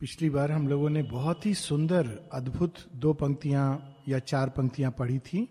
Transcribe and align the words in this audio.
पिछली 0.00 0.28
बार 0.30 0.50
हम 0.52 0.66
लोगों 0.68 0.88
ने 0.90 1.02
बहुत 1.02 1.46
ही 1.46 1.52
सुंदर, 1.54 2.08
अद्भुत 2.32 2.74
दो 2.94 3.12
पंक्तियाँ 3.12 3.96
या 4.08 4.18
चार 4.18 4.48
पंक्तियाँ 4.48 4.90
पढ़ी 4.90 5.18
थी 5.18 5.48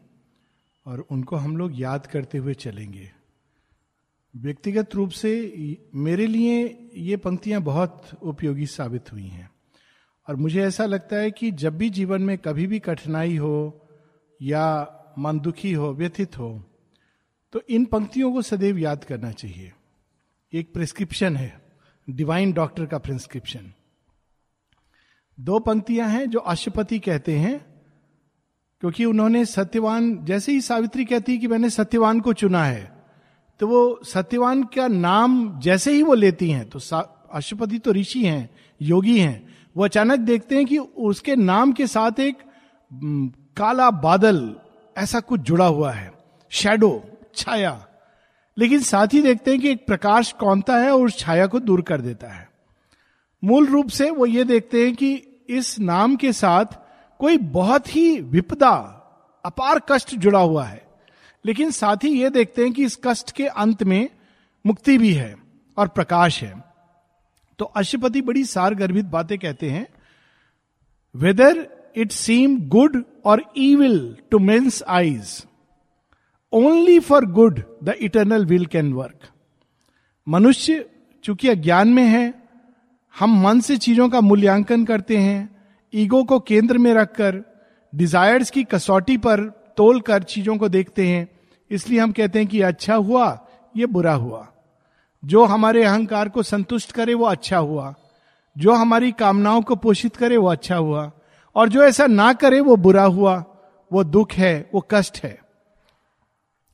और 0.86 1.00
उनको 1.12 1.36
हम 1.36 1.56
लोग 1.58 1.80
याद 1.80 2.06
करते 2.06 2.38
हुए 2.38 2.54
चलेंगे। 2.54 3.10
व्यक्तिगत 4.34 4.96
रूप 4.96 5.10
से 5.10 5.32
मेरे 5.96 6.28
लिए 6.28 6.90
ये 6.94 7.18
पंक्तियाँ 7.18 7.62
बहुत 7.62 8.10
उपयोगी 8.22 8.66
साबित 8.66 9.12
हुई 9.12 9.26
हैं। 9.26 9.50
और 10.28 10.36
मुझे 10.36 10.62
ऐसा 10.64 10.86
लगता 10.86 11.16
है 11.16 11.32
कि 11.32 11.50
जब 11.54 11.78
भी 11.78 11.90
जीवन 11.90 12.22
में 12.22 12.38
कभी 12.38 12.68
भी 12.68 12.80
कठिनाई 12.80 13.38
हो 13.38 13.88
या 14.42 14.66
मन 15.18 15.40
दुखी 15.40 15.72
हो, 15.74 15.94
व्यथित 15.94 16.38
हो 16.38 16.64
तो 17.54 17.62
इन 17.70 17.86
पंक्तियों 17.86 18.32
को 18.34 18.42
सदैव 18.42 18.78
याद 18.78 19.04
करना 19.04 19.32
चाहिए। 19.32 19.72
एक 20.54 20.74
प्रिस्क्रिप्शन 20.74 21.36
है, 21.36 21.62
डिवाइन 22.08 22.54
डॉक्टर 22.54 22.86
का 22.86 22.98
प्रिस्क्रिप्शन। 22.98 23.72
दो 25.38 25.60
पंक्तियाँ 25.60 26.08
हैं 26.10 26.30
जो 26.30 26.40
अशुपति 26.40 27.00
कहते 27.00 27.38
हैं, 27.38 27.58
क्योंकि 28.84 29.06
उन्होंने 29.06 29.46
सत्यवान, 29.46 30.18
जैसे 30.26 30.52
ही 30.52 30.62
सावित्री 30.62 31.06
कहती 31.06 31.32
है 31.32 31.38
कि 31.38 31.48
मैंने 31.48 31.70
सत्यवान 31.70 32.20
को 32.20 32.34
चुना 32.34 32.64
है 32.64 32.94
तो 33.60 33.68
वो 33.68 34.00
सत्यवान 34.04 34.64
का 34.76 34.88
नाम 34.88 35.60
जैसे 35.60 35.92
ही 35.92 36.02
वो 36.04 36.14
लेती 36.14 36.50
हैं 36.50 36.70
तो 36.70 36.80
अशुपति 37.32 37.78
तो 37.80 37.92
ऋषि 37.92 38.24
हैं, 38.26 38.50
योगी 38.82 39.18
हैं, 39.20 39.48
वो 39.76 39.84
अचानक 39.84 40.20
देखते 40.20 40.56
हैं 40.56 40.66
कि 40.66 40.78
उसके 40.78 41.36
नाम 41.36 41.72
के 41.72 41.88
साथ 41.88 42.20
एक 42.20 42.38
काला 43.58 43.90
बादल 43.92 44.56
ऐसा 44.96 45.20
कुछ 45.20 45.42
जुड़ा 45.42 45.66
हुआ 45.66 45.92
है 45.92 46.12
शेडो 46.52 47.04
छाया, 47.36 47.88
लेकिन 48.58 48.82
साथ 48.82 49.14
ही 49.14 49.22
देखते 49.22 49.52
हैं 49.52 49.60
कि 49.60 49.70
एक 49.70 49.86
प्रकाश 49.88 50.32
कौनता 50.32 50.78
है 50.78 50.92
और 50.92 51.06
उस 51.06 51.18
छाया 51.20 51.48
को 51.48 51.60
दूर 51.60 51.82
कर 51.82 52.02
देता 52.02 52.28
है। 52.28 52.45
मूल 53.44 53.66
रूप 53.66 53.90
से 53.90 54.10
वो 54.10 54.26
ये 54.26 54.44
देखते 54.44 54.86
हैं 54.86 54.96
कि 54.96 55.14
इस 55.50 55.80
नाम 55.80 56.16
के 56.16 56.34
साथ 56.34 56.66
कोई 57.20 57.38
बहुत 57.38 57.96
ही 57.96 58.20
विपदा, 58.22 59.02
अपार 59.46 59.82
कष्ट 59.90 60.16
जुड़ा 60.16 60.40
हुआ 60.40 60.66
है। 60.66 60.88
लेकिन 61.46 61.72
साथ 61.72 61.98
ही 62.04 62.22
ये 62.22 62.30
देखते 62.30 62.64
हैं 62.64 62.74
कि 62.74 62.86
इस 62.86 63.00
कष्ट 63.04 63.32
के 63.32 63.48
अंत 63.48 63.84
में 63.84 64.10
मुक्ति 64.66 64.98
भी 64.98 65.14
है 65.14 65.36
और 65.78 65.88
प्रकाश 65.88 66.44
है। 66.44 66.64
तो 67.60 67.66
अशुपति 67.66 68.22
बड़ी 68.22 68.46
सार 68.46 68.76
गर्भित 68.76 69.06
बातें 69.06 69.40
कहते 69.40 69.70
हैं 69.70 69.88
वेदर 71.16 71.68
इट 71.96 72.12
सीम 72.12 72.68
गुड 72.68 73.04
और 73.26 73.44
evil 73.58 74.18
to 74.32 74.40
men's 74.40 74.84
eyes 74.84 75.46
only 76.54 77.00
for 77.00 77.26
good 77.26 77.62
the 77.84 77.96
eternal 78.02 78.46
will 78.46 78.66
can 78.66 78.94
work 78.94 79.20
मनुष्य 80.28 80.90
चूँकि 81.24 81.50
अज्ञान 81.50 81.88
में 81.88 82.04
है 82.04 82.45
हम 83.20 83.44
मन 83.44 83.60
से 83.60 83.78
चीज़ों 83.78 84.10
का 84.10 84.22
मूल्यांकन 84.22 84.86
करते 84.86 85.18
हैं, 85.18 85.56
ईगो 85.94 86.24
को 86.24 86.40
केंद्र 86.40 86.78
में 86.78 86.94
रखकर 86.94 87.44
डिजायर्स 87.96 88.50
की 88.50 88.64
कसौटी 88.64 89.18
पर 89.18 89.40
तोल 89.78 90.02
कर 90.02 90.24
चीज़ों 90.24 90.58
को 90.58 90.70
देखते 90.70 91.08
हैं। 91.08 91.28
इसलिए 91.72 92.00
हम 92.00 92.12
कहते 92.12 92.40
हैं 92.40 92.48
कि 92.48 92.62
अच्छा 92.62 92.96
हुआ, 92.96 93.48
ये 93.78 93.86
बुरा 93.86 94.14
हुआ। 94.14 94.48
जो 95.26 95.46
हमारे 95.46 95.84
अहंकार 95.84 96.30
को 96.30 96.44
संतुष्ट 96.44 96.92
करे, 96.92 97.14
वो 97.14 97.26
अच्छा 97.26 97.58
हुआ। 97.58 97.96
जो 98.58 98.74
हमारी 98.74 99.12
कामनाओं 99.12 99.62
को 99.62 99.76
पोषित 99.76 100.16
करे, 100.16 100.38
वो 100.38 100.48
अच्छा 100.48 100.76
हुआ। 100.76 101.12
और 101.56 101.70
जो 101.70 101.84
ऐसा 101.84 102.08
ना 102.08 102.34
करे, 102.34 102.60
वो 102.60 102.76
बुरा 102.76 103.04
हुआ। 103.04 103.44
वो 103.94 104.04
दुख 104.04 104.32
है, 104.32 104.70
वो 104.74 104.88
कष्ट 104.92 105.24
है। 105.24 105.40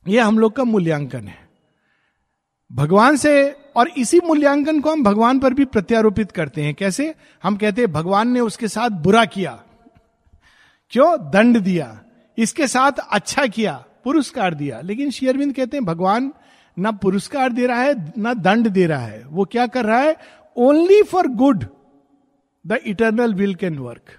ये 0.08 0.20
हम 0.20 0.38
लोग 0.38 0.56
का 0.56 0.64
मूल्यांकन 0.64 1.28
है। 1.28 1.48
भगवान 2.72 3.16
से 3.16 3.56
और 3.76 3.88
इसी 3.88 4.20
मूल्यांकन 4.24 4.80
को 4.80 4.92
हम 4.92 5.02
भगवान 5.02 5.38
पर 5.38 5.54
भी 5.54 5.64
प्रत्यारोपित 5.64 6.32
करते 6.32 6.62
हैं। 6.62 6.74
कैसे? 6.74 7.14
हम 7.42 7.56
कहते 7.56 7.82
हैं, 7.82 7.92
भगवान 7.92 8.28
ने 8.28 8.40
उसके 8.40 8.68
साथ 8.68 8.90
बुरा 8.90 9.24
किया। 9.24 9.62
क्यों? 10.90 11.30
दंड 11.30 11.58
दिया। 11.58 12.04
इसके 12.38 12.66
साथ 12.66 12.92
अच्छा 13.10 13.46
किया, 13.46 13.84
पुरस्कार 14.04 14.54
दिया। 14.54 14.80
लेकिन 14.80 15.10
शेयरविंद 15.10 15.54
कहते 15.54 15.76
हैं, 15.76 15.84
भगवान 15.84 16.32
ना 16.78 16.90
पुरस्कार 16.90 17.52
दे 17.52 17.66
रहा 17.66 17.82
है, 17.82 18.12
ना 18.18 18.34
दंड 18.34 18.68
दे 18.68 18.86
रहा 18.86 19.06
है। 19.06 19.26
वो 19.26 19.44
क्या 19.44 19.66
कर 19.66 19.84
रहा 19.84 20.00
है? 20.00 20.16
Only 20.56 21.02
for 21.02 21.26
good 21.26 21.64
the 22.66 22.78
eternal 22.86 23.34
will 23.34 23.54
can 23.54 23.78
work 23.78 24.18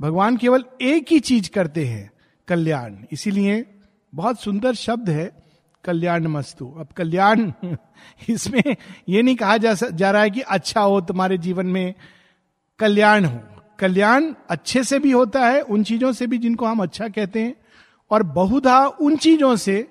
भगवान 0.00 0.36
केवल 0.36 0.64
एक 0.82 1.06
ही 1.10 1.20
चीज़ 1.20 1.50
करते 1.50 1.84
हैं, 1.84 2.10
कल्याण। 2.48 2.96
इसीलिए 3.12 3.74
बहुत 4.14 4.40
सुंदर 4.40 4.74
शब्द 4.74 5.10
है 5.10 5.39
कल्याण 5.84 6.26
मस्तु। 6.26 6.66
अब 6.78 6.88
कल्याण 6.96 7.52
इसमें 8.28 8.76
यह 9.08 9.22
नहीं 9.22 9.36
कहा 9.36 9.56
जा, 9.56 9.74
जा 9.74 10.10
रहा 10.10 10.22
है 10.22 10.30
कि 10.30 10.40
अच्छा 10.40 10.80
हो 10.80 11.00
तुम्हारे 11.00 11.38
जीवन 11.38 11.66
में 11.66 11.94
कल्याण 12.78 13.24
हो। 13.24 13.40
कल्याण 13.78 14.34
अच्छे 14.50 14.84
से 14.84 14.98
भी 14.98 15.10
होता 15.10 15.46
है 15.46 15.60
उन 15.62 15.84
चीज़ों 15.84 16.12
से 16.12 16.26
भी 16.26 16.38
जिनको 16.38 16.66
हम 16.66 16.82
अच्छा 16.82 17.08
कहते 17.08 17.42
हैं 17.42 17.54
और 18.10 18.22
बहुधा 18.22 18.86
उन 18.86 19.16
चीज़ों 19.16 19.56
से 19.56 19.88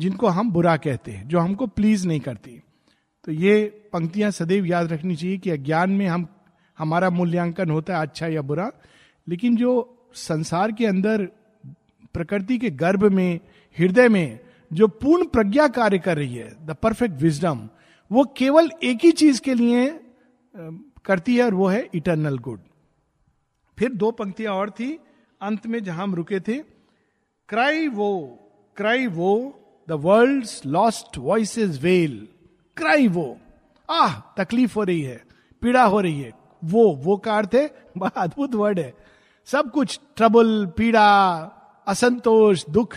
जिनको 0.00 0.26
हम 0.26 0.50
बुरा 0.50 0.76
कहते 0.76 1.12
हैं 1.12 1.28
जो 1.28 1.38
हमको 1.38 1.66
प्लीज़ 1.66 2.06
नहीं 2.08 2.20
करती। 2.20 2.62
तो 3.24 3.32
ये 3.32 3.64
पंक्तियाँ 3.92 4.30
सदैव 4.30 4.66
याद 4.66 4.92
रखनी 4.92 5.16
चाहिए 5.16 5.38
कि 5.38 5.50
अज्ञान 5.50 5.90
में 5.90 6.06
हम 6.06 6.26
हमारा 6.78 7.10
मूल्यांकन 7.10 7.70
होता 7.70 7.96
है 7.96 8.02
अच्छा 8.02 8.26
या 8.26 8.42
बुरा 8.42 8.70
लेकिन 9.28 9.56
जो 9.56 9.72
संसार 10.14 10.72
के 10.72 10.86
अंदर 10.86 11.28
प्रकृति 12.14 12.58
के 12.58 12.70
गर्भ 12.70 13.04
में 13.04 13.40
हृदय 13.78 14.08
में 14.08 14.38
जो 14.70 14.88
पूर्ण 14.88 15.26
प्रज्ञा 15.26 15.66
कार्य 15.68 15.98
कर 15.98 16.16
रही 16.16 16.34
है 16.34 16.66
द 16.66 16.76
परफेक्ट 16.82 17.20
विजडम 17.22 17.68
वो 18.10 18.24
केवल 18.36 18.70
एक 18.82 19.04
ही 19.04 19.12
चीज़ 19.12 19.40
के 19.40 19.54
लिए 19.54 19.88
करती 21.04 21.36
है 21.36 21.44
और 21.44 21.54
वो 21.54 21.66
है 21.66 21.88
इटर्नल 21.94 22.38
गुड 22.38 22.60
फिर 23.78 23.92
दो 23.92 24.10
पंक्तियाँ 24.10 24.54
और 24.54 24.70
थी, 24.70 24.98
अंत 25.40 25.66
में 25.66 25.82
जहाँ 25.84 26.02
हम 26.02 26.14
रुके 26.14 26.40
थे, 26.40 26.56
cry 27.48 27.88
woe 27.88 28.38
cry 28.76 29.06
woe 29.06 29.34
the 29.88 29.92
world 29.92 30.46
lost 30.66 31.18
voice 31.18 31.58
wail 31.82 32.16
cry 32.76 33.08
woe, 33.08 33.36
आह, 33.88 34.18
तकलीफ़ 34.36 34.74
हो 34.74 34.82
रही 34.82 35.02
है, 35.02 35.22
पीड़ा 35.62 35.84
हो 35.84 36.00
रही 36.00 36.20
है. 36.20 36.32
वो 36.62 36.90
वो 36.94 37.16
का 37.16 37.36
अर्थ 37.38 37.54
है, 37.54 37.66
बड़ा 37.98 38.20
अद्भुत 38.20 38.54
वर्ड 38.54 38.78
है। 38.78 38.92
सब 39.48 39.70
कुछ 39.70 39.98
ट्रबल 40.16 40.66
पीड़ा, 40.76 41.08
असंतोष, 41.86 42.64
दुख 42.70 42.96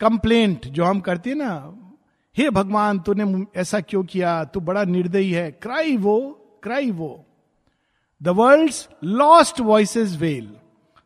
कंप्लेंट 0.00 0.66
जो 0.66 0.84
हम 0.84 1.00
करते 1.00 1.30
हैं 1.30 1.36
ना, 1.36 1.74
हे 2.36 2.50
भगवान, 2.50 2.98
तूने 2.98 3.46
ऐसा 3.60 3.80
क्यों 3.80 4.04
किया? 4.04 4.44
तू 4.44 4.60
बड़ा 4.60 4.84
निर्दयी 4.84 5.32
है। 5.32 5.50
Cry 5.52 5.96
woe 5.96 6.20
cry 6.62 6.90
woe. 6.90 7.24
The 8.22 8.28
world 8.28 8.72
lost 9.04 9.60
voices 9.60 10.16
wail 10.16 10.56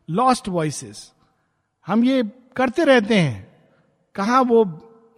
lost 0.09 0.49
voices 0.49 1.11
हम 1.87 2.03
ये 2.03 2.23
करते 2.55 2.83
रहते 2.83 3.19
हैं। 3.19 3.53
कहा 4.15 4.41
वो 4.41 4.63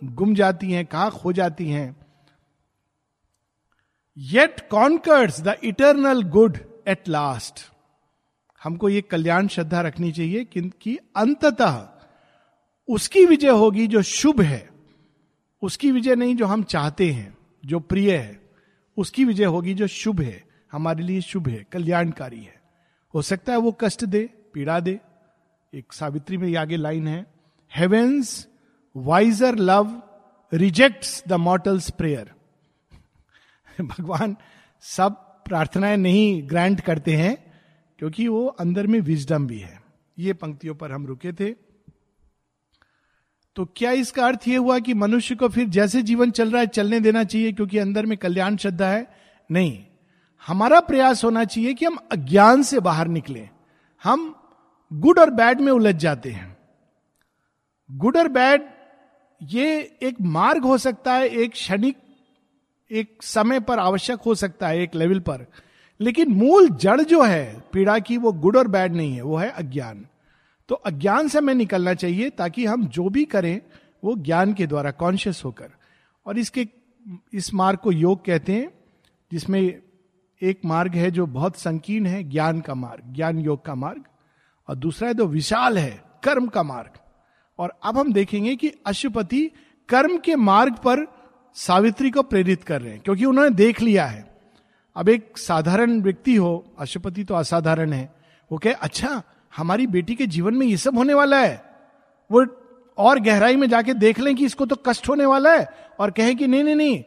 गुम 0.04 0.36
जाती 0.36 0.72
हैं, 0.72 0.86
कहा 0.86 1.10
खो 1.10 1.34
जाती 1.34 1.70
हैं? 1.70 1.96
Yet 4.18 4.70
conquers 4.70 5.42
the 5.42 5.56
eternal 5.64 6.24
good 6.24 6.58
at 6.88 7.08
last 7.08 7.60
हमको 8.64 8.90
ये 8.90 9.02
कल्याण 9.02 9.48
श्रद्धा 9.48 9.82
रखनी 9.82 10.12
चाहिए 10.12 10.44
कि 10.56 10.98
अंततः 11.16 11.90
उसकी 12.88 13.26
विजय 13.26 13.50
होगी 13.50 13.88
जो 13.88 14.02
शुभ 14.02 14.42
है। 14.42 14.70
उसकी 15.62 15.92
विजय 15.92 16.16
नहीं 16.16 16.36
जो 16.36 16.46
हम 16.46 16.64
चाहते 16.64 17.12
हैं, 17.12 17.38
जो 17.66 17.80
प्रिय 17.80 18.18
है। 18.18 18.42
उसकी 18.98 19.26
विजय 19.26 19.46
होगी 19.46 19.74
जो 19.74 19.88
शुभ 19.88 20.22
है। 20.22 20.44
हमारे 20.72 21.04
लिए 21.04 21.22
शुभ 21.22 21.48
है, 21.48 21.66
कल्याणकारी 21.72 22.44
है। 22.44 22.62
हो 23.14 23.22
सकता 23.22 23.52
है 23.52 23.60
वो 23.60 23.72
कष्ट 23.72 24.06
दे, 24.06 24.30
पीड़ा 24.54 24.80
दे। 24.80 25.00
एक 25.74 25.94
सावित्री 25.94 26.38
में 26.38 26.56
आगे 26.56 26.76
लाइन 26.76 27.08
है 27.08 27.26
heaven's 27.76 28.48
wiser 28.96 29.56
love 29.56 30.02
rejects 30.54 31.24
the 31.28 31.34
mortal's 31.34 31.90
prayer 31.90 32.32
भगवान 33.82 34.38
सब 34.82 35.12
प्रार्थनाएँ 35.46 35.98
नहीं 35.98 36.50
ग्रांट 36.50 36.82
करते 36.82 37.16
हैं, 37.16 37.62
क्योंकि 38.00 38.28
वो 38.28 38.46
अंदर 38.48 38.88
में 38.88 39.00
विजडम 39.00 39.48
भी 39.48 39.60
है। 39.60 39.82
ये 40.20 40.34
पंक्तियों 40.34 40.76
पर 40.76 40.92
हम 40.92 41.06
रुके 41.06 41.34
थे। 41.34 41.65
तो 43.56 43.66
क्या 43.76 43.92
इसका 43.92 44.28
अर्थ 44.28 44.48
यह 44.48 44.60
हुआ 44.60 44.80
कि 44.80 44.94
मनुष्य 44.94 45.36
को 45.36 45.50
फिर 45.50 45.68
जैसे 45.68 46.02
जीवन 46.02 46.32
चल 46.32 46.52
रहा 46.52 46.62
है, 46.62 46.68
चलने 46.68 47.00
देना 47.00 47.24
चाहिए 47.24 47.52
क्योंकि 47.52 47.78
अंदर 47.78 48.06
में 48.06 48.18
कल्याण 48.18 48.56
श्रद्धा 48.56 48.88
है? 48.88 49.08
नहीं। 49.52 49.86
हमारा 50.48 50.80
प्रयास 50.80 51.24
होना 51.24 51.46
चाहिए 51.46 51.74
कि 51.74 51.86
हम 51.86 51.98
अज्ञान 52.12 52.64
से 52.64 52.80
बाहर 52.80 53.08
निकले। 53.08 53.50
हम 54.04 54.36
गुड 54.94 55.20
और 55.20 55.30
बैड 55.30 55.62
में 55.62 55.72
उलझ 55.72 55.96
जाते 55.96 56.32
हैं। 56.32 56.58
गुड 57.92 58.18
और 58.18 58.28
बैड, 58.28 58.62
ये 59.44 59.98
एक 60.02 60.16
मार्ग 60.22 60.64
हो 60.64 60.78
सकता 60.78 61.14
है, 61.14 61.28
एक 61.28 61.52
क्षणिक, 61.52 61.98
एक 62.92 63.18
समय 63.22 63.60
पर 63.60 63.80
आवश्यक 63.80 64.20
हो 64.20 64.36
सकता 64.36 64.68
है, 64.68 64.80
एक 64.80 64.96
लेवल 64.96 65.20
पर। 65.20 65.46
लेकिन 66.02 66.32
मूल 66.32 66.70
जड़ 66.70 67.02
जो 67.02 67.24
है, 67.24 67.64
पीड़ा 67.74 68.00
की, 68.00 68.18
वो 68.18 68.32
गुड 68.32 68.58
और 68.58 68.68
बैड 68.68 68.96
नहीं 68.96 69.14
है, 69.16 69.22
वो 69.22 69.38
है 69.38 69.50
अज्ञान। 69.50 70.06
तो 70.68 70.76
अज्ञान 70.76 71.28
से 71.28 71.38
हमें 71.38 71.56
निकलना 71.56 71.94
चाहिए 71.94 72.30
ताकि 72.30 72.66
हम 72.66 72.86
जो 72.86 73.10
भी 73.10 73.26
करें, 73.26 73.62
वो 74.04 74.16
ज्ञान 74.16 74.54
के 74.54 74.68
द्वारा 74.68 74.92
कॉन्शियस 74.92 75.42
होकर। 75.46 75.70
और 76.26 76.38
इसके, 76.38 76.68
इस 77.34 77.54
मार्ग 77.54 77.80
को 77.80 77.92
योग 77.92 78.26
कहते 78.26 78.54
हैं, 78.54 78.72
जिसमें 79.32 79.82
एक 80.42 80.60
मार्ग 80.66 80.96
है 80.96 81.12
जो 81.12 81.26
बहुत 81.26 81.58
संकीर्ण 81.58 82.06
है, 82.06 82.24
ज्ञान 82.24 82.62
का 82.62 82.76
मार्ग, 82.76 83.14
ज्ञान 83.14 83.40
योग 83.40 83.66
का 83.66 83.76
मार्ग। 83.76 84.04
और 84.70 84.76
दूसरा 84.76 85.08
है 85.08 85.14
जो 85.14 85.26
विशाल 85.26 85.78
है, 85.78 86.04
कर्म 86.24 86.48
का 86.48 86.64
मार्ग। 86.64 86.90
और 87.60 87.80
अब 87.84 87.98
हम 87.98 88.14
देखेंगे 88.14 88.56
कि 88.56 88.72
अशुपति 88.86 89.52
कर्म 89.90 90.18
के 90.18 90.36
मार्ग 90.36 90.74
पर 90.74 91.08
सावित्री 91.54 92.12
को 92.12 92.24
प्रेरित 92.24 92.64
कर 92.64 92.82
रहे 92.82 92.94
हैं, 92.94 93.02
क्योंकि 93.02 93.26
उन्होंने 93.26 93.50
देख 93.50 93.82
लिया 93.82 94.06
है। 94.06 94.38
अब 94.96 95.10
एक 95.10 95.38
साधारण 95.38 96.02
व्यक्ति 96.02 96.36
हो 96.36 96.76
अशुपति 96.80 97.24
तो 97.24 97.34
असाधारण 97.34 97.94
है। 97.94 98.16
वो 98.52 98.58
कहे 98.58 98.74
अच्छा 98.74 99.24
हमारी 99.56 99.88
बेटी 99.88 100.16
के 100.16 100.28
जीवन 100.28 100.56
में 100.56 100.66
ये 100.68 100.78
सब 100.78 100.98
होने 100.98 101.14
वाला 101.14 101.40
है। 101.40 101.64
वो 102.32 102.46
और 102.98 103.20
गहराई 103.20 103.56
में 103.56 103.68
जाके 103.70 103.94
देख 103.96 104.20
लें 104.20 104.36
कि 104.36 104.46
इसको 104.46 104.66
तो 104.66 104.76
कष्ट 104.86 105.10
होने 105.10 105.26
वाला 105.26 105.54
है 105.54 105.68
और 106.00 106.12
कहे 106.12 106.36
कि 106.36 106.48
नहीं 106.48 106.64
नहीं 106.64 106.76
नहीं 106.76 107.04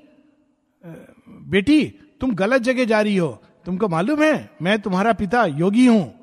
बेटी, 1.46 1.84
तुम 2.20 2.34
गलत 2.34 2.62
जगह 2.62 2.84
जा 2.84 3.00
रही 3.00 3.16
हो। 3.16 3.28
तुमको 3.66 3.88
मालूम 3.88 4.22
है, 4.22 4.50
मैं 4.62 4.80
तुम्हारा 4.80 5.12
पिता 5.14 5.44
योगी 5.46 5.86
हूँ 5.86 6.14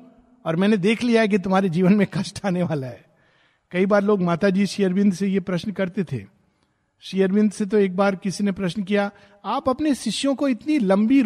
और 0.44 0.56
मैंने 0.56 0.76
देख 0.78 1.02
लिया 1.02 1.20
है 1.22 1.28
कि 1.28 1.38
तुम्हारे 1.38 1.68
जीवन 1.68 1.94
में 1.94 2.06
कष्ट 2.14 2.44
आने 2.46 2.62
वाला 2.62 2.86
है। 2.86 3.04
कई 3.72 3.86
बार 3.86 4.02
लोग 4.02 4.22
माता 4.22 4.50
जी 4.50 4.66
शेयरविंद 4.66 5.12
से 5.12 5.26
ये 5.28 5.40
प्रश्न 5.40 5.72
करते 5.72 6.04
थे। 6.04 6.24
शेयरविंद 7.04 7.50
से 7.52 7.66
तो 7.66 7.78
एक 7.78 7.96
बार 7.96 8.16
किसी 8.16 8.44
ने 8.44 8.52
प्रश्न 8.52 8.82
किया, 8.82 9.10
आप 9.44 9.68
अपने 9.68 9.94
शिष्यों 9.94 10.34
को 10.34 10.48
इतनी 10.48 10.78
लंबी 10.80 11.20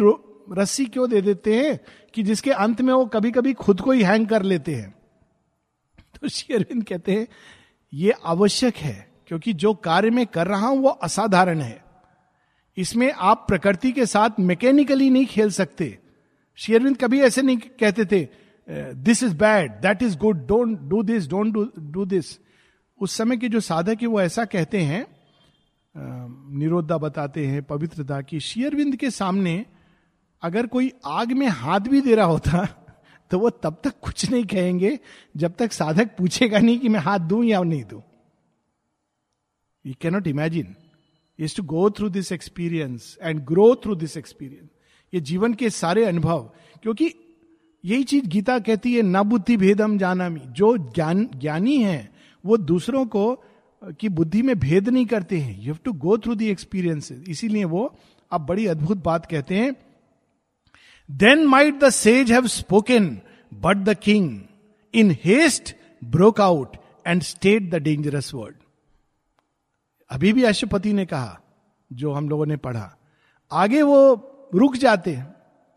रस्सी 0.51 0.85
क्यों 0.85 1.09
दे 1.09 1.21
देते 1.21 1.55
हैं 1.55 1.79
कि 2.13 2.23
जिसके 2.23 2.51
अंत 2.51 2.81
में 2.81 2.93
वो 2.93 3.05
कभी 3.05 3.31
कभी 3.31 3.53
खुद 3.53 3.81
को 3.81 3.91
ही 3.91 4.03
हैंग 4.03 4.27
कर 4.27 4.43
लेते 4.43 4.75
हैं? 4.75 4.93
तो 6.15 6.27
शेयरविंद 6.27 6.83
कहते 6.83 7.11
हैं, 7.11 7.27
ये 7.93 8.13
आवश्यक 8.25 8.77
है, 8.77 9.11
क्योंकि 9.27 9.53
जो 9.53 9.73
कार्य 9.73 10.09
मैं 10.09 10.25
कर 10.27 10.47
रहा 10.47 10.67
हूँ 10.67 10.79
वो 10.79 10.89
असाधारण 10.89 11.61
है। 11.61 11.83
इसमें 12.77 13.11
आप 13.11 13.45
प्रकृति 13.47 13.91
के 13.91 14.05
साथ 14.05 14.39
मैकेनिकली 14.39 15.09
नहीं 15.09 15.25
खेल 15.25 15.49
सकते। 15.51 15.97
शेयरविंद 16.57 16.97
कभी 16.97 17.21
ऐसे 17.21 17.41
नहीं 17.41 17.57
कहते 17.79 18.05
थे 18.05 18.27
this 18.95 19.23
is 19.23 19.35
bad 19.35 19.71
that 19.81 20.03
is 20.03 20.17
good 20.17 20.45
don't 20.47 20.79
do 20.79 21.01
this 21.03 21.27
don't 21.29 21.53
do 21.91 22.05
this 22.05 22.37
उस 23.01 23.17
समय 23.17 23.37
के 23.37 23.49
जो 23.49 23.59
साधक 23.59 24.01
है 24.01 24.07
वो 24.07 24.21
ऐसा 24.21 24.45
कहते 24.45 24.81
हैं 24.81 25.05
निरोधा 25.95 26.97
बताते 26.97 27.45
हैं, 27.47 27.63
पवित्रता 27.63 28.21
की। 28.21 28.39
शेयरविंद 28.39 28.95
के 28.95 29.09
सामने 29.11 29.65
अगर 30.41 30.67
कोई 30.67 30.91
आग 31.05 31.31
में 31.31 31.47
हाथ 31.47 31.79
भी 31.79 32.01
दे 32.01 32.15
रहा 32.15 32.25
होता 32.25 32.67
तो 33.31 33.39
वो 33.39 33.49
तब 33.49 33.81
तक 33.83 33.93
कुछ 34.01 34.31
नहीं 34.31 34.43
कहेंगे 34.45 34.99
जब 35.37 35.53
तक 35.55 35.71
साधक 35.71 36.15
पूछेगा 36.17 36.59
नहीं 36.59 36.79
कि 36.79 36.89
मैं 36.89 36.99
हाथ 36.99 37.19
दूँ 37.19 37.43
या 37.45 37.61
नहीं 37.63 37.83
दूँ। 37.83 38.01
You 39.85 39.93
cannot 40.01 40.27
imagine 40.27 40.75
is 41.39 41.55
to 41.55 41.63
go 41.63 41.89
through 41.89 42.09
this 42.09 42.31
experience 42.31 43.17
and 43.21 43.39
grow 43.39 43.75
through 43.75 43.95
this 43.95 44.17
experience 44.17 44.69
ये 45.13 45.21
जीवन 45.21 45.53
के 45.53 45.69
सारे 45.69 46.05
अनुभव। 46.05 46.51
क्योंकि 46.83 47.13
यही 47.85 48.03
चीज़ 48.03 48.25
गीता 48.25 48.59
कहती 48.59 48.93
है, 48.93 49.01
न 49.01 49.21
बुद्धि 49.21 49.57
भेदम 49.57 49.97
जानामी। 49.97 50.39
जो 50.39 50.77
ज्ञान, 50.77 51.29
ज्ञानी 51.35 51.77
है, 51.83 52.11
वो 52.45 52.57
दूसरों 52.57 53.05
को, 53.05 53.43
की 53.99 54.09
बुद्धि 54.09 54.41
में 54.41 54.59
भेद 54.59 54.89
नहीं 54.89 55.05
करते 55.05 55.39
हैं। 55.39 55.57
You 55.57 55.65
have 55.65 55.77
to 55.83 55.93
go 55.93 56.17
through 56.17 56.35
the 56.35 56.49
experience 56.49 57.11
इसीलिए 57.11 57.63
वो 57.63 57.95
अब 58.31 58.45
बड़ी 58.45 58.65
अद्भुत 58.65 59.03
बात 59.03 59.25
कहते 59.25 59.55
हैं। 59.55 59.75
Then 61.11 61.45
might 61.45 61.79
the 61.79 61.89
sage 61.89 62.31
have 62.31 62.47
spoken 62.47 63.21
but 63.53 63.77
the 63.77 63.93
king 63.93 64.39
in 64.93 65.15
haste 65.23 65.75
broke 66.03 66.41
out 66.41 66.77
and 67.07 67.21
stayed 67.21 67.69
the 67.71 67.75
dangerous 67.75 68.33
word 68.33 68.55
अभी 70.09 70.33
भी 70.33 70.43
अशुपति 70.43 70.93
ने 70.93 71.05
कहा, 71.05 71.39
जो 71.93 72.11
हम 72.11 72.29
लोगों 72.29 72.45
ने 72.45 72.57
पढ़ा, 72.57 72.97
आगे 73.51 73.81
वो 73.81 74.49
रुक 74.55 74.75
जाते 74.75 75.13
हैं, 75.13 75.35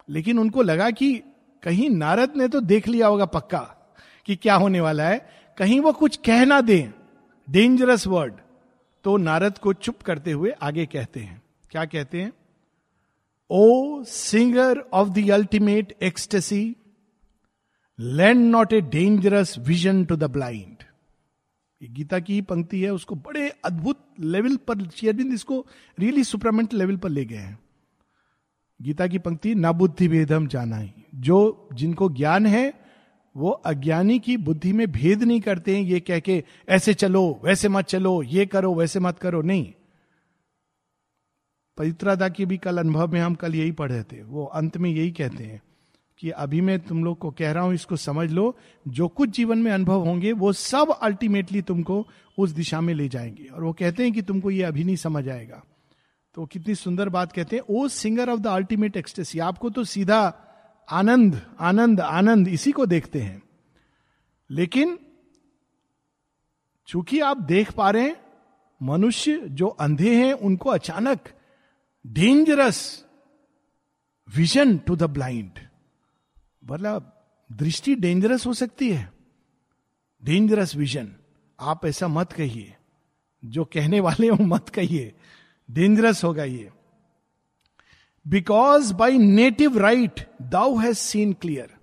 लेकिन 0.09 0.39
उनको 0.39 0.63
लगा 0.63 0.91
कि 0.91 1.13
कहीं 1.63 1.91
नारद 1.91 2.33
ने 2.37 2.49
तो 2.49 2.61
देख 2.61 2.89
लिया 2.89 3.07
होगा 3.07 3.25
पक्का 3.25 3.61
कि 4.27 4.37
क्या 4.37 4.55
होने 4.55 4.81
वाला 4.81 5.05
है, 5.05 5.19
कहीं 5.59 5.81
वो 5.81 5.93
कुछ 5.93 6.17
कह 6.17 6.45
ना 6.45 6.61
दे 6.61 6.79
डेंजरस 7.49 8.07
वर्ड 8.07 8.35
तो 9.05 9.17
नारद 9.17 9.59
को 9.59 9.73
चुप 9.73 10.03
करते 10.03 10.33
हुए 10.33 10.51
आगे 10.51 10.87
कहते 10.87 11.21
हैं। 11.21 11.43
क्या 11.71 11.85
कहते 11.85 12.21
हैं? 12.21 12.33
O 13.51 14.05
singer 14.05 14.79
of 14.79 15.09
the 15.09 15.31
ultimate 15.31 15.97
ecstasy 16.03 16.77
lend 18.01 18.51
not 18.51 18.73
a 18.73 18.81
dangerous 18.81 19.59
vision 19.59 20.05
to 20.05 20.17
the 20.17 20.25
blind 20.25 20.77
Gita 21.83 22.19
की 22.19 22.35
ही 22.35 22.41
पंक्ति 22.41 22.81
है, 22.81 22.91
उसको 22.91 23.15
बड़े 23.15 23.49
अद्भुत 23.65 23.99
लेवल 24.21 24.57
पर 24.57 24.89
शेयरबिंद 24.89 25.33
इसको 25.33 25.67
रियली 25.99 26.25
सुपरमेंट 26.25 26.75
लेवल 26.75 26.97
पर 26.97 27.09
ले 27.09 27.25
गए 27.25 27.37
हैं। 27.37 27.59
गीता 28.83 29.07
की 29.07 29.19
पंक्ति, 29.19 29.55
ना 29.55 29.73
बुद्धि 29.73 30.09
भेदम 30.09 30.47
जाना 30.47 30.77
ही 30.77 30.91
जो 31.15 31.69
जिनको 31.73 32.09
ज्ञान 32.09 32.47
है, 32.47 32.73
वो 33.37 33.51
अज्ञानी 33.51 34.19
की 34.19 34.37
बुद्धि 34.37 34.73
में 34.73 34.93
भेद 34.93 35.23
नहीं 35.23 35.41
करते 35.41 35.77
हैं। 35.77 35.83
ये 35.85 36.01
कह 36.01 36.19
के, 36.19 36.45
ऐसे 36.69 36.95
चलो, 36.95 37.41
वैसे 37.45 37.69
मत 37.69 37.85
चलो, 37.85 38.23
ये 38.23 38.47
करो, 38.47 38.75
वैसे 38.75 39.01
मत 39.01 39.19
करो। 39.19 39.43
नहीं। 39.43 39.73
पवित्रादा 41.77 42.29
के 42.29 42.47
भी 42.47 42.59
कल 42.59 42.79
अनुभव 42.79 43.13
में 43.13 43.21
हम 43.21 43.35
कल 43.35 43.55
यही 43.55 43.73
पढ़े 43.73 44.03
थे। 44.03 44.23
वो 44.23 44.45
अंत 44.45 44.77
में 44.77 44.91
यही 44.91 45.11
कहते 45.11 45.45
हैं 45.45 45.63
कि 46.19 46.31
अभी 46.31 46.61
मैं 46.61 46.81
तुम 46.81 47.05
लोग 47.05 47.19
को 47.19 47.31
कह 47.31 47.53
रहा 47.53 47.65
हूँ, 47.65 47.75
इसको 47.75 47.97
समझ 47.97 48.33
लो, 48.33 48.57
जो 48.89 49.09
कुछ 49.09 49.31
जीवन 49.31 49.59
में 49.59 49.73
अनुभव 49.73 50.01
होंगे, 50.01 50.33
वो 50.33 50.53
सब 50.53 50.91
अल्टीमेटली 51.03 51.63
तुमको 51.63 52.09
उस 52.39 52.51
दिशा 52.51 52.81
में 52.81 52.95
ले 52.95 53.09
जाएँगे। 53.09 53.45
और 53.45 53.65
वो 53.65 53.73
कहते 53.73 54.03
हैं 54.03 54.13
कि 54.13 54.23
तुमको 54.23 54.51
ये 54.51 54.63
अभी 54.63 54.85
नहीं 54.85 54.97
समझ 54.97 55.29
आएगा। 55.29 55.63
तो 56.35 56.47
कितनी 56.47 56.75
सुंदर 56.75 57.09
बात 57.09 57.33
कहते 57.33 57.57
हैं, 57.57 57.63
O 57.71 57.89
singer 57.89 58.31
of 58.31 58.41
the 58.41 58.47
ultimate 58.47 58.97
ecstasy 58.97 59.39
आपको 59.39 59.71
तो 59.71 59.85
सीधा 59.85 60.35
आनंद 60.91 61.43
आनंद 61.61 62.01
आनंद, 62.01 62.49
इसी 62.49 62.73
को 62.73 62.87
देखते 62.87 63.21
हैं। 63.21 63.43
लेकिन 64.51 64.99
चूँकि 66.87 67.21
आप 67.21 67.41
देख 67.41 67.73
पा 67.73 67.91
रहे 67.91 68.03
हैं, 68.03 68.17
मनुष्य 68.83 69.43
जो 69.45 69.67
अंधे 69.67 70.27
हैं, 70.27 70.33
उनको 70.33 70.71
अचानक 70.71 71.21
dangerous 72.07 73.05
vision 74.37 74.79
to 74.79 74.97
the 74.97 75.03
blind 75.03 75.53
मतलब 76.65 77.27
दृष्टि 77.53 77.95
डेंजरस 77.95 78.47
हो 78.47 78.55
सकती 78.55 78.93
है। 78.93 79.13
डेंजरस 80.25 80.77
विजन 80.77 81.17
आप 81.61 81.87
ऐसा 81.87 82.09
मत 82.09 82.33
कहिए। 82.33 82.77
जो 83.45 83.65
कहने 83.65 84.01
वाले 84.01 84.29
हो 84.29 84.45
मत 84.45 84.69
कहिए। 84.69 85.15
डेंजरस 85.71 86.25
होगा 86.25 86.45
ये। 86.45 86.73
Because 88.29 88.95
by 88.95 89.19
native 89.19 89.79
right 89.79 90.31
thou 90.43 90.77
has 90.77 90.97
seen 90.97 91.33
clear 91.33 91.75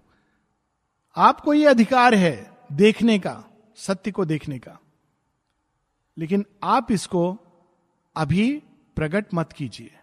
आपको 1.15 1.53
ये 1.53 1.65
अधिकार 1.65 2.15
है 2.15 2.57
देखने 2.71 3.19
का, 3.19 3.43
सत्य 3.75 4.11
को 4.11 4.25
देखने 4.25 4.59
का। 4.59 4.79
लेकिन 6.17 6.45
आप 6.63 6.91
इसको 6.91 7.37
अभी 8.15 8.63
प्रकट 8.95 9.25
मत 9.33 9.53
कीजिए। 9.53 9.97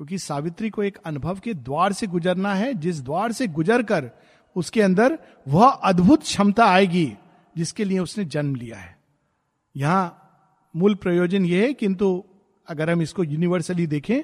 क्योंकि 0.00 0.18
सावित्री 0.18 0.70
को 0.70 0.82
एक 0.82 0.98
अनुभव 1.06 1.38
के 1.38 1.54
द्वार 1.54 1.92
से 1.92 2.06
गुजरना 2.06 2.54
है, 2.54 2.74
जिस 2.74 3.00
द्वार 3.00 3.32
से 3.32 3.46
गुजर 3.48 3.82
कर 3.82 4.10
उसके 4.56 4.82
अंदर 4.82 5.18
वह 5.48 5.68
अद्भुत 5.68 6.22
क्षमता 6.22 6.66
आएगी, 6.66 7.12
जिसके 7.56 7.84
लिए 7.84 7.98
उसने 7.98 8.24
जन्म 8.24 8.54
लिया 8.54 8.76
है। 8.76 8.96
यहाँ 9.76 10.24
मूल 10.76 10.94
प्रयोजन 10.94 11.44
यह 11.44 11.62
है, 11.62 11.72
किंतु 11.74 12.24
अगर 12.68 12.90
हम 12.90 13.02
इसको 13.02 13.24
यूनिवर्सली 13.24 13.86
देखें 13.86 14.22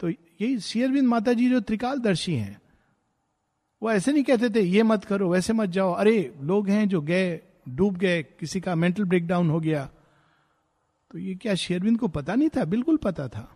तो 0.00 0.08
यही 0.08 0.58
शेयरविंद 0.58 1.08
माता 1.08 1.32
जी 1.32 1.48
जो 1.50 1.60
त्रिकालदर्शी 1.60 2.34
हैं, 2.34 2.60
वो 3.82 3.92
ऐसे 3.92 4.12
नहीं 4.12 4.24
कहते 4.24 4.50
थे, 4.50 4.60
ये 4.60 4.82
मत 4.82 5.04
करो, 5.04 5.30
वैसे 5.32 5.52
मत 5.52 5.68
जाओ। 5.68 5.92
अरे, 5.92 6.34
लोग 6.40 6.68
हैं 6.68 6.88
जो 6.88 7.00
गए, 7.00 7.40
डूब 7.68 7.96
गए, 7.96 8.22
किसी 8.22 8.60
का 8.60 8.74
मेंटल 8.74 9.04
ब्रेकडाउन 9.04 9.50
हो 9.50 9.60
गया। 9.60 9.88
तो 11.10 11.18
ये 11.18 11.34
क्या 11.34 11.54
शेयरविंद 11.54 11.98
को 11.98 12.08
पता 12.08 12.34
नहीं 12.34 12.48
था? 12.48 12.64
बिल्कुल 12.64 12.96
पता 12.96 13.28
था। 13.28 13.53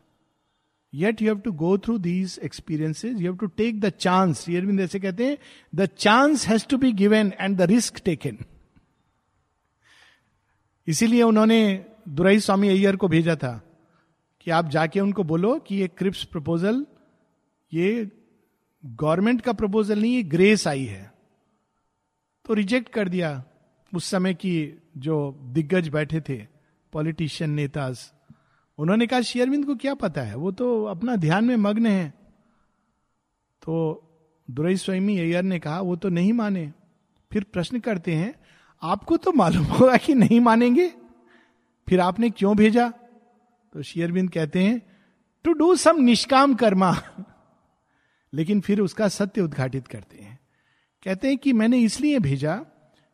Yet 0.95 1.23
you 1.23 1.29
have 1.29 1.39
to 1.39 1.53
go 1.53 1.79
through 1.79 1.99
these 1.99 2.41
experiences 2.43 3.13
you 3.13 3.27
have 3.27 3.37
to 3.37 3.47
take 3.47 3.81
the 3.81 3.89
chance 3.89 4.41
शेयरविंद 4.41 4.81
ऐसे 4.81 5.01
कहते 5.01 5.27
हैं 5.27 5.39
the 5.75 5.87
chance 5.87 6.47
has 6.47 6.67
to 6.67 6.79
be 6.79 6.93
given 6.93 7.33
and 7.41 7.57
the 7.57 7.63
risk 7.63 7.99
taken 8.05 8.39
इसीलिए 10.87 11.23
उन्होंने 11.23 11.85
दुराई 12.09 12.41
स्वामी 12.41 12.69
अय्यर 12.69 12.97
को 12.97 13.09
भेजा 13.09 13.37
था 13.37 13.65
कि 14.41 14.51
आप 14.51 14.69
जाके 14.69 15.01
उनको 15.01 15.25
बोलो 15.25 15.59
कि 15.59 15.77
ये 15.77 15.89
क्रिप्स 15.89 16.25
प्रपोजल 16.25 16.87
ये 17.75 18.11
गवर्नमेंट 18.87 19.41
का 19.41 19.53
प्रपोजल 19.53 20.01
नहीं, 20.01 20.17
ये 20.17 20.23
ग्रेस 20.23 20.67
आई 20.69 20.85
है। 20.85 21.13
तो 22.45 22.55
रिजेक्ट 22.55 22.89
कर 22.89 23.09
दिया 23.09 23.45
उस 23.95 24.05
समय 24.05 24.35
की 24.35 24.79
जो 24.97 25.41
दिग्गज 25.43 25.89
बैठे 25.89 26.21
थे 26.21 26.47
पॉलिटिशियन 26.93 27.51
नेताज। 27.51 28.13
उन्होंने 28.79 29.07
कहा 29.07 29.21
शेयरविंद 29.21 29.67
को 29.67 29.75
क्या 29.75 29.95
पता 29.95 30.21
है? 30.21 30.35
वो 30.35 30.53
तो 30.53 30.85
अपना 30.85 31.17
ध्यान 31.17 31.45
में 31.45 31.57
मग्न 31.57 31.87
है। 31.87 32.15
तो 33.63 34.05
दुरई 34.51 34.77
स्वामी 34.77 35.19
अय्यर 35.19 35.43
ने 35.43 35.59
कहा, 35.59 35.81
वो 35.81 35.97
तो 35.97 36.09
नहीं 36.09 36.33
माने। 36.33 36.73
फिर 37.33 37.45
प्रश्न 37.45 37.81
करते 37.81 38.15
हैं, 38.15 38.35
आपको 38.83 39.17
तो 39.17 39.33
मालूम 39.33 39.65
होगा 39.65 39.97
कि 39.97 40.15
नहीं 40.15 40.41
मानेंगे? 40.41 40.89
फिर 41.89 42.01
आपने 42.01 42.31
क्यों 42.31 42.57
भेजा? 42.57 42.89
तो 43.73 43.83
शेयरबिंद 43.83 44.31
कहते 44.31 44.63
हैं 44.63 44.83
टू 45.45 45.53
डू 45.53 45.77
सम 45.77 46.01
निष्काम 46.01 46.55
कर्मा। 46.55 47.03
लेकिन 48.35 48.61
फिर 48.61 48.81
उसका 48.81 49.09
सत्य 49.09 49.41
उद्घाटित 49.41 49.87
करते 49.87 50.17
हैं। 50.17 50.39
कहते 51.05 51.29
हैं 51.29 51.39
कि 51.39 51.53
मैंने 51.53 51.79
इसलिए 51.79 52.19
भेजा 52.19 52.57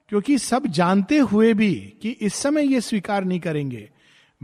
क्योंकि 0.08 0.38
सब 0.38 0.66
जानते 0.66 1.18
हुए 1.18 1.54
भी 1.54 1.94
कि 2.02 2.10
इस 2.10 2.34
समय 2.34 2.72
ये 2.72 2.80
स्वीकार 2.80 3.24
नहीं 3.24 3.40
करेंगे। 3.40 3.90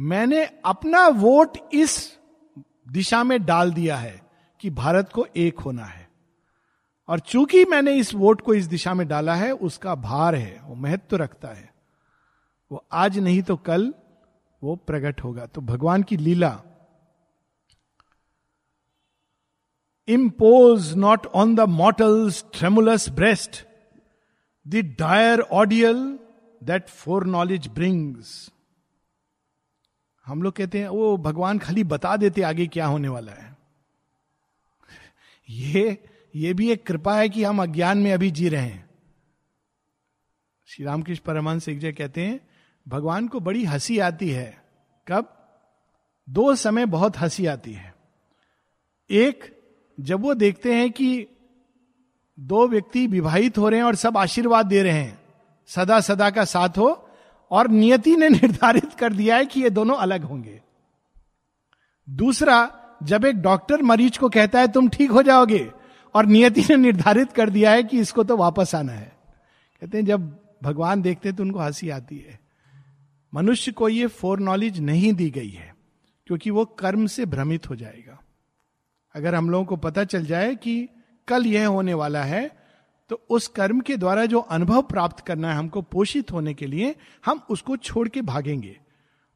मैंने 0.01 0.45
अपना 0.65 1.07
वोट 1.09 1.59
इस 1.73 2.19
दिशा 2.89 3.25
में 3.25 3.45
डाल 3.45 3.73
दिया 3.73 3.97
है 3.97 4.21
कि 4.61 4.71
भारत 4.71 5.11
को 5.13 5.27
एक 5.37 5.59
होना 5.59 5.85
है। 5.85 6.09
और 7.09 7.21
चूँकि 7.21 7.65
मैंने 7.65 7.95
इस 7.95 8.15
वोट 8.15 8.41
को 8.41 8.55
इस 8.55 8.67
दिशा 8.67 8.95
में 8.95 9.09
डाला 9.09 9.35
है, 9.35 9.53
उसका 9.53 9.95
भार 9.95 10.35
है, 10.35 10.61
वो 10.65 10.75
महत्व 10.75 11.17
रखता 11.17 11.49
है। 11.49 11.71
वो 12.71 12.87
आज 12.93 13.19
नहीं 13.19 13.43
तो 13.43 13.57
कल 13.57 13.95
वो 14.63 14.77
प्रकट 14.77 15.25
होगा। 15.25 15.47
तो 15.47 15.61
भगवान 15.61 16.03
की 16.03 16.17
लीला 16.17 16.63
impose 20.09 20.95
not 20.95 21.27
on 21.27 21.55
the 21.55 21.61
mortal's 21.61 22.45
tremulous 22.53 23.09
breast 23.09 23.65
the 24.67 24.97
dire 24.99 25.41
ordeal 25.41 26.19
that 26.65 26.89
foreknowledge 27.27 27.69
brings 27.69 28.51
हम 30.31 30.43
लोग 30.43 30.53
कहते 30.53 30.81
हैं, 30.81 30.89
वो 30.89 31.17
भगवान 31.17 31.59
खाली 31.59 31.85
बता 31.85 32.17
देते 32.17 32.43
आगे 32.43 32.67
क्या 32.67 32.87
होने 32.87 33.09
वाला 33.09 33.33
है। 33.33 33.57
ये 35.51 36.05
ये 36.37 36.55
भी 36.55 36.71
एक 36.71 36.87
कृपा 36.87 37.17
है 37.17 37.29
कि 37.29 37.45
हम 37.45 37.63
अज्ञान 37.63 37.99
में 37.99 38.13
अभी 38.13 38.31
जी 38.31 38.49
रहे 38.49 38.63
हैं। 38.63 38.91
श्री 40.67 40.85
रामकृष्ण 40.85 41.23
परमहंस 41.27 41.69
एक 41.69 41.79
जगह 41.79 41.93
कहते 41.93 42.21
हैं, 42.21 42.41
भगवान 42.89 43.29
को 43.29 43.41
बड़ी 43.41 43.65
हँसी 43.65 43.99
आती 43.99 44.31
है। 44.31 44.65
कब? 45.09 45.53
दो 46.31 46.55
समय 46.55 46.87
बहुत 46.87 47.17
हँसी 47.17 47.47
आती 47.47 47.73
है। 47.73 47.95
एक, 49.11 49.63
जब 50.01 50.21
वो 50.21 50.35
देखते 50.35 50.75
हैं 50.75 50.93
कि 50.93 51.27
दो 52.41 52.69
व्यक्ति 52.69 53.07
विवाहित 53.07 53.59
हो 53.59 53.69
रहे 53.69 53.81
हैं 53.81 53.87
और 53.87 53.95
सब 53.95 54.17
आशीर्वाद 54.17 54.67
दे 54.67 54.83
रहे 54.83 54.93
हैं 54.93 55.19
सदा 55.67 56.01
सदा 56.01 56.31
का 56.31 56.45
साथ 56.45 56.69
हो, 56.69 57.07
और 57.51 57.69
नियति 57.69 58.17
ने 58.17 58.29
निर्धारित 58.29 58.90
कर 59.01 59.13
दिया 59.13 59.37
है 59.37 59.47
कि 59.47 59.63
ये 59.63 59.71
दोनों 59.71 59.97
अलग 59.97 60.25
होंगे। 60.25 60.61
दूसरा, 62.09 62.59
जब 63.03 63.25
एक 63.25 63.41
डॉक्टर 63.43 63.83
मरीज़ 63.83 64.19
को 64.19 64.29
कहता 64.29 64.61
है, 64.61 64.69
तुम 64.69 64.89
ठीक 64.89 65.11
हो 65.11 65.23
जाओगे, 65.23 65.71
और 66.15 66.27
नियति 66.27 66.61
ने 66.61 66.77
निर्धारित 66.77 67.33
कर 67.33 67.51
दिया 67.51 67.71
है 67.71 67.83
कि 67.83 68.01
इसको 68.01 68.25
तो 68.25 68.37
वापस 68.37 68.75
आना 68.75 68.93
है। 68.93 69.13
कहते 69.83 69.99
हैं, 69.99 70.05
जब 70.05 70.39
भगवान 70.63 71.03
देखते 71.03 71.29
हैं 71.29 71.37
तो 71.37 71.43
उनको 71.43 71.59
हँसी 71.59 71.91
आती 71.91 72.19
है। 72.19 72.39
मनुष्य 73.33 73.73
को 73.73 73.89
ये 73.89 74.07
फोर 74.07 74.41
नॉलेज 74.41 74.81
नहीं 74.81 75.13
दी 75.13 75.31
गई 75.31 75.49
है, 75.49 75.75
क्योंकि 76.27 76.51
वो 76.51 76.65
कर्म 76.79 77.07
से 77.07 77.27
भ्रमित 77.27 77.69
हो 77.71 77.77
जाएगा। 77.77 78.19
अगर 79.15 79.35
हम 79.35 79.51
लोगों 79.51 79.65
को 79.65 79.77
पता 79.79 80.05
चल 80.05 80.25
जाए 80.25 80.55
कि 80.55 80.89
कल 81.29 81.47
यह 81.47 81.67
होने 81.67 81.95
वाला 81.95 82.23
है 82.23 82.49
तो 83.11 83.21
उस 83.31 83.47
कर्म 83.49 83.81
के 83.81 83.97
द्वारा 83.97 84.25
जो 84.27 84.41
अनुभव 84.49 84.83
प्राप्त 84.83 85.21
करना 85.27 85.51
है 85.51 85.57
हमको 85.57 85.81
पोषित 85.83 86.31
होने 86.33 86.53
के 86.55 86.67
लिए, 86.67 86.95
हम 87.25 87.41
उसको 87.51 87.77
छोड़ 87.77 88.09
के 88.09 88.23
भागेंगे। 88.23 88.77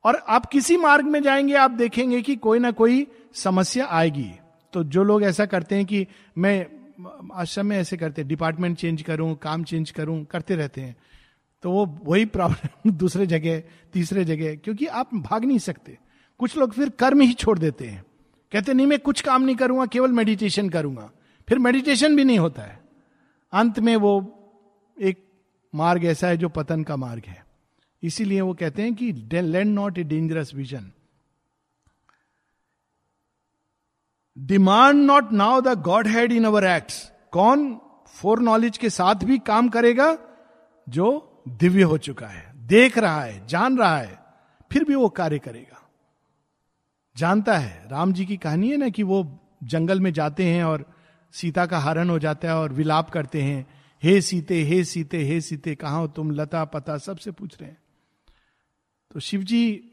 और 0.04 0.16
आप 0.28 0.46
किसी 0.46 0.76
मार्ग 0.76 1.04
में 1.04 1.22
जाएँगे, 1.22 1.54
आप 1.54 1.70
देखेंगे 1.70 2.22
कि 2.22 2.36
कोई 2.36 2.58
ना 2.58 2.70
कोई 2.70 3.06
समस्या 3.34 3.86
आएगी। 3.86 4.32
तो 4.72 4.84
जो 4.84 5.04
लोग 5.04 5.22
ऐसा 5.22 5.46
करते 5.46 5.74
हैं 5.74 5.86
कि 5.86 6.06
मैं, 6.38 6.66
आश्रम 7.34 7.66
में 7.66 7.78
ऐसे 7.78 7.96
करते 7.96 8.24
डिपार्टमेंट 8.24 8.78
चेंज 8.78 9.02
करूँ, 9.02 9.36
काम 9.36 9.64
चेंज 9.64 9.90
करूँ, 9.90 10.24
करते 10.24 10.56
रहते 10.56 10.80
हैं 10.80 10.96
तो 11.62 11.70
वो 11.70 12.00
वही 12.04 12.24
प्रॉब्लम 12.24 12.90
दूसरे 12.96 13.26
जगह, 13.26 13.62
तीसरे 13.92 14.24
जगह, 14.24 14.56
क्योंकि 14.56 14.86
आप 14.86 15.14
भाग 15.14 15.44
नहीं 15.44 15.58
सकते। 15.58 15.98
कुछ 16.38 16.58
लोग 16.58 16.72
फिर 16.72 16.88
कर्म 16.88 17.20
ही 17.20 17.32
छोड़ 17.32 17.58
देते 17.58 17.86
हैं। 17.86 18.04
कहते 18.52 18.74
नहीं, 18.74 18.86
मैं 18.86 18.98
कुछ 18.98 19.20
काम 19.20 19.42
नहीं 19.42 19.56
करूँगा, 19.56 19.86
केवल 19.86 20.12
मेडिटेशन 20.12 20.68
करूँगा। 20.68 21.10
फिर 21.48 21.58
मेडिटेशन 21.58 22.16
भी 22.16 22.24
नहीं 22.24 22.38
होता 22.38 22.62
है। 22.62 22.80
अंत 23.52 23.80
में 23.80 23.96
वो 23.96 24.38
एक 25.00 25.24
मार्ग 25.74 26.04
ऐसा 26.04 26.26
है 26.26 26.36
जो 26.36 26.48
पतन 26.48 26.82
का 26.82 26.96
मार्ग 26.96 27.22
है। 27.26 27.43
इसीलिए 28.04 28.40
वो 28.40 28.54
कहते 28.54 28.82
हैं 28.82 28.94
कि 28.94 29.12
land 29.34 29.74
not 29.74 29.98
a 29.98 30.02
dangerous 30.02 30.54
vision. 30.54 30.90
Demand 34.38 35.04
not 35.04 35.32
now 35.32 35.60
the 35.60 35.68
godhead 36.06 36.32
in 36.32 36.44
our 36.44 36.64
act 36.64 36.92
कौन? 37.32 37.80
फोर 38.08 38.40
नॉलेज 38.40 38.78
के 38.78 38.90
साथ 38.90 39.14
भी 39.14 39.38
काम 39.38 39.68
करेगा 39.68 40.18
जो 40.88 41.42
दिव्य 41.48 41.82
हो 41.82 41.98
चुका 41.98 42.26
है। 42.26 42.66
देख 42.66 42.98
रहा 42.98 43.22
है, 43.22 43.46
जान 43.46 43.78
रहा 43.78 43.98
है, 43.98 44.18
फिर 44.72 44.84
भी 44.84 44.94
वो 44.94 45.08
कार्य 45.08 45.38
करेगा। 45.38 45.90
जानता 47.16 47.58
है, 47.58 47.88
राम 47.90 48.12
जी 48.12 48.26
की 48.26 48.36
कहानी 48.36 48.70
है 48.70 48.76
ना 48.76 48.88
कि 48.88 49.02
वो 49.02 49.38
जंगल 49.64 50.00
में 50.00 50.12
जाते 50.12 50.44
हैं 50.44 50.64
और 50.64 50.84
सीता 51.32 51.66
का 51.66 51.78
हरण 51.78 52.10
हो 52.10 52.18
जाता 52.18 52.48
है 52.48 52.56
और 52.56 52.72
विलाप 52.72 53.10
करते 53.10 53.42
हैं, 53.42 53.66
हे 54.02 54.20
सीते 54.20 54.62
हे 54.62 54.84
सीते 54.84 55.24
हे 55.24 55.40
सीते, 55.40 55.74
कहा 55.74 55.96
हो 55.96 56.08
तुम? 56.08 56.30
लता, 56.30 56.64
पता, 56.64 56.98
सबसे 56.98 57.30
पूछ 57.30 57.60
रहे 57.60 57.70
हैं। 57.70 57.83
तो 59.14 59.20
शिव 59.20 59.42
जी 59.42 59.90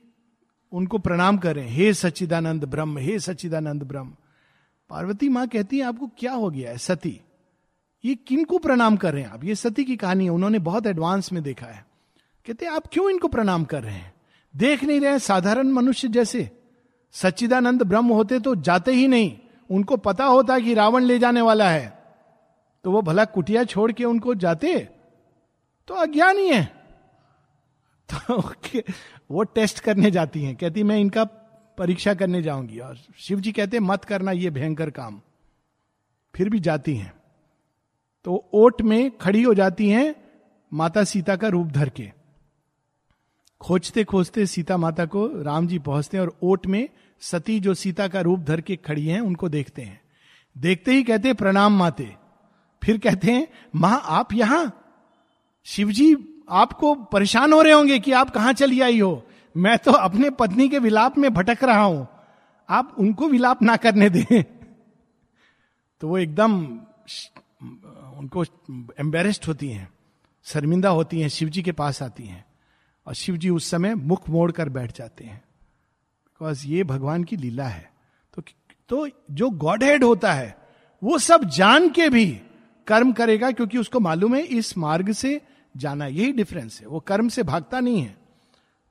उनको 0.71 0.97
प्रणाम 0.97 1.37
करें। 1.37 1.69
हे 1.69 1.93
सच्चिदानंद 1.93 2.63
ब्रह्म, 2.63 2.97
हे 2.97 3.19
सच्चिदानंद 3.19 3.83
ब्रह्म। 3.83 4.15
पार्वती 4.89 5.29
माँ 5.29 5.47
कहती 5.47 5.77
है, 5.77 5.83
आपको 5.83 6.07
क्या 6.07 6.33
हो 6.33 6.49
गया 6.49 6.71
है, 6.71 6.77
सती? 6.77 7.21
ये 8.05 8.15
किन 8.15 8.43
को 8.43 8.57
प्रणाम 8.57 8.97
कर 8.97 9.13
रहे 9.13 9.23
हैं 9.23 9.29
आप? 9.29 9.43
ये 9.43 9.55
सती 9.55 9.83
की 9.83 9.95
कहानी 9.95 10.23
है, 10.23 10.29
उन्होंने 10.29 10.59
बहुत 10.59 10.87
एडवांस 10.87 11.33
में 11.33 11.43
देखा 11.43 11.65
है। 11.65 11.85
कहते 12.45 12.65
हैं, 12.65 12.73
आप 12.73 12.83
क्यों 12.91 13.09
इनको 13.09 13.27
प्रणाम 13.27 13.63
कर 13.63 13.83
रहे 13.83 13.93
हैं? 13.93 14.13
देख 14.55 14.83
नहीं 14.83 14.99
रहे 14.99 15.19
साधारण 15.19 15.67
मनुष्य 15.67 16.07
जैसे। 16.07 16.51
सच्चिदानंद 17.11 17.83
ब्रह्म 17.83 18.05
होते 18.05 18.39
तो 18.39 18.55
जाते 18.55 18.91
ही 18.91 19.07
नहीं। 19.07 19.37
उनको 19.69 19.97
पता 19.97 20.25
होता 20.25 20.59
कि 20.59 20.73
रावण 20.73 21.03
ले 21.03 21.19
जाने 21.19 21.41
वाला 21.41 21.69
है। 21.69 22.03
तो 22.83 22.91
वो 22.91 23.01
भला 23.01 23.25
कुटिया 23.25 23.63
छोड़ 23.63 23.91
के 23.91 24.05
उनको 24.05 24.35
जाते? 24.35 24.89
तो 25.87 25.93
अज्ञान 25.93 26.37
ही 26.37 26.49
है। 26.49 26.80
तो 28.13 28.53
वो 29.31 29.43
टेस्ट 29.43 29.79
करने 29.79 30.11
जाती 30.11 30.43
हैं। 30.43 30.55
कहती, 30.55 30.83
मैं 30.83 30.97
इनका 30.97 31.23
परीक्षा 31.77 32.13
करने 32.13 32.41
जाऊँगी। 32.41 32.79
और 32.79 32.97
शिव 33.17 33.39
जी 33.39 33.51
कहते, 33.51 33.79
मत 33.79 34.05
करना 34.05 34.31
ये 34.31 34.49
भयंकर 34.49 34.89
काम। 34.89 35.21
फिर 36.35 36.49
भी 36.49 36.59
जाती 36.59 36.95
हैं। 36.95 37.13
तो 38.23 38.49
ओट 38.53 38.81
में 38.81 39.17
खड़ी 39.17 39.43
हो 39.43 39.53
जाती 39.53 39.89
हैं 39.89 40.15
माता 40.73 41.03
सीता 41.03 41.35
का 41.35 41.47
रूप 41.47 41.67
धर 41.67 41.89
के। 41.89 42.11
खोजते 43.61 44.03
खोजते 44.03 44.45
सीता 44.45 44.77
माता 44.77 45.05
को 45.05 45.27
राम 45.27 45.67
जी 45.67 45.79
पहुँचते 45.79 46.17
हैं 46.17 46.23
और 46.23 46.37
ओट 46.43 46.67
में 46.67 46.89
सती 47.19 47.59
जो 47.59 47.73
सीता 47.73 48.07
का 48.07 48.21
रूप 48.21 48.39
धर 48.39 48.61
के 48.61 48.75
खड़ी 48.75 49.07
हैं, 49.07 49.21
उनको 49.21 49.49
देखते 49.49 49.81
हैं। 49.81 50.01
देखते 50.57 50.91
ही 50.91 51.03
कहते, 51.03 51.33
प्रणाम 51.33 51.77
माते। 51.77 52.15
फिर 52.83 52.97
कहते 52.97 53.31
हैं, 53.31 53.47
माँ, 53.75 54.01
आप 54.03 54.33
यहाँ? 54.33 54.77
शिवजी 55.63 56.30
आपको 56.51 56.93
परेशान 56.95 57.53
हो 57.53 57.61
रहे 57.61 57.73
होंगे 57.73 57.99
कि 57.99 58.11
आप 58.11 58.29
कहाँ 58.29 58.53
चली 58.53 58.81
आई 58.81 58.99
हो। 58.99 59.23
मैं 59.55 59.77
तो 59.77 59.91
अपने 59.91 60.29
पत्नी 60.29 60.67
के 60.69 60.79
विलाप 60.79 61.17
में 61.17 61.33
भटक 61.33 61.63
रहा 61.63 61.83
हूँ। 61.83 62.07
आप 62.69 62.95
उनको 62.99 63.27
विलाप 63.27 63.61
ना 63.61 63.75
करने 63.75 64.09
दें। 64.09 64.43
तो 66.01 66.07
वो 66.07 66.17
एकदम 66.17 66.61
उनको 68.17 68.43
एम्बेरेस्ड 68.99 69.45
होती 69.47 69.69
हैं, 69.69 69.89
शर्मिंदा 70.45 70.89
होती 70.89 71.21
हैं, 71.21 71.29
शिवजी 71.29 71.61
के 71.61 71.71
पास 71.71 72.01
आती 72.03 72.23
हैं 72.23 72.45
और 73.07 73.13
शिवजी 73.13 73.49
उस 73.49 73.69
समय 73.71 73.95
मुख 73.95 74.29
मोड़ 74.29 74.51
कर 74.51 74.69
बैठ 74.69 74.97
जाते 74.97 75.23
हैं। 75.23 75.37
बिकॉज़ 75.37 76.67
ये 76.67 76.83
भगवान 76.83 77.23
की 77.23 77.37
लीला 77.37 77.65
है। 77.65 77.89
तो 78.33 78.41
तो 78.89 79.07
जो 79.31 79.49
गॉड 79.49 79.83
हेड 79.83 80.03
होता 80.03 80.33
है, 80.33 80.55
वो 81.01 81.17
सब 81.17 81.43
जान 81.49 81.89
के 81.89 82.09
भी 82.09 82.25
कर्म 82.87 83.11
करेगा 83.11 83.51
क्योंकि 83.51 83.77
उसको 83.77 83.99
मालूम 83.99 84.35
है, 84.35 84.41
इस 84.41 84.77
मार्ग 84.77 85.11
से 85.11 85.41
जाना 85.77 86.07
यही 86.07 86.31
डिफरेंस 86.31 86.81
है। 86.81 86.87
वो 86.87 86.99
कर्म 86.99 87.29
से 87.29 87.43
भागता 87.43 87.79
नहीं 87.79 88.01
है। 88.01 88.17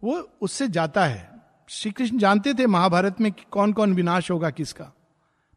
वो 0.03 0.31
उससे 0.41 0.69
जाता 0.69 1.07
है। 1.07 1.31
श्री 1.69 1.91
कृष्ण 1.91 2.19
जानते 2.19 2.55
थे 2.55 2.67
महाभारत 2.67 3.21
में 3.21 3.33
कौन 3.51 3.73
कौन 3.73 3.95
विनाश 3.95 4.31
होगा 4.31 4.51
किसका। 4.51 4.93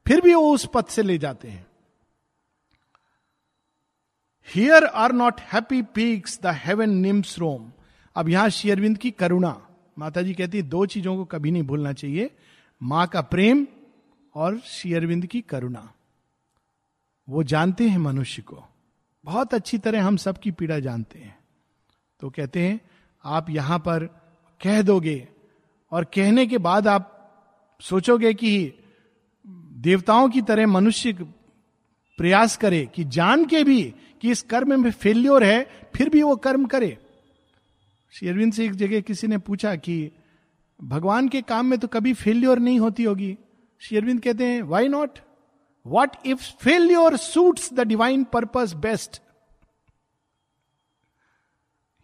फिर 0.07 0.21
भी 0.21 0.33
वो 0.33 0.53
उस 0.53 0.69
पथ 0.73 0.87
से 0.87 1.03
ले 1.03 1.17
जाते 1.17 1.47
हैं। 1.47 1.67
Here 4.55 4.85
are 4.85 5.11
not 5.11 5.41
happy 5.41 5.81
peaks 5.81 6.39
the 6.41 6.45
heaven 6.45 6.89
nymphs 6.89 7.39
roam 7.39 7.71
अब 8.15 8.29
यहाँ 8.29 8.49
शेयरविंद 8.49 8.97
की 8.97 9.11
करुणा। 9.11 9.67
माता 9.99 10.21
जी 10.21 10.33
कहती 10.33 10.57
है, 10.57 10.63
दो 10.63 10.85
चीज़ों 10.85 11.15
को 11.15 11.25
कभी 11.25 11.51
नहीं 11.51 11.63
भूलना 11.63 11.93
चाहिए। 11.93 12.35
माँ 12.83 13.07
का 13.07 13.21
प्रेम 13.21 13.67
और 14.35 14.59
शेयरविंद 14.59 15.25
की 15.25 15.41
करुणा। 15.41 15.93
वो 17.29 17.43
जानते 17.43 17.89
हैं 17.89 17.97
मनुष्य 17.97 18.41
को। 18.41 18.65
बहुत 19.23 19.53
अच्छी 19.53 19.77
तरह 19.77 20.03
हम 20.03 20.17
सबकी 20.17 20.51
पीड़ा 20.51 20.79
जानते 20.79 21.19
हैं। 21.19 21.37
तो 22.21 22.29
कहते 22.29 22.59
हैं, 22.59 22.79
आप 23.23 23.49
यहाँ 23.49 23.79
पर 23.79 24.05
कह 24.61 24.81
दोगे 24.81 25.27
और 25.91 26.03
कहने 26.03 26.45
के 26.47 26.57
बाद 26.57 26.87
आप 26.87 27.09
सोचोगे 27.81 28.33
कि 28.33 28.73
देवताओं 29.77 30.29
की 30.29 30.41
तरह 30.41 30.67
मनुष्य 30.67 31.13
प्रयास 32.19 32.55
करे 32.57 32.85
कि 32.85 33.03
जान 33.03 33.45
के 33.45 33.63
भी 33.63 33.83
कि 34.21 34.31
इस 34.31 34.41
कर्म 34.41 34.79
में 34.81 34.91
फेल्योर 34.91 35.43
है, 35.43 35.89
फिर 35.95 36.09
भी 36.09 36.21
वो 36.23 36.35
कर्म 36.35 36.65
करे। 36.65 36.97
श्री 38.13 38.29
अरविंद 38.29 38.53
से 38.53 38.65
एक 38.65 38.73
जगह 38.73 39.01
किसी 39.01 39.27
ने 39.27 39.37
पूछा 39.37 39.75
कि 39.75 40.11
भगवान 40.79 41.27
के 41.29 41.41
काम 41.41 41.65
में 41.65 41.77
तो 41.79 41.87
कभी 41.87 42.13
फेल्योर 42.13 42.59
नहीं 42.59 42.79
होती 42.79 43.03
होगी। 43.03 43.37
श्री 43.81 43.97
अरविंद 43.97 44.21
कहते 44.21 44.45
हैं 44.45 44.61
why 44.63 44.87
not 44.87 45.19
what 45.85 46.11
if 46.25 46.39
failure 46.39 47.17
suits 47.17 47.73
the 47.73 47.79
divine 47.79 48.23
purpose 48.23 48.73
best 48.73 49.21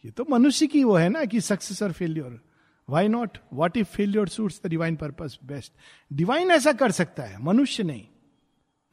ये 0.06 0.12
तो 0.12 0.26
मनुष्य 0.30 0.68
की 0.68 0.84
वो 0.84 0.96
है 0.96 1.10
ना 1.10 1.26
कि 1.26 1.42
सक्सेस 1.42 1.84
और 1.84 1.92
failure 1.92 2.42
why 2.90 3.08
not 3.08 3.38
what 3.54 3.78
if 3.78 3.88
failure 3.88 4.28
suits 4.28 4.62
the 4.66 4.68
divine 4.68 4.96
purpose 4.96 5.40
best 5.44 5.74
divine 6.14 6.52
ऐसा 6.52 6.72
कर 6.74 6.92
सकता 6.92 7.24
है, 7.24 7.44
मनुष्य 7.44 7.84
नहीं। 7.84 8.08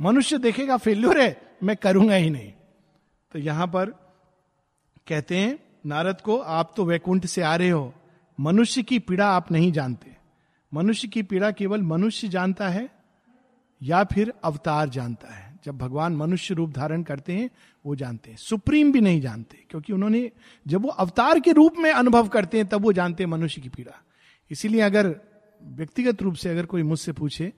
मनुष्य 0.00 0.38
देखेगा 0.38 0.76
फेल्योर 0.76 1.20
है, 1.20 1.58
मैं 1.62 1.76
करूँगा 1.76 2.14
ही 2.14 2.30
नहीं। 2.30 2.52
तो 3.32 3.38
यहाँ 3.38 3.66
पर 3.66 3.90
कहते 5.08 5.36
हैं, 5.36 5.58
नारद 5.86 6.20
को, 6.20 6.38
आप 6.38 6.74
तो 6.76 6.84
वैकुंठ 6.84 7.26
से 7.26 7.42
आ 7.42 7.56
रहे 7.56 7.70
हो। 7.70 7.94
मनुष्य 8.40 8.82
की 8.82 8.98
पीड़ा 8.98 9.28
आप 9.28 9.52
नहीं 9.52 9.72
जानते। 9.72 10.16
मनुष्य 10.74 11.08
की 11.08 11.22
पीड़ा 11.22 11.50
केवल 11.50 11.82
मनुष्य 11.82 12.28
जानता 12.28 12.68
है 12.68 12.95
या 13.82 14.04
फिर 14.04 14.32
अवतार 14.44 14.88
जानता 14.88 15.34
है। 15.34 15.56
जब 15.64 15.78
भगवान 15.78 16.16
मनुष्य 16.16 16.54
रूप 16.54 16.70
धारण 16.70 17.02
करते 17.02 17.32
हैं, 17.32 17.50
वो 17.86 17.96
जानते 17.96 18.30
हैं। 18.30 18.36
सुप्रीम 18.36 18.92
भी 18.92 19.00
नहीं 19.00 19.20
जानते, 19.20 19.64
क्योंकि 19.70 19.92
उन्होंने, 19.92 20.30
जब 20.66 20.82
वो 20.82 20.88
अवतार 20.88 21.40
के 21.40 21.52
रूप 21.52 21.74
में 21.78 21.92
अनुभव 21.92 22.28
करते 22.28 22.56
हैं, 22.56 22.66
तब 22.66 22.82
वो 22.82 22.92
जानते 22.92 23.22
हैं 23.22 23.30
मनुष्य 23.30 23.60
की 23.60 23.68
पीड़ा। 23.68 24.02
इसीलिए 24.50 24.80
अगर 24.80 25.20
व्यक्तिगत 25.62 26.22
रूप 26.22 26.34
से 26.34 26.48
अगर 26.48 26.66
कोई 26.66 26.82
मुझसे 26.82 27.12
पूछे 27.12 27.52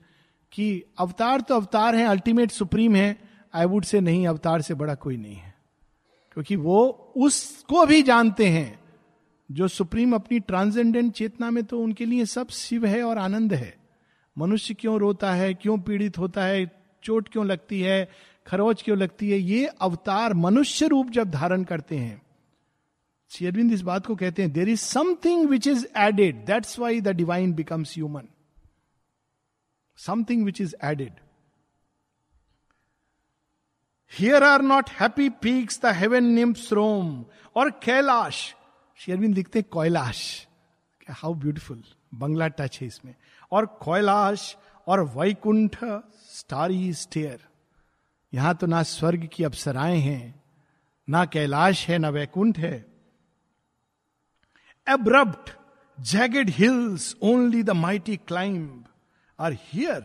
कि 0.51 0.83
अवतार 0.99 1.41
तो 1.41 1.55
अवतार 1.55 1.95
है 1.95 2.05
अल्टीमेट 2.05 2.51
सुप्रीम 2.51 2.95
है 2.95 3.19
आई 3.53 3.65
वुड 3.65 3.83
से 3.83 4.01
नहीं, 4.01 4.27
अवतार 4.27 4.61
से 4.61 4.73
बड़ा 4.73 4.95
कोई 4.95 5.17
नहीं 5.17 5.35
है। 5.35 5.53
क्योंकि 6.31 6.55
वो 6.55 7.13
उसको 7.17 7.85
भी 7.85 8.01
जानते 8.01 8.47
हैं, 8.47 8.79
जो 9.51 9.67
सुप्रीम 9.67 10.15
अपनी 10.15 10.39
ट्रांसजेंडेंट 10.39 11.13
चेतना 11.13 11.51
में 11.51 11.63
तो 11.63 11.79
उनके 11.79 12.05
लिए 12.05 12.25
सब 12.25 12.49
शिव 12.49 12.85
है 12.85 13.03
और 13.03 13.17
आनंद 13.17 13.53
है। 13.53 13.78
मनुष्य 14.39 14.73
क्यों 14.73 14.99
रोता 14.99 15.33
है? 15.33 15.53
क्यों 15.53 15.77
पीड़ित 15.79 16.17
होता 16.17 16.43
है? 16.43 16.65
चोट 17.03 17.29
क्यों 17.29 17.45
लगती 17.45 17.81
है? 17.81 18.09
खरोच 18.47 18.81
क्यों 18.83 18.97
लगती 18.97 19.29
है? 19.29 19.37
ये 19.37 19.65
अवतार 19.65 20.33
मनुष्य 20.33 20.87
रूप 20.87 21.09
जब 21.09 21.31
धारण 21.31 21.63
करते 21.63 21.97
हैं 21.97 22.21
शेरविंद 23.31 23.73
इस 23.73 23.81
बात 23.81 24.05
को 24.05 24.15
कहते 24.15 24.41
हैं 24.41 24.51
there 24.51 24.69
is 24.69 24.79
something 24.79 25.49
which 25.49 25.67
is 25.67 25.85
added 25.97 26.45
that's 26.45 26.79
why 26.79 27.01
the 27.01 27.07
divine 27.07 27.53
becomes 27.53 27.93
human 27.97 28.27
something 29.97 30.45
which 30.45 30.61
is 30.61 30.75
added 30.83 31.19
here 34.11 34.43
are 34.43 34.61
not 34.61 34.89
happy 34.89 35.29
peaks 35.41 35.81
the 35.81 35.93
heaven 35.95 36.23
nymphs 36.23 36.71
roam 36.73 37.25
और 37.55 37.69
कैलाश 37.83 38.55
शेरविंद 38.99 39.35
लिखते 39.35 39.61
कोयलाश 39.61 40.47
हाउ 41.09 41.33
ब्यूटिफुल 41.33 41.83
बंगला 42.13 42.47
टच 42.47 42.77
है 42.81 42.87
इसमें। 42.87 43.15
और 43.51 43.65
कोयलाश 43.81 44.55
और 44.87 45.01
वैकुंठ 45.15 45.77
स्टारी 46.31 46.93
स्टेयर। 46.93 47.47
यहाँ 48.33 48.53
तो 48.55 48.67
ना 48.67 48.81
स्वर्ग 48.83 49.27
की 49.33 49.43
अप्सराएँ 49.43 49.99
हैं, 49.99 50.41
ना 51.07 51.25
कैलाश 51.25 51.87
है, 51.87 51.97
ना 51.97 52.09
वैकुंठ 52.09 52.57
है। 52.57 52.75
Abrupt 54.87 55.49
jagged 55.97 56.49
hills 56.49 57.15
only 57.23 57.63
the 57.63 57.69
mighty 57.69 58.15
climb 58.17 58.85
are 59.39 59.53
here 59.63 60.03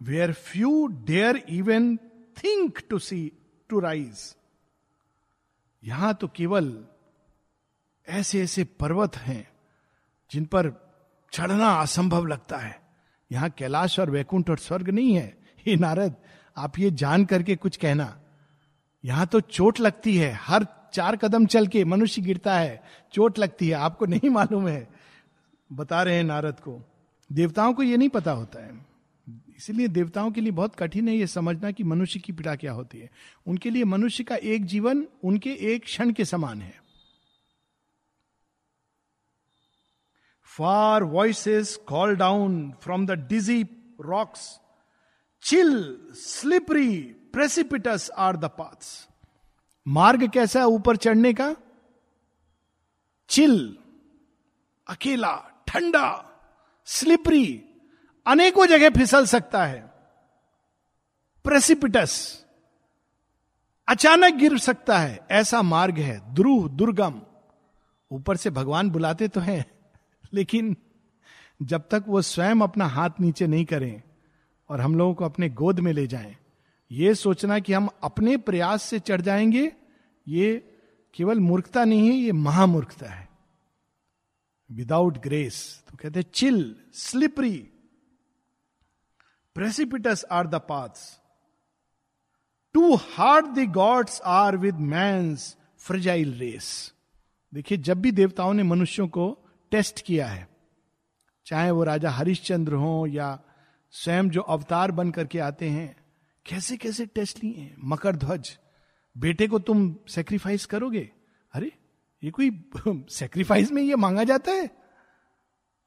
where 0.00 0.32
few 0.32 0.86
dare 1.06 1.36
even 1.50 1.96
think 2.36 2.78
to 2.90 2.98
see 2.98 3.20
to 3.70 3.80
rise 3.80 4.34
यहाँ 5.82 6.12
तो 6.14 6.28
केवल 6.28 6.72
ऐसे 8.08 8.42
ऐसे 8.42 8.64
पर्वत 8.80 9.16
हैं, 9.16 9.46
जिन 10.30 10.44
पर 10.44 10.68
चढ़ना 11.32 11.68
असंभव 11.68 12.26
लगता 12.26 12.56
है। 12.56 12.80
यहाँ 13.32 13.50
कैलाश 13.50 14.00
और 14.00 14.10
वैकुंठ 14.10 14.50
और 14.50 14.58
स्वर्ग 14.58 14.90
नहीं 14.90 15.14
है। 15.14 15.38
हे 15.66 15.76
नारद, 15.76 16.14
आप 16.58 16.78
ये 16.78 16.90
जान 16.90 17.24
करके 17.24 17.56
कुछ 17.56 17.76
कहना। 17.76 18.20
यहाँ 19.04 19.26
तो 19.26 19.40
चोट 19.40 19.80
लगती 19.80 20.16
है। 20.16 20.32
हर 20.32 20.66
चार 20.92 21.16
कदम 21.16 21.46
चल 21.46 21.66
के 21.66 21.84
मनुष्य 21.84 22.22
गिरता 22.22 22.58
है। 22.58 22.82
चोट 23.12 23.38
लगती 23.38 23.68
है। 23.68 23.74
आपको 23.74 24.06
नहीं 24.06 24.30
मालूम 24.30 24.68
है। 24.68 24.88
बता 25.72 26.02
रहे 26.02 26.16
हैं 26.16 26.24
नारद 26.24 26.60
को। 26.60 26.90
देवताओं 27.32 27.74
को 27.74 27.82
ये 27.82 27.96
नहीं 27.96 28.08
पता 28.08 28.32
होता 28.32 28.64
है। 28.64 28.86
इसलिए 29.56 29.88
देवताओं 29.88 30.30
के 30.30 30.40
लिए 30.40 30.52
बहुत 30.52 30.74
कठिन 30.74 31.08
है 31.08 31.16
ये 31.16 31.26
समझना 31.26 31.70
कि 31.70 31.84
मनुष्य 31.84 32.20
की 32.20 32.32
पीड़ा 32.32 32.54
क्या 32.54 32.72
होती 32.72 32.98
है। 32.98 33.10
उनके 33.46 33.70
लिए 33.70 33.84
मनुष्य 33.84 34.24
का 34.24 34.36
एक 34.36 34.64
जीवन, 34.64 35.06
उनके 35.24 35.50
एक 35.50 35.84
क्षण 35.84 36.12
के 36.12 36.24
समान 36.24 36.62
है। 36.62 36.89
Far 40.58 41.02
voices 41.02 41.68
call 41.92 42.16
down 42.16 42.72
from 42.86 43.06
the 43.06 43.16
dizzy 43.32 43.66
rocks. 44.10 44.58
Chill, 45.44 45.84
slippery, 46.14 46.98
precipitous 47.36 48.10
are 48.18 48.34
the 48.34 48.48
paths. 48.48 49.08
मार्ग 49.88 50.30
कैसा 50.30 50.60
है 50.60 50.66
ऊपर 50.66 50.96
चढ़ने 50.96 51.32
का? 51.32 51.56
चिल 53.28 53.78
अकेला 54.88 55.64
ठंडा 55.68 56.30
स्लिपरी 56.86 57.64
अनेकों 58.26 58.66
जगह 58.66 58.90
फिसल 58.90 59.26
सकता 59.26 59.66
है। 59.66 59.80
प्रेसिपिटस 61.44 62.44
अचानक 63.88 64.34
गिर 64.34 64.58
सकता 64.58 64.98
है। 64.98 65.26
ऐसा 65.30 65.62
मार्ग 65.62 65.98
है 65.98 66.34
द्रुह 66.34 66.68
दुर्गम। 66.68 67.22
ऊपर 68.12 68.36
से 68.36 68.50
भगवान 68.50 68.90
बुलाते 68.90 69.28
तो 69.28 69.40
हैं। 69.40 69.79
लेकिन 70.32 70.76
जब 71.62 71.88
तक 71.90 72.04
वो 72.08 72.22
स्वयं 72.22 72.60
अपना 72.60 72.86
हाथ 72.86 73.10
नीचे 73.20 73.46
नहीं 73.46 73.64
करें 73.64 74.02
और 74.68 74.80
हम 74.80 74.94
लोगों 74.96 75.14
को 75.14 75.24
अपने 75.24 75.48
गोद 75.48 75.80
में 75.80 75.92
ले 75.92 76.06
जाएँ, 76.06 76.36
ये 76.90 77.14
सोचना 77.14 77.58
कि 77.58 77.72
हम 77.72 77.88
अपने 78.02 78.36
प्रयास 78.36 78.82
से 78.82 78.98
चढ़ 78.98 79.20
जाएँगे 79.20 79.72
ये 80.28 80.76
केवल 81.14 81.40
मूर्खता 81.40 81.84
नहीं 81.84 82.08
है 82.08 82.14
ये 82.14 82.32
महामूर्खता 82.32 83.06
है। 83.06 83.28
विदाउट 84.72 85.18
ग्रेस 85.18 85.84
तो 85.90 85.96
कहते 85.96 86.22
chill 86.22 86.76
slippery 86.94 87.68
precipitous 89.54 90.24
are 90.30 90.46
the 90.46 90.54
paths 90.54 91.20
too 92.72 92.94
hard 92.94 93.46
the 93.46 93.58
gods 93.58 94.20
are 94.20 94.56
with 94.56 94.74
मैं 94.74 95.36
फ्रजाइल 95.78 96.34
रेस 96.34 96.92
देखिए 97.54 97.78
जब 97.78 98.00
भी 98.00 98.12
देवताओं 98.12 98.54
ने 98.54 98.62
मनुष्यों 98.62 99.08
को 99.08 99.39
टेस्ट 99.70 100.02
किया 100.02 100.26
है। 100.26 100.48
चाहे 101.46 101.70
वो 101.70 101.84
राजा 101.84 102.10
हरिश्चंद्र 102.10 102.74
हो 102.74 103.06
या 103.06 103.40
स्वयं 103.90 104.30
जो 104.30 104.40
अवतार 104.40 104.90
बन 104.90 105.10
करके 105.10 105.38
आते 105.38 105.68
हैं 105.68 105.96
कैसे 106.46 106.76
कैसे 106.76 107.06
टेस्ट 107.06 107.44
लिए 107.44 107.54
हैं? 107.54 107.76
मकर 107.84 108.16
ध्वज, 108.16 108.58
बेटे 109.18 109.48
को 109.48 109.58
तुम 109.58 109.96
सेक्रीफाइस 110.08 110.66
करोगे? 110.66 111.10
अरे, 111.52 111.72
ये 112.24 112.30
कोई 112.30 112.70
सेक्रीफाइस 113.10 113.72
में 113.72 113.82
ये 113.82 113.96
मांगा 113.96 114.24
जाता 114.24 114.52
है? 114.52 114.70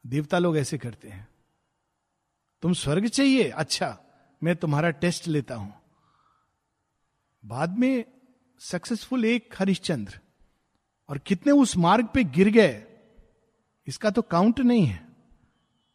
देवता 0.06 0.40
लोग 0.40 0.58
ऐसे 0.58 0.78
करते 0.78 1.10
हैं। 1.10 1.28
तुम 2.62 2.74
स्वर्ग 2.74 3.08
चाहिए? 3.08 3.50
अच्छा 3.50 4.00
मैं 4.44 4.56
तुम्हारा 4.56 4.90
टेस्ट 4.90 5.28
लेता 5.28 5.56
हूँ। 5.56 5.74
बाद 7.46 7.78
में 7.78 8.06
सक्सेसफुल 8.60 9.26
एक 9.26 9.54
हरिश्चंद्र, 9.60 10.20
और 11.10 11.18
कितने 11.18 11.52
उस 11.52 11.78
मार्ग 11.78 12.08
पे 12.14 12.24
गिर 12.24 12.50
गए? 12.50 12.93
इसका 13.88 14.10
तो 14.10 14.22
काउंट 14.24 14.60
नहीं 14.62 14.86
है। 14.86 15.02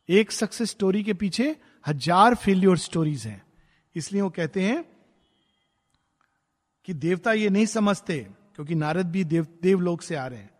एक 0.08 0.32
सक्सेस 0.32 0.70
स्टोरी 0.70 1.02
के 1.04 1.14
पीछे 1.14 1.54
हज़ार 1.84 2.34
फेल्योर 2.36 2.78
स्टोरीज 2.78 3.26
हैं। 3.26 3.42
इसलिए 3.96 4.22
वो 4.22 4.30
कहते 4.30 4.62
हैं 4.62 4.84
कि 6.88 6.94
देवता 6.94 7.32
ये 7.32 7.48
नहीं 7.50 7.66
समझते, 7.68 8.18
क्योंकि 8.54 8.74
नारद 8.76 9.06
भी 9.06 9.24
देव 9.26 9.46
देवलोक 9.62 10.02
से 10.02 10.14
आ 10.16 10.26
रहे 10.26 10.38
हैं। 10.38 10.50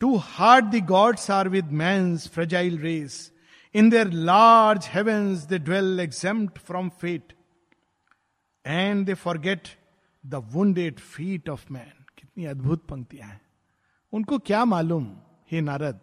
Too 0.00 0.16
hard 0.18 0.64
the 0.66 0.84
gods 0.86 1.30
are 1.30 1.48
with 1.48 1.70
man's 1.72 2.16
fragile 2.28 2.78
race 2.78 3.32
in 3.74 3.90
their 3.90 4.10
large 4.10 4.88
heavens 4.92 5.44
they 5.44 5.58
dwell 5.60 6.00
exempt 6.00 6.58
from 6.60 6.88
fate 7.00 7.32
and 8.64 9.06
they 9.06 9.14
forget 9.16 9.68
the 10.24 10.42
wounded 10.52 10.98
feet 11.00 11.48
of 11.48 11.64
man 11.72 12.04
कितनी 12.18 12.44
अद्भुत 12.46 12.86
पंक्तियाँ 12.88 13.28
हैं। 13.28 13.40
उनको 14.14 14.38
क्या 14.38 14.64
मालूम, 14.64 15.16
हे 15.50 15.60
नारद? 15.60 16.00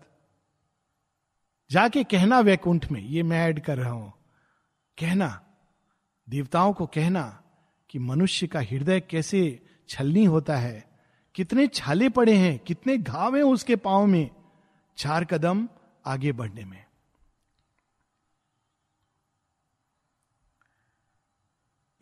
जाके 1.71 2.03
कहना 2.03 2.39
वैकुंठ 2.39 2.91
में, 2.91 3.01
ये 3.01 3.23
मैं 3.23 3.39
ऐड 3.39 3.59
कर 3.59 3.77
रहा 3.77 3.91
हूँ। 3.91 4.13
कहना, 4.99 5.45
देवताओं 6.29 6.73
को 6.73 6.85
कहना 6.85 7.43
कि 7.89 7.99
मनुष्य 7.99 8.47
का 8.47 8.59
हृदय 8.59 8.99
कैसे 8.99 9.65
छलनी 9.89 10.25
होता 10.25 10.57
है, 10.57 10.89
कितने 11.35 11.67
छाले 11.67 12.09
पड़े 12.09 12.35
हैं, 12.37 12.59
कितने 12.59 12.97
घाव 12.97 13.35
हैं 13.35 13.43
उसके 13.43 13.75
पाँव 13.75 14.05
में, 14.05 14.29
चार 14.97 15.25
कदम 15.25 15.69
आगे 16.05 16.31
बढ़ने 16.31 16.65
में। 16.65 16.85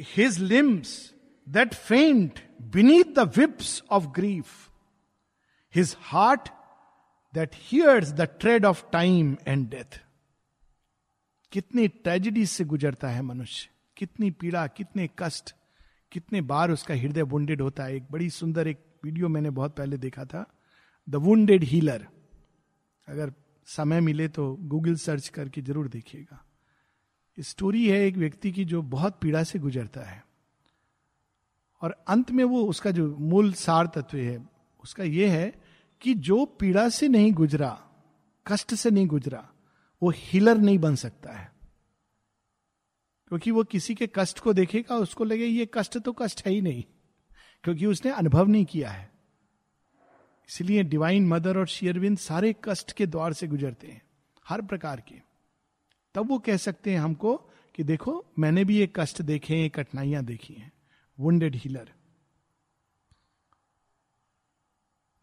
His 0.01 0.39
limbs 0.39 1.13
that 1.49 1.73
faint 1.73 2.39
beneath 2.61 3.03
the 3.03 3.33
whips 3.37 3.83
of 3.91 4.07
grief 4.07 4.68
his 5.73 5.95
heart 6.01 6.49
that 7.33 7.55
hears 7.61 8.11
the 8.13 8.27
tread 8.39 8.65
of 8.65 8.83
time 8.91 9.35
and 9.47 9.69
death 9.69 9.99
कितनी 11.51 11.87
ट्रेजिडी 11.87 12.45
से 12.45 12.63
गुजरता 12.65 13.07
है 13.07 13.21
मनुष्य। 13.21 13.69
कितनी 13.97 14.29
पीड़ा, 14.31 14.65
कितने 14.67 15.09
कष्ट, 15.19 15.53
कितने 16.11 16.41
बार 16.43 16.71
उसका 16.71 16.93
हृदय 16.93 17.21
वुंडेड 17.23 17.61
होता 17.61 17.83
है। 17.83 17.95
एक 17.95 18.03
बड़ी 18.11 18.29
सुंदर 18.29 18.67
एक 18.67 18.83
वीडियो 19.03 19.27
मैंने 19.29 19.49
बहुत 19.51 19.75
पहले 19.75 19.97
देखा 19.97 20.25
था 20.25 20.45
द 21.07 21.15
वुंडेड 21.17 21.63
हीलर 21.63 22.05
अगर 23.07 23.33
समय 23.67 24.01
मिले 24.01 24.27
तो 24.27 24.53
गूगल 24.63 24.95
सर्च 24.97 25.27
करके 25.29 25.61
ज़रूर 25.61 25.87
देखिएगा। 25.87 26.43
स्टोरी 27.37 27.87
है 27.89 27.99
एक 28.05 28.15
व्यक्ति 28.17 28.51
की 28.51 28.65
जो 28.65 28.81
बहुत 28.83 29.19
पीड़ा 29.21 29.43
से 29.43 29.59
गुजरता 29.59 30.01
है। 30.01 30.23
और 31.81 31.95
अंत 32.07 32.31
में 32.31 32.43
वो 32.43 32.63
उसका 32.65 32.91
जो 32.91 33.07
मूल 33.17 33.51
सार 33.55 33.87
तत्व 33.87 34.17
है, 34.17 34.37
उसका 34.83 35.03
यह 35.03 35.31
है 35.31 35.58
कि 36.01 36.13
जो 36.13 36.45
पीड़ा 36.45 36.89
से 36.89 37.07
नहीं 37.07 37.31
गुजरा, 37.31 37.85
कष्ट 38.47 38.73
से 38.73 38.91
नहीं 38.91 39.07
गुजरा, 39.07 39.49
वो 40.03 40.13
हिलर 40.15 40.57
नहीं 40.57 40.79
बन 40.79 40.95
सकता 40.95 41.31
है। 41.31 41.51
क्योंकि 43.27 43.51
वो 43.51 43.63
किसी 43.63 43.95
के 43.95 44.09
कष्ट 44.15 44.39
को 44.39 44.53
देखेगा, 44.53 44.95
उसको 44.95 45.23
लगे 45.23 45.45
ये 45.45 45.69
कष्ट 45.73 45.97
तो 45.97 46.13
कष्ट 46.13 46.45
है 46.45 46.53
ही 46.53 46.61
नहीं, 46.61 46.83
क्योंकि 47.63 47.85
उसने 47.85 48.11
अनुभव 48.11 48.47
नहीं 48.47 48.65
किया 48.65 48.91
है। 48.91 49.11
इसलिए 50.49 50.83
डिवाइन 50.83 51.27
मदर 51.27 51.57
और 51.57 51.67
शेयरविंद 51.67 52.17
सारे 52.17 52.55
कष्ट 52.63 52.91
के 52.91 53.05
द्वार 53.05 53.33
से 53.33 53.47
गुजरते 53.47 53.87
हैं, 53.87 54.01
हर 54.47 54.61
प्रकार 54.61 55.01
के। 55.01 55.15
तब 56.15 56.29
वो 56.29 56.39
कह 56.39 56.57
सकते 56.57 56.91
हैं 56.91 56.99
हमको 56.99 57.35
कि 57.75 57.83
देखो, 57.83 58.25
मैंने 58.39 58.65
भी 58.65 58.77
ये 58.77 58.93
कष्ट 58.95 59.21
देखे 59.21 59.55
हैं 59.55 59.69
कठिनाइयाँ 59.69 60.23
देखी 60.25 60.53
हैं 60.53 60.71
wounded 61.19 61.55
healer 61.55 61.91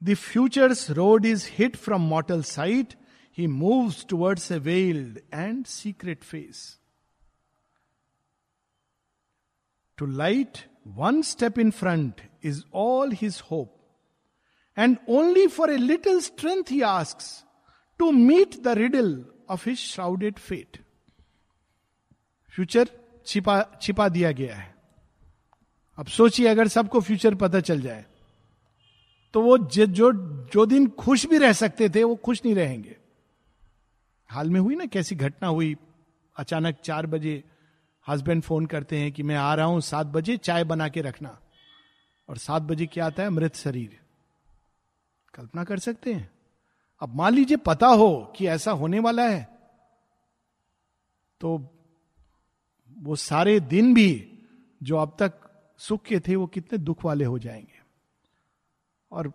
the 0.06 0.14
future's 0.14 0.90
road 0.90 1.26
is 1.26 1.48
hid 1.52 1.76
from 1.76 2.08
mortal 2.08 2.42
sight 2.42 2.94
he 3.38 3.46
moves 3.46 4.04
towards 4.08 4.50
a 4.52 4.58
veiled 4.58 5.18
and 5.34 5.64
secret 5.66 6.24
face 6.24 6.80
to 9.98 10.06
light 10.06 10.58
one 10.86 11.22
step 11.22 11.58
in 11.58 11.70
front 11.70 12.20
is 12.44 12.62
all 12.74 13.12
his 13.12 13.42
hope 13.50 13.72
and 14.78 14.96
only 15.08 15.46
for 15.46 15.70
a 15.70 15.76
little 15.76 16.20
strength 16.20 16.70
he 16.70 16.80
ask 16.80 17.18
to 17.98 18.10
meet 18.10 18.60
the 18.62 18.68
riddle 18.68 19.24
of 19.50 19.68
his 19.68 19.78
shrouded 19.78 20.38
fate 20.38 20.84
future 22.54 22.88
छिपा 23.26 23.62
छिपा 23.82 24.08
दिया 24.08 24.30
गया 24.32 24.56
है। 24.56 24.74
अब 25.98 26.06
सोचिए, 26.06 26.46
अगर 26.46 26.68
सबको 26.68 27.00
future 27.00 27.34
पता 27.34 27.60
चल 27.60 27.80
जाए। 27.80 28.04
तो 29.36 29.42
वो 29.42 29.58
जो 29.58 29.86
जो 29.86 30.12
जो 30.52 30.66
दिन 30.66 30.88
खुश 30.88 31.26
भी 31.26 31.38
रह 31.38 31.52
सकते 31.52 31.88
थे, 31.88 32.04
वो 32.04 32.16
खुश 32.16 32.42
नहीं 32.44 32.54
रहेंगे। 32.54 32.96
हाल 34.26 34.50
में 34.50 34.60
हुई 34.60 34.76
ना, 34.76 34.84
कैसी 34.84 35.14
घटना 35.14 35.48
हुई? 35.48 35.76
अचानक 36.36 36.76
चार 36.84 37.06
बजे 37.06 37.44
हस्बैंड 38.08 38.42
फ़ोन 38.42 38.66
करते 38.66 38.98
हैं 38.98 39.12
कि 39.12 39.22
मैं 39.22 39.36
आ 39.36 39.54
रहा 39.54 39.66
हूँ, 39.66 39.80
सात 39.80 40.06
बजे 40.06 40.36
चाय 40.36 40.64
बना 40.64 40.88
के 40.88 41.00
रखना। 41.00 41.40
और 42.28 42.38
सात 42.38 42.62
बजे 42.62 42.86
क्या 42.86 43.06
आता 43.06 43.22
है? 43.22 43.30
मृत 43.30 43.56
शरीर। 43.56 44.00
कल्पना 45.34 45.64
कर 45.64 45.78
सकते 45.78 46.14
हैं। 46.14 46.30
अब 47.00 47.14
मान 47.14 47.34
लीजिए 47.34 47.56
पता 47.56 47.86
हो 47.86 48.32
कि 48.36 48.46
ऐसा 48.46 48.70
होने 48.70 48.98
वाला 48.98 49.28
है 49.28 49.58
तो 51.40 51.74
वो 52.98 53.16
सारे 53.16 53.60
दिन 53.60 53.94
भी 53.94 54.38
जो 54.82 54.96
अब 54.96 55.16
तक 55.18 55.32
सुख 55.78 56.02
के 56.02 56.20
थे, 56.20 56.36
वो 56.36 56.46
कितने 56.46 56.78
दुख 56.78 57.04
वाले 57.04 57.24
हो 57.24 57.38
जाएँगे। 57.38 57.85
और 59.16 59.32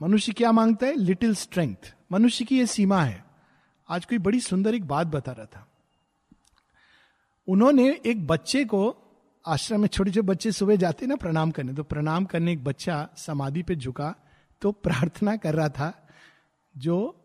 मनुष्य 0.00 0.32
क्या 0.32 0.52
माँगता 0.52 0.86
है? 0.86 0.94
लिटिल 0.96 1.34
स्ट्रेंथ 1.34 1.94
मनुष्य 2.12 2.44
की 2.44 2.58
ये 2.58 2.66
सीमा 2.66 3.02
है। 3.02 3.24
आज 3.88 4.04
कोई 4.04 4.18
बड़ी 4.18 4.40
सुंदर 4.40 4.74
एक 4.74 4.84
बात 4.84 5.06
बता 5.06 5.32
रहा 5.32 5.46
था। 5.46 5.66
उन्होंने 7.48 7.88
एक 8.06 8.26
बच्चे 8.26 8.64
को 8.64 8.80
आश्रम 9.44 9.80
में 9.80 9.88
छोटे 9.88 10.10
छोटे 10.10 10.26
बच्चे 10.28 10.52
सुबह 10.52 10.76
जाते 10.76 11.06
ना 11.06 11.16
प्रणाम 11.16 11.50
करने 11.50 11.72
तो 11.72 11.82
प्रणाम 11.82 12.24
करने 12.24 12.52
एक 12.52 12.64
बच्चा 12.64 13.08
समाधि 13.16 13.62
पे 13.62 13.76
झुका 13.76 14.14
तो 14.62 14.72
प्रार्थना 14.72 15.36
कर 15.36 15.54
रहा 15.54 15.68
था, 15.68 15.92
जो 16.74 17.24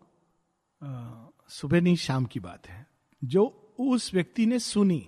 सुबह 1.50 1.82
नहीं, 1.82 1.96
शाम 1.96 2.26
की 2.26 2.40
बात 2.40 2.68
है। 2.68 2.86
जो 3.24 3.74
उस 3.80 4.14
व्यक्ति 4.14 4.46
ने 4.46 4.60
सुनी, 4.60 5.08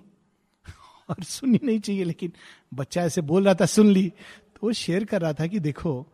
और 1.10 1.22
सुननी 1.22 1.60
नहीं 1.62 1.80
चाहिए, 1.80 2.04
लेकिन 2.04 2.32
बच्चा 2.74 3.02
ऐसे 3.02 3.20
बोल 3.20 3.44
रहा 3.44 3.54
था, 3.54 3.66
सुन 3.66 3.86
ली 3.86 4.08
तो 4.08 4.66
वो 4.66 4.72
शेयर 4.72 5.04
कर 5.04 5.20
रहा 5.22 5.32
था 5.32 5.46
कि 5.46 5.60
देखो 5.60 6.06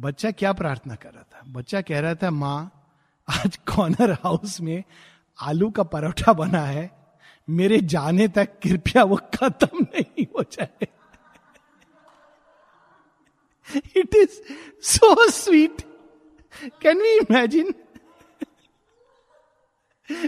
बच्चा 0.00 0.30
क्या 0.30 0.52
प्रार्थना 0.52 0.94
कर 0.94 1.12
रहा 1.12 1.22
था? 1.22 1.42
बच्चा 1.46 1.80
कह 1.80 2.00
रहा 2.00 2.14
था, 2.14 2.30
माँ, 2.30 2.70
आज 3.28 3.56
कॉर्नर 3.68 4.12
हाउस 4.24 4.60
में 4.60 4.82
आलू 5.38 5.70
का 5.70 5.82
परोठा 5.82 6.32
बना 6.32 6.62
है, 6.62 6.90
मेरे 7.48 7.78
जाने 7.84 8.28
तक 8.28 8.58
कृपया 8.62 9.04
वो 9.04 9.16
खत्म 9.34 9.84
नहीं 9.84 10.26
हो 10.26 10.42
जाए। 10.42 10.86
It 13.96 14.14
is 14.14 14.40
so 14.82 15.28
sweet 15.30 15.82
can 16.82 16.98
we 16.98 17.16
imagine 17.16 17.74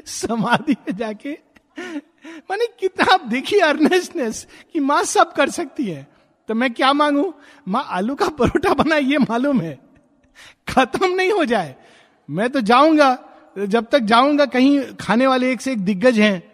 समाधि 0.06 0.72
में 0.72 0.96
जाके, 0.96 1.32
माने 2.40 2.66
कितना 2.80 3.16
देखिए 3.28 3.60
अर्नेस्टनेस 3.60 4.46
कि 4.72 4.80
माँ 4.80 5.02
सब 5.04 5.32
कर 5.32 5.50
सकती 5.50 5.84
है। 5.84 6.06
तो 6.48 6.54
मैं 6.54 6.74
क्या 6.74 6.92
मांगू? 6.92 7.34
माँ, 7.68 7.84
आलू 7.88 8.14
का 8.14 8.28
परोठा 8.28 8.74
बना 8.74 8.96
ये 8.96 9.18
मालूम 9.18 9.60
है। 9.60 9.78
खत्म 10.68 11.14
नहीं 11.14 11.32
हो 11.32 11.44
जाए। 11.44 11.76
मैं 12.30 12.50
तो 12.50 12.60
जाऊँगा, 12.60 13.18
जब 13.58 13.86
तक 13.92 13.98
जाऊँगा, 13.98 14.46
कहीं 14.46 14.80
खाने 15.00 15.26
वाले 15.26 15.52
एक 15.52 15.60
से 15.60 15.72
एक 15.72 15.78
दिग्गज 15.78 16.18
हैं 16.18 16.52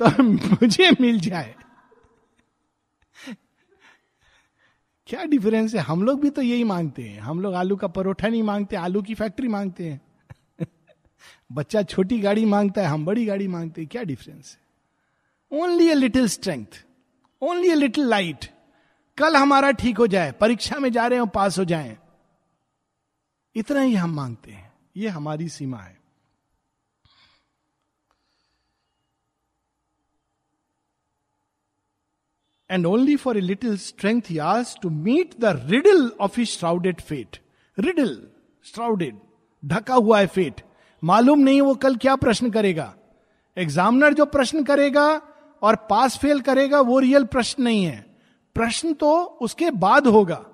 तो 0.00 0.22
मुझे 0.22 0.90
मिल 0.90 1.20
जाए। 1.20 1.54
क्या 5.06 5.24
डिफरेंस 5.24 5.74
है? 5.74 5.80
हम 5.80 6.02
लोग 6.02 6.20
भी 6.20 6.30
तो 6.30 6.42
यही 6.42 6.64
मांगते 6.64 7.02
हैं। 7.02 7.20
हम 7.20 7.40
लोग 7.40 7.54
आलू 7.54 7.76
का 7.76 7.86
परोठा 7.86 8.28
नहीं 8.28 8.42
मांगते, 8.42 8.76
आलू 8.76 9.02
की 9.02 9.14
फैक्ट्री 9.14 9.48
मांगते 9.48 9.84
हैं। 9.84 10.00
बच्चा 11.52 11.82
छोटी 11.82 12.18
गाड़ी 12.20 12.44
माँगता 12.44 12.82
है, 12.82 12.86
हम 12.86 13.04
बड़ी 13.04 13.26
गाड़ी 13.26 13.48
मांगते 13.48 13.80
हैं। 13.80 13.88
क्या 13.92 14.02
डिफरेंस 14.02 14.56
है? 14.56 14.66
Only 15.60 15.88
a 15.88 15.94
little 15.94 16.28
strength 16.28 16.84
only 17.42 17.68
a 17.68 17.74
little 17.74 18.06
light 18.06 18.44
कल 19.18 19.36
हमारा 19.36 19.70
ठीक 19.70 19.98
हो 19.98 20.06
जाए 20.06 20.32
परीक्षा 20.32 20.78
में 20.78 20.92
जा 20.92 21.06
रहे 21.06 21.18
हो 21.18 21.26
पास 21.26 21.58
हो 21.58 21.64
जाए। 21.64 21.98
इतना 23.54 23.80
ही 23.80 23.94
हम 23.94 24.10
मांगते 24.10 24.50
हैं। 24.50 24.72
ये 24.96 25.08
हमारी 25.08 25.48
सीमा 25.48 25.78
है। 25.78 26.00
And 32.70 32.86
only 32.86 33.16
for 33.16 33.36
a 33.36 33.40
little 33.40 33.76
strength 33.78 34.22
asked 34.22 34.82
to 34.82 34.90
meet 34.90 35.34
the 35.44 35.52
riddle 35.70 36.06
of 36.20 36.38
his 36.38 36.54
shrouded 36.56 37.00
fate. 37.00 37.38
Riddle, 37.78 38.16
shrouded, 38.66 39.14
ढका 39.64 39.94
हुआ 39.94 40.20
है 40.20 40.26
फेट 40.26 40.60
मालूम 41.04 41.38
नहीं 41.38 41.60
वो 41.60 41.74
कल 41.74 41.96
क्या 41.96 42.16
प्रश्न 42.16 42.50
करेगा। 42.50 42.94
एग्जामिनर 43.56 44.14
जो 44.14 44.24
प्रश्न 44.26 44.64
करेगा 44.64 45.06
और 45.62 45.76
पास 45.90 46.18
फेल 46.18 46.40
करेगा 46.40 46.80
वो 46.80 46.98
रियल 46.98 47.24
प्रश्न 47.24 47.62
नहीं 47.62 47.84
है। 47.84 48.15
प्रश्न 48.56 48.92
तो 48.94 49.12
उसके 49.42 49.70
बाद 49.70 50.06
होगा। 50.06 50.44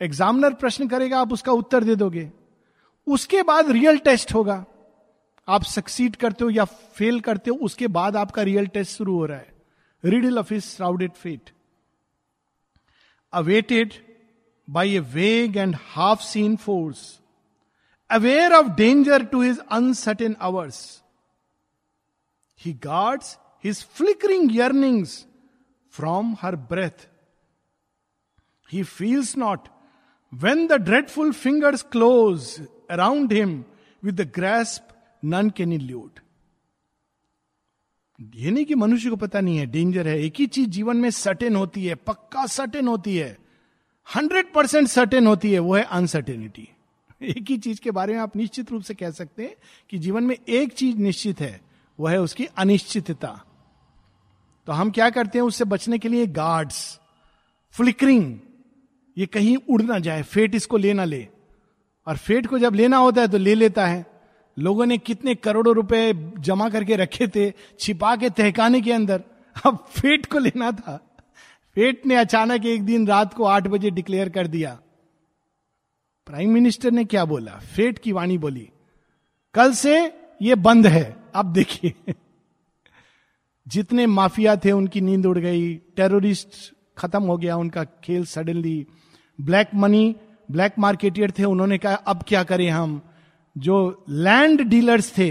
एग्जामिनर 0.00 0.54
प्रश्न 0.54 0.88
करेगा, 0.88 1.20
आप 1.20 1.32
उसका 1.32 1.52
उत्तर 1.52 1.84
दे 1.84 1.96
दोगे। 1.96 2.30
उसके 3.06 3.42
बाद 3.42 3.70
रियल 3.70 3.98
टेस्ट 3.98 4.34
होगा। 4.34 4.64
आप 5.48 5.62
सक्सीड 5.62 6.16
करते 6.16 6.44
हो 6.44 6.50
या 6.50 6.64
फेल 6.64 7.20
करते 7.20 7.50
हो, 7.50 7.56
उसके 7.56 7.86
बाद 7.88 8.16
आपका 8.16 8.42
रियल 8.42 8.66
टेस्ट 8.66 8.96
शुरू 8.98 9.16
हो 9.18 9.26
रहा 9.26 9.38
है। 9.38 9.52
Riddle 10.04 10.38
of 10.38 10.52
is 10.54 10.64
shrouded 10.64 11.12
fate 11.12 11.50
awaited 13.32 13.92
by 14.68 14.94
a 14.94 14.98
vague 14.98 15.56
and 15.56 15.76
half 15.84 16.22
seen 16.22 16.56
force 16.56 17.20
aware 18.10 18.52
of 18.52 18.68
danger 18.76 19.24
to 19.24 19.40
his 19.42 19.58
uncertain 19.72 20.36
hours 20.40 21.02
he 22.60 22.72
guards 22.84 23.36
his 23.64 23.84
flickering 23.84 24.56
yearnings 24.56 25.24
from 25.94 26.36
her 26.42 26.56
breath 26.70 27.08
He 28.74 28.82
feels 28.82 29.36
not. 29.36 29.68
When 30.32 30.66
the 30.68 30.78
dreadful 30.78 31.32
fingers 31.32 31.82
close 31.96 32.60
around 32.90 33.30
him, 33.30 33.64
with 34.02 34.16
the 34.16 34.26
grasp, 34.38 34.82
none 35.22 35.50
can 35.50 35.72
elude. 35.72 36.20
ये 38.34 38.50
नहीं 38.50 38.64
कि 38.64 38.74
मनुष्य 38.74 39.10
को 39.10 39.16
पता 39.16 39.40
नहीं 39.40 39.58
है 39.58 39.66
danger 39.66 40.08
है। 40.08 40.18
एक 40.22 40.34
ही 40.38 40.46
चीज़ 40.46 40.68
जीवन 40.70 40.96
में 40.96 41.10
सर्टेन 41.10 41.56
होती 41.56 41.86
है, 41.86 41.94
पक्का 41.94 42.46
सर्टेन 42.46 42.88
होती 42.88 43.16
है। 43.16 43.38
हंड्रेड 44.16 44.52
परसेंट 44.52 44.88
सर्टेन 44.88 45.26
होती 45.26 45.52
है, 45.52 45.58
वो 45.58 45.74
है 45.76 45.82
अनसर्टेनिटी 45.82 46.68
एक 47.22 47.50
ही 47.50 47.58
चीज़ 47.58 47.80
के 47.80 47.90
बारे 47.90 48.12
में 48.12 48.20
आप 48.20 48.36
निश्चित 48.36 48.70
रूप 48.70 48.82
से 48.82 48.94
कह 48.94 49.10
सकते 49.10 49.42
हैं 49.42 49.54
कि 49.90 49.98
जीवन 49.98 50.24
में 50.24 50.36
एक 50.48 50.72
चीज़ 50.72 50.96
निश्चित 50.96 51.40
है 51.40 51.60
वह 52.00 52.10
है 52.10 52.20
उसकी 52.20 52.44
अनिश्चितता। 52.44 53.44
तो 54.66 54.72
हम 54.72 54.90
क्या 54.90 55.10
करते 55.10 55.38
हैं, 55.38 55.46
उससे 55.46 55.64
बचने 55.64 55.98
के 55.98 56.08
लिए 56.08 56.26
गार्ड्स 56.26 57.00
फ्लिकरिंग 57.70 58.38
ये 59.16 59.26
कहीं 59.26 59.56
उड़ 59.70 59.82
ना 59.82 59.98
जाए, 59.98 60.22
फेट 60.22 60.54
इसको 60.54 60.76
लेना 60.76 61.04
ले। 61.04 61.26
और 62.06 62.16
फेट 62.16 62.46
को 62.46 62.58
जब 62.58 62.74
लेना 62.74 62.96
होता 62.96 63.20
है 63.20 63.28
तो 63.28 63.38
ले 63.38 63.54
लेता 63.54 63.86
है। 63.86 64.04
लोगों 64.56 64.86
ने 64.86 64.98
कितने 64.98 65.34
करोड़ों 65.34 65.74
रुपए 65.74 66.12
जमा 66.38 66.68
करके 66.68 66.96
रखे 66.96 67.28
थे, 67.28 67.52
छिपा 67.80 68.14
के 68.16 68.30
तहकाने 68.30 68.80
के 68.80 68.92
अंदर। 68.92 69.22
अब 69.66 69.76
फेट 69.90 70.26
को 70.26 70.38
लेना 70.38 70.70
था। 70.72 70.96
फेट 71.76 72.06
ने 72.06 72.14
अचानक 72.14 72.66
एक 72.66 72.82
दिन 72.82 73.06
रात 73.06 73.34
को 73.34 73.44
आठ 73.44 73.66
बजे 73.68 73.90
डिक्लेयर 73.90 74.28
कर 74.28 74.46
दिया। 74.46 74.78
प्राइम 76.26 76.50
मिनिस्टर 76.50 76.90
ने 76.90 77.04
क्या 77.04 77.24
बोला? 77.24 77.52
फेट 77.52 77.98
की 77.98 78.12
वाणी 78.12 78.38
बोली, 78.38 78.68
कल 79.54 79.72
से 79.72 79.96
ये 80.42 80.54
बंद 80.54 80.86
है। 80.86 81.16
अब 81.34 81.52
देखिए। 81.52 82.14
जितने 83.66 84.06
माफिया 84.06 84.56
थे, 84.56 84.72
उनकी 84.72 85.00
नींद 85.00 85.26
उड़ 85.26 85.38
गई। 85.38 85.74
टेररिस्ट 85.74 86.48
खत्म 86.98 87.22
हो 87.22 87.36
गया, 87.36 87.56
उनका 87.56 87.84
खेल 87.84 88.24
suddenly 88.24 88.86
black 89.38 89.70
money 89.74 90.16
black 90.50 90.74
marketeer 90.78 91.30
थे, 91.30 91.44
उन्होंने 91.44 91.78
कहा, 91.78 91.94
अब 91.94 92.24
क्या 92.28 92.42
करें 92.44 92.70
हम? 92.70 93.00
जो 93.56 94.04
लैंड 94.08 94.62
डीलर्स 94.62 95.12
थे 95.18 95.30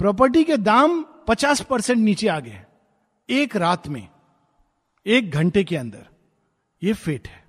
प्रॉपर्टी 0.00 0.44
के 0.44 0.56
दाम 0.56 1.02
पचास 1.28 1.60
परसेंट 1.60 1.98
नीचे 1.98 2.28
आ 2.28 2.38
गए, 2.40 2.60
एक 3.28 3.56
रात 3.56 3.88
में, 3.88 4.08
एक 5.06 5.30
घंटे 5.30 5.64
के 5.64 5.76
अंदर। 5.76 6.06
ये 6.82 6.92
फेट 6.92 7.28
है। 7.28 7.44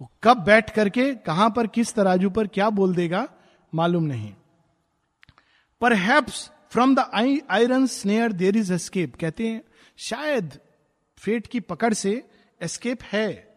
वो 0.00 0.10
कब 0.22 0.38
बैठ 0.38 0.70
करके, 0.70 1.14
कहाँ 1.14 1.50
पर, 1.50 1.66
किस 1.66 1.94
तराजू 1.94 2.30
पर, 2.30 2.46
क्या 2.46 2.70
बोल 2.70 2.94
देगा, 2.94 3.26
मालूम 3.74 4.02
नहीं। 4.02 4.34
Perhaps 5.92 6.50
from 6.70 6.94
the 6.94 7.10
iron 7.50 7.86
snare 7.86 8.32
there 8.32 8.56
is 8.56 8.72
escape 8.72 9.14
कहते 9.16 9.48
हैं, 9.48 9.62
शायद 9.98 10.58
फेट 11.18 11.46
की 11.46 11.60
पकड़ 11.60 11.94
से 11.94 12.30
एस्केप 12.60 13.02
है। 13.02 13.49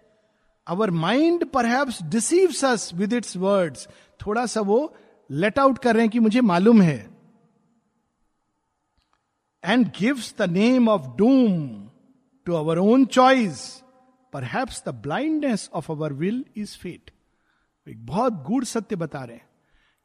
अवर 0.67 0.91
माइंड 0.91 1.45
पर 1.45 1.85
deceives 2.03 2.65
us 2.65 2.93
with 2.93 3.13
its 3.13 3.37
words 3.37 3.87
थोड़ा 4.25 4.45
सा 4.45 4.61
वो 4.61 4.95
लेट 5.31 5.59
आउट 5.59 5.77
कर 5.77 5.93
रहे 5.93 6.01
हैं 6.01 6.09
कि 6.09 6.19
मुझे 6.19 6.41
मालूम 6.41 6.81
है। 6.81 7.17
And 9.65 9.87
gives 9.87 10.35
the 10.37 10.41
name 10.41 10.89
of 10.89 11.17
doom 11.17 11.87
to 12.45 12.53
our 12.53 12.77
own 12.77 13.05
choice 13.05 13.83
perhaps 14.43 14.83
the 14.85 14.89
blindness 14.89 15.69
of 15.73 15.91
our 15.91 16.13
will 16.13 16.45
is 16.57 16.77
fate 16.77 17.11
एक 17.87 18.05
बहुत 18.05 18.33
गूढ़ 18.33 18.63
सत्य 18.63 18.95
बता 18.95 19.23
रहे 19.23 19.35
हैं। 19.35 19.49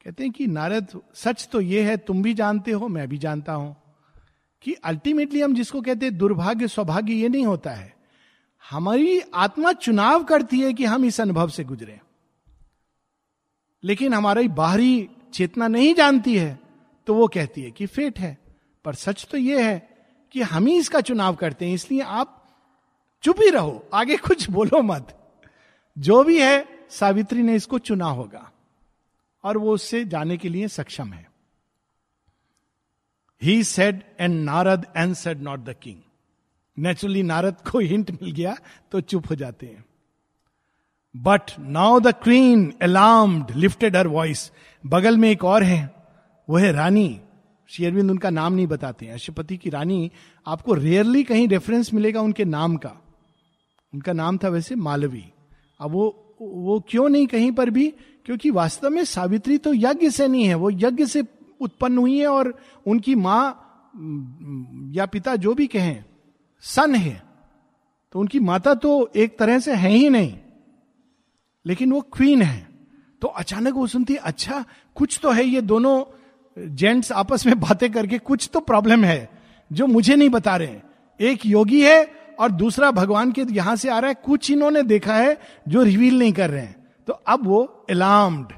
कहते 0.04 0.22
हैं 0.22 0.32
कि 0.32 0.46
नारद, 0.46 1.00
सच 1.14 1.48
तो 1.52 1.60
ये 1.60 1.82
है, 1.82 1.96
तुम 1.96 2.22
भी 2.22 2.34
जानते 2.34 2.70
हो, 2.70 2.88
मैं 2.88 3.08
भी 3.08 3.18
जानता 3.18 3.52
हूँ। 3.52 3.76
कि 4.62 4.72
अल्टीमेटली 4.72 5.40
हम 5.40 5.54
जिसको 5.54 5.80
कहते 5.80 6.06
हैं 6.06 6.18
दुर्भाग्य, 6.18 6.68
सौभाग्य, 6.68 7.12
ये 7.12 7.28
नहीं 7.28 7.46
होता 7.46 7.70
है। 7.70 7.97
हमारी 8.64 9.20
आत्मा 9.34 9.72
चुनाव 9.72 10.24
करती 10.24 10.60
है 10.60 10.72
कि 10.72 10.84
हम 10.84 11.04
इस 11.04 11.20
अनुभव 11.20 11.48
से 11.48 11.64
गुजरे 11.64 12.00
लेकिन 13.82 14.14
हमारी 14.14 14.48
बाहरी 14.48 15.08
चेतना 15.34 15.68
नहीं 15.68 15.94
जानती 15.94 16.36
है 16.38 16.58
तो 17.06 17.14
वो 17.14 17.26
कहती 17.28 17.62
है 17.62 17.70
कि 17.70 17.86
फेट 17.86 18.18
है। 18.18 18.36
पर 18.84 18.94
सच 18.94 19.26
तो 19.30 19.38
ये 19.38 19.62
है 19.62 19.78
कि 20.34 20.42
हम 20.42 20.66
ही 20.66 20.76
इसका 20.78 21.00
चुनाव 21.00 21.34
करते 21.34 21.66
हैं, 21.66 21.74
इसलिए 21.74 22.00
आप 22.00 22.34
चुप 23.22 23.40
ही 23.40 23.50
रहो, 23.50 23.88
आगे 23.94 24.16
कुछ 24.16 24.48
बोलो 24.50 24.82
मत। 24.82 25.14
जो 25.96 26.22
भी 26.24 26.40
है, 26.40 26.86
सावित्री 26.90 27.42
ने 27.42 27.54
इसको 27.54 27.78
चुना 27.78 28.06
होगा, 28.06 28.50
और 29.44 29.58
वो 29.58 29.74
उससे 29.74 30.04
जाने 30.04 30.36
के 30.36 30.48
लिए 30.48 30.68
सक्षम 30.68 31.12
है। 31.12 31.26
He 33.42 33.62
said 33.64 34.02
and 34.20 34.44
Narad 34.44 34.86
and 34.96 35.14
said 35.14 35.42
not 35.42 35.60
the 35.60 35.74
king 35.82 36.00
naturally 36.78 37.22
Narad 37.22 37.56
को 37.70 37.78
हिंट 37.78 38.10
मिल 38.10 38.30
गया 38.32 38.56
तो 38.92 39.00
चुप 39.00 39.30
हो 39.30 39.34
जाते 39.34 39.66
हैं। 39.66 39.84
But 41.14 41.50
now 41.60 42.00
the 42.00 42.12
queen 42.14 42.72
alarmed 42.82 43.50
lifted 43.56 43.96
her 43.96 44.06
voice 44.06 44.50
बगल 44.86 45.16
में 45.16 45.30
एक 45.30 45.44
और 45.44 45.62
है, 45.62 45.94
वो 46.48 46.56
है 46.56 46.72
रानी। 46.72 47.20
शेरविंद 47.68 48.10
उनका 48.10 48.30
नाम 48.30 48.52
नहीं 48.52 48.66
बताते 48.66 49.06
हैं। 49.06 49.12
अशुपति 49.12 49.56
की 49.56 49.70
रानी, 49.70 50.10
आपको 50.46 50.74
रेयरली 50.74 51.22
कहीं 51.24 51.48
रेफरेंस 51.48 51.92
मिलेगा 51.94 52.20
उनके 52.20 52.44
नाम 52.44 52.76
का। 52.76 52.92
उनका 53.94 54.12
नाम 54.12 54.38
था 54.38 54.48
वैसे 54.48 54.74
मालवी। 54.74 55.24
अब 55.80 55.90
वो 55.90 56.24
वो 56.40 56.84
क्यों 56.88 57.08
नहीं 57.08 57.26
कहीं 57.26 57.52
पर 57.52 57.70
भी? 57.70 57.88
क्योंकि 58.26 58.50
वास्तव 58.50 58.90
में 58.90 59.04
सावित्री 59.04 59.58
तो 59.58 59.74
यज्ञ 59.74 60.10
से 60.10 60.28
नहीं 60.28 60.44
है। 60.44 60.54
वो 60.54 60.70
यज्ञ 60.70 61.06
से 61.06 61.22
उत्पन्न 61.60 61.98
हुई 61.98 62.18
है 62.18 62.26
और 62.26 62.58
उनकी 62.86 63.14
माँ 63.14 63.42
या 64.94 65.06
पिता 65.06 65.36
जो 65.36 65.54
भी 65.54 65.66
कहें 65.66 66.04
सन 66.64 66.94
है 66.94 67.22
तो 68.14 68.20
उनकी 68.20 68.38
माता 68.40 68.74
तो 68.76 68.90
एक 69.16 69.38
तरह 69.38 69.58
से 69.58 69.74
है 69.74 69.90
ही 69.90 70.08
नहीं, 70.10 70.34
लेकिन 71.66 71.92
वो 71.92 72.00
क्वीन 72.12 72.42
है। 72.42 72.66
तो 73.22 73.28
अचानक 73.28 73.74
वो 73.74 73.86
सुनती 73.86 74.14
अच्छा 74.16 74.64
कुछ 74.96 75.18
तो 75.22 75.30
है, 75.30 75.44
ये 75.44 75.60
दोनों 75.62 76.04
जेंट्स 76.56 77.12
आपस 77.12 77.46
में 77.46 77.58
बातें 77.60 77.90
करके 77.92 78.18
कुछ 78.20 78.48
तो 78.52 78.60
प्रॉब्लम 78.62 79.04
है, 79.04 79.28
जो 79.70 79.86
मुझे 79.86 80.16
नहीं 80.16 80.28
बता 80.30 80.56
रहे 80.56 81.28
एक 81.28 81.46
योगी 81.46 81.82
है 81.82 82.04
और 82.38 82.50
दूसरा 82.52 82.90
भगवान 82.92 83.32
के 83.32 83.44
यहाँ 83.50 83.76
से 83.76 83.88
आ 83.88 83.98
रहा 83.98 84.08
है, 84.08 84.16
कुछ 84.16 84.50
इन्होंने 84.50 84.82
देखा 84.84 85.16
है 85.16 85.36
जो 85.68 85.82
रिवील 85.82 86.18
नहीं 86.18 86.32
कर 86.32 86.50
रहे 86.50 86.62
हैं। 86.62 86.76
तो 87.08 87.12
अब 87.12 87.46
वो 87.46 87.62
अलार्म्ड, 87.90 88.52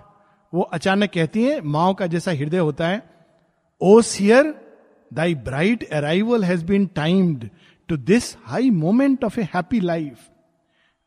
वो 0.53 0.63
अचानक 0.63 1.11
कहती 1.11 1.43
है, 1.43 1.61
माओ 1.63 1.95
का 1.95 2.07
जैसा 2.07 2.31
हृदय 2.33 2.59
होता 2.59 2.89
है 2.89 3.03
O 3.81 4.01
seer 4.03 4.55
thy 5.11 5.35
bright 5.37 5.91
arrival 5.91 6.45
has 6.45 6.65
been 6.65 6.87
timed 6.95 7.49
to 7.91 7.97
this 7.97 8.37
high 8.45 8.71
moment 8.71 9.25
of 9.25 9.41
a 9.41 9.43
happy 9.55 9.81
life 9.81 10.29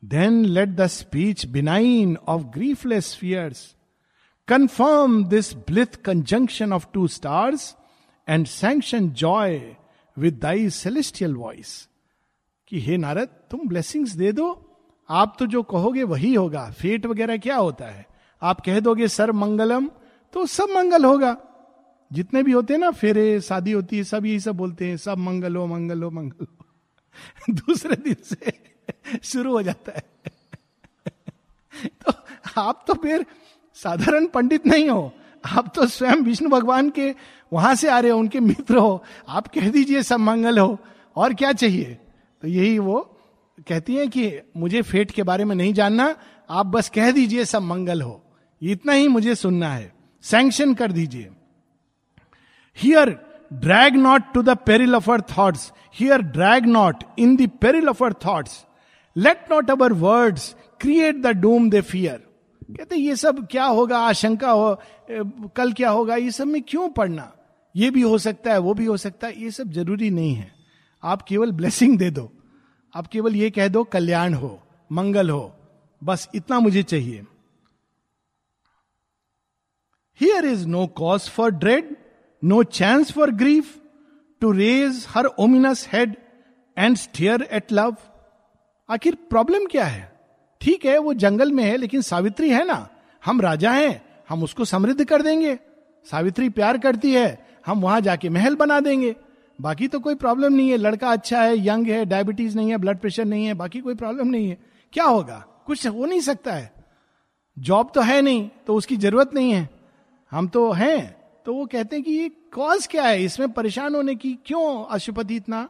then 0.04 0.46
let 0.46 0.70
the 0.70 0.88
speech 0.88 1.46
benign 1.46 2.18
of 2.28 2.42
griefless 2.42 3.16
fears 3.16 3.76
confirm 4.48 5.24
this 5.26 5.54
blithe 5.54 5.96
conjunction 6.06 6.74
of 6.74 6.88
two 6.94 7.08
stars 7.08 7.76
and 8.30 8.46
sanction 8.46 9.10
joy 9.10 9.76
with 10.18 10.40
thy 10.40 10.70
celestial 10.70 11.36
voice 11.36 11.90
कि 12.68 12.80
हे 12.80 12.98
नारद, 12.98 13.28
तुम 13.52 13.68
blessings 13.68 14.12
दे 14.12 14.32
दो। 14.32 14.46
आप 15.10 15.36
तो 15.40 15.46
जो 15.46 15.64
कहोगे 15.64 16.04
वही 16.04 16.34
होगा। 16.34 16.72
फेट 16.72 17.06
वगैरह 17.06 17.38
क्या 17.38 17.56
होता 17.56 17.86
है? 17.86 18.06
आप 18.42 18.62
कह 18.62 18.80
दोगे 18.80 19.08
सर 19.08 19.32
मंगलम 19.32 19.90
तो 20.34 20.46
सब 20.46 20.64
मंगल 20.64 21.06
होगा। 21.06 21.38
जितने 22.12 22.44
भी 22.44 22.52
होते 22.52 22.74
हैं 22.74 22.82
ना, 22.82 22.92
फेरे, 22.92 23.42
शादी 23.42 23.72
होती 23.72 23.98
है, 23.98 24.04
सब 24.04 24.26
यही 24.26 24.40
सब 24.40 24.56
बोलते 24.56 24.88
हैं, 24.88 24.98
सब 24.98 25.18
मंगल 25.18 25.56
हो 25.56 25.68
मंगल 25.68 26.04
हो 26.04 26.12
मंगल। 26.12 26.46
हो 26.46 26.73
दूसरे 27.50 27.96
दिन 27.96 28.16
से 28.24 28.52
शुरू 29.24 29.52
हो 29.52 29.62
जाता 29.62 29.92
है। 29.92 30.04
तो 31.88 32.14
आप 32.58 32.86
तो 32.88 32.94
फिर 32.94 33.26
साधारण 33.74 34.28
पंडित 34.28 34.68
नहीं 34.68 34.90
हो। 34.90 35.14
आप 35.46 35.74
तो 35.76 35.88
स्वयं 35.88 36.16
विष्णु 36.16 36.50
भगवान 36.50 36.90
के 36.90 37.16
वहाँ 37.54 37.76
से 37.76 37.90
आ 37.90 38.00
रहे 38.00 38.12
हो, 38.12 38.20
उनके 38.20 38.40
मित्र 38.40 38.78
हो। 38.78 39.04
आप 39.30 39.48
कह 39.48 39.70
दीजिए 39.70 40.04
सब 40.04 40.20
मंगल 40.20 40.60
हो, 40.60 40.80
और 41.16 41.34
क्या 41.34 41.54
चाहिए? 41.54 41.98
तो 42.42 42.48
यही 42.48 42.80
वो 42.80 43.20
कहती 43.68 43.96
है 43.96 44.08
कि 44.08 44.40
मुझे 44.58 44.82
फेट 44.82 45.12
के 45.12 45.24
बारे 45.24 45.46
में 45.46 45.56
नहीं 45.56 45.74
जानना, 45.74 46.16
आप 46.50 46.66
बस 46.66 46.90
कह 46.90 47.12
दीजिए 47.12 47.46
सब 47.46 47.62
मंगल 47.62 48.02
हो। 48.02 48.24
इतना 48.62 48.94
ही 48.94 49.08
मुझे 49.08 49.36
सुनना 49.36 49.74
है। 49.74 49.94
सैंक्शन 50.22 50.74
कर 50.74 50.92
दीजिए। 50.92 51.30
Here 52.78 53.33
drag 53.52 53.96
not 53.96 54.32
to 54.34 54.42
the 54.42 54.58
peril 54.66 54.96
of 54.96 55.12
our 55.12 55.22
thoughts 55.38 55.72
here 55.96 56.22
drag 56.22 56.66
not 56.66 57.04
in 57.20 57.36
the 57.36 57.50
peril 57.62 57.90
of 57.90 58.04
our 58.04 58.14
thoughts 58.26 58.66
let 59.16 59.52
not 59.52 59.72
our 59.72 59.94
words 59.94 60.56
create 60.82 61.22
the 61.22 61.28
doom 61.38 61.70
they 61.70 61.82
fear 61.82 62.24
कहते 62.78 62.96
ये 62.96 63.16
सब 63.16 63.48
क्या 63.48 63.66
होगा? 63.66 63.98
आशंका 64.00 64.52
हो 64.52 65.50
कल 65.56 65.74
क्या 65.74 65.90
होगा? 65.90 66.16
ये 66.16 66.32
सब 66.32 66.48
में 66.48 66.62
क्यों 66.62 66.90
पढ़ना 66.90 67.32
ये 67.76 67.90
भी 67.92 68.02
हो 68.02 68.18
सकता 68.18 68.52
है, 68.52 68.58
वो 68.58 68.74
भी 68.74 68.86
हो 68.86 68.98
सकता 68.98 69.28
है, 69.28 69.42
ये 69.42 69.52
सब 69.52 69.72
ज़रूरी 69.72 70.10
नहीं 70.10 70.34
है। 70.36 70.52
आप 71.04 71.22
केवल 71.22 71.52
ब्लेसिंग 71.52 71.98
दे 71.98 72.10
दो। 72.12 72.32
आप 72.94 73.08
केवल 73.08 73.36
ये 73.36 73.50
कह 73.50 73.68
दो, 73.68 73.84
कल्याण 73.84 74.34
हो, 74.34 74.60
मंगल 74.92 75.30
हो। 75.30 75.56
बस 76.02 76.28
इतना 76.36 76.60
मुझे 76.60 76.84
चाहिए। 76.84 77.24
Here 80.22 80.46
is 80.46 80.68
no 80.68 80.86
cause 80.88 81.30
for 81.30 81.52
dread 81.52 81.96
no 82.44 82.64
chance 82.64 83.12
for 83.12 83.32
grief 83.32 83.82
to 84.42 84.52
raise 84.52 85.06
her 85.10 85.26
ominous 85.26 85.90
head 85.94 86.16
and 86.78 86.96
stare 86.96 87.50
at 87.52 87.72
love 87.72 87.96
आखिर 88.90 89.16
प्रॉब्लम 89.16 89.66
क्या 89.66 89.86
है? 89.86 90.20
ठीक 90.62 90.86
है, 90.86 90.98
वो 90.98 91.14
जंगल 91.14 91.52
में 91.52 91.64
है, 91.64 91.78
लेकिन 91.78 92.02
सावित्री 92.02 92.50
है 92.50 92.66
ना? 92.66 92.90
हम 93.26 93.42
राजा 93.42 93.72
हैं, 93.72 94.06
हम 94.30 94.44
उसको 94.44 94.66
समृद्ध 94.66 95.06
कर 95.06 95.22
देंगे। 95.22 95.60
सावित्री 96.12 96.50
प्यार 96.50 96.78
करती 96.78 97.14
है, 97.14 97.48
हम 97.66 97.82
वहाँ 97.82 98.02
जाके 98.02 98.30
महल 98.30 98.56
बना 98.56 98.80
देंगे। 98.80 99.16
बाकी 99.62 99.88
तो 99.88 100.00
कोई 100.00 100.16
प्रॉब्लम 100.16 100.54
नहीं 100.54 100.70
है, 100.70 100.78
लड़का 100.78 101.12
अच्छा 101.12 101.42
है, 101.42 101.68
यंग 101.68 101.88
है 101.88 102.06
डायबिटीज़ 102.06 102.56
नहीं 102.56 102.70
है 102.70 102.78
ब्लड 102.78 102.98
प्रेशर 102.98 103.26
नहीं 103.26 103.46
है, 103.46 103.54
बाकी 103.54 103.80
कोई 103.80 103.96
प्रॉब्लम 103.96 104.28
नहीं 104.28 104.50
है। 104.50 104.58
क्या 104.94 105.04
होगा? 105.04 105.46
कुछ 105.66 105.88
हो 105.88 106.06
नहीं 106.06 106.20
सकता 106.20 106.54
है। 106.54 106.74
जॉब 107.60 107.92
तो 107.96 108.02
है 108.02 108.22
नहीं 108.22 108.50
तो 108.68 108.76
उसकी 108.76 108.98
ज़रूरत 108.98 109.34
नहीं 109.34 109.52
है। 109.52 109.70
हम 110.32 110.48
तो 110.48 110.72
हैं 110.72 111.23
तो 111.46 111.54
वो 111.54 111.66
कहते 111.66 111.96
हैं 111.96 112.06
कि 112.06 112.12
ये 112.12 112.30
कॉज 112.54 112.88
क्या 112.88 113.04
है? 113.04 113.24
इसमें 113.24 113.52
परेशान 113.52 113.96
होने 113.96 114.16
की 114.16 114.34
क्यों 114.46 114.86
अशुपति 114.86 115.36
इतना? 115.36 115.68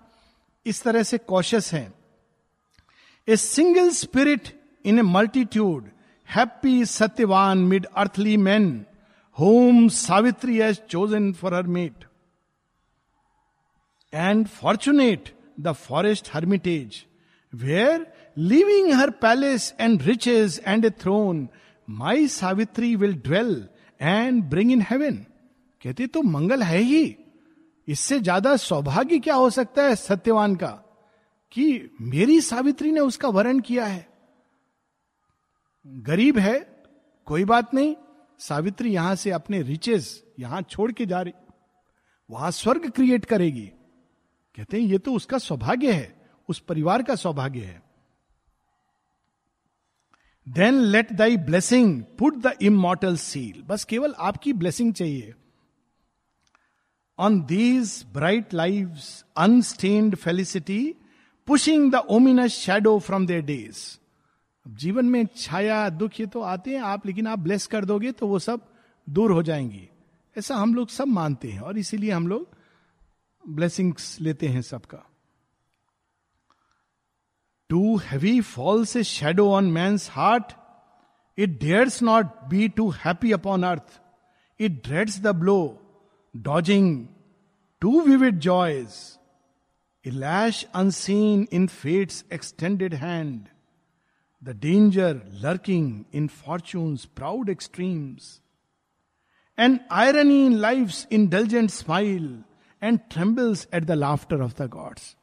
इस 0.65 0.81
तरह 0.83 1.03
से 1.03 1.17
कॉशियस 1.17 1.73
है। 1.73 1.91
A 3.27 3.35
single 3.35 3.89
spirit 3.89 4.47
in 4.85 4.99
a 4.99 5.01
multitude 5.01 5.89
happy 6.29 6.85
Satyavan 6.85 7.57
mid 7.57 7.85
earthly 7.85 8.37
man 8.37 8.85
home 9.39 9.87
Savitri 9.89 10.57
has 10.57 10.79
chosen 10.89 11.31
for 11.33 11.53
her 11.53 11.63
mate 11.63 12.05
and 14.13 14.47
fortunate 14.47 15.33
the 15.59 15.71
forest 15.71 16.29
hermitage 16.33 17.03
where 17.53 18.07
living 18.37 18.93
her 18.93 19.09
palace 19.09 19.73
and 19.79 20.01
riches 20.01 20.61
and 20.67 20.85
a 20.85 20.89
throne 20.89 21.47
my 21.89 22.27
Savitri 22.27 22.95
will 22.95 23.13
dwell 23.13 23.67
and 24.01 24.43
bring 24.43 24.71
in 24.71 24.81
heaven 24.81 25.25
कहते 25.83 26.07
तो 26.07 26.21
मंगल 26.23 26.63
है 26.63 26.79
ही। 26.79 27.15
इससे 27.87 28.19
ज़्यादा 28.19 28.55
सौभाग्य 28.57 29.19
क्या 29.19 29.35
हो 29.35 29.49
सकता 29.49 29.83
है 29.83 29.95
सत्यवान 29.95 30.55
का 30.55 30.69
कि 31.51 31.89
मेरी 32.03 32.39
सावित्री 32.41 32.91
ने 32.91 32.99
उसका 33.01 33.29
वर्ण 33.29 33.59
किया 33.61 33.85
है? 33.85 34.07
गरीब 35.85 36.37
है, 36.37 36.59
कोई 37.27 37.45
बात 37.45 37.73
नहीं। 37.73 37.95
सावित्री 38.39 38.91
यहाँ 38.91 39.15
से 39.15 39.31
अपने 39.31 39.61
रिचेस 39.61 40.23
यहाँ 40.39 40.61
छोड़ 40.61 40.91
के 40.91 41.05
जा 41.05 41.21
रही, 41.21 41.33
वहाँ 42.29 42.51
स्वर्ग 42.51 42.89
क्रिएट 42.89 43.25
करेगी। 43.25 43.65
कहते 44.57 44.77
हैं, 44.77 44.83
ये 44.83 44.97
तो 44.97 45.13
उसका 45.13 45.37
सौभाग्य 45.39 45.91
है, 45.91 46.15
उस 46.49 46.59
परिवार 46.61 47.03
का 47.03 47.15
सौभाग्य 47.17 47.59
है। 47.61 47.81
Then 50.47 50.81
let 50.81 51.11
thy 51.13 51.37
blessing 51.39 52.01
put 52.19 52.37
the 52.37 52.53
immortal 52.63 53.15
seal 53.17 53.61
बस 53.67 53.83
केवल 53.85 54.13
आपकी 54.19 54.53
ब्लेसिंग 54.53 54.93
चाहिए। 54.93 55.33
On 57.19 57.41
these 57.41 58.05
bright 58.13 58.53
lives 58.53 58.97
unstained 59.37 60.15
felicity 60.15 60.95
pushing 61.47 61.91
the 61.91 61.95
ominous 61.95 62.51
shadow 62.51 62.99
from 62.99 63.27
their 63.27 63.41
days 63.41 63.99
जीवन 64.67 65.05
में 65.05 65.27
छाया, 65.37 65.89
दुख 65.89 66.19
ये 66.19 66.25
तो 66.25 66.41
आते 66.41 66.71
हैं 66.71 66.81
आप, 66.81 67.05
लेकिन 67.05 67.27
आप 67.27 67.39
ब्लेस 67.39 67.67
कर 67.67 67.85
दोगे 67.85 68.11
तो 68.11 68.27
वो 68.27 68.39
सब 68.39 68.61
दूर 69.09 69.31
हो 69.31 69.43
जाएँगी। 69.43 69.89
ऐसा 70.37 70.55
हम 70.55 70.75
लोग 70.75 70.89
सब 70.89 71.07
मानते 71.07 71.47
हैं 71.51 71.59
और 71.59 71.77
इसीलिए 71.77 72.11
हम 72.11 72.27
लोग 72.27 72.47
ब्लेसिंग्स 73.49 74.21
लेते 74.21 74.47
हैं 74.47 74.61
सबका। 74.61 75.09
Too 77.69 77.97
heavy 77.97 78.41
falls 78.41 78.95
a 78.95 79.03
shadow 79.03 79.51
on 79.51 79.71
my 79.71 79.97
heart 80.11 80.53
it 81.37 81.59
dares 81.59 82.03
not 82.03 82.25
be 82.49 82.69
too 82.69 82.89
happy 82.89 83.31
upon 83.31 83.63
earth 83.63 84.01
it 84.59 84.83
dreads 84.83 85.19
the 85.19 85.27
blow 85.27 85.82
dodging 86.35 87.07
too 87.81 88.01
vivid 88.01 88.39
joys 88.39 88.87
a 90.07 90.09
lash 90.09 90.63
unseen 90.63 91.47
in 91.53 91.67
fate's 91.67 92.25
extended 92.33 92.93
hand 92.93 93.45
the 94.43 94.49
danger 94.49 95.21
lurking 95.31 96.03
in 96.13 96.27
fortune's 96.27 97.05
proud 97.05 97.49
extremes 97.49 98.41
and 99.59 99.79
irony 99.91 100.45
in 100.45 100.53
life 100.53 101.07
intelligent 101.11 101.69
smile 101.69 102.43
and 102.83 102.99
trembles 103.11 103.67
at 103.73 103.83
the 103.83 103.91
laughter 103.91 104.41
of 104.41 104.63
the 104.63 104.69
gods 104.69 105.15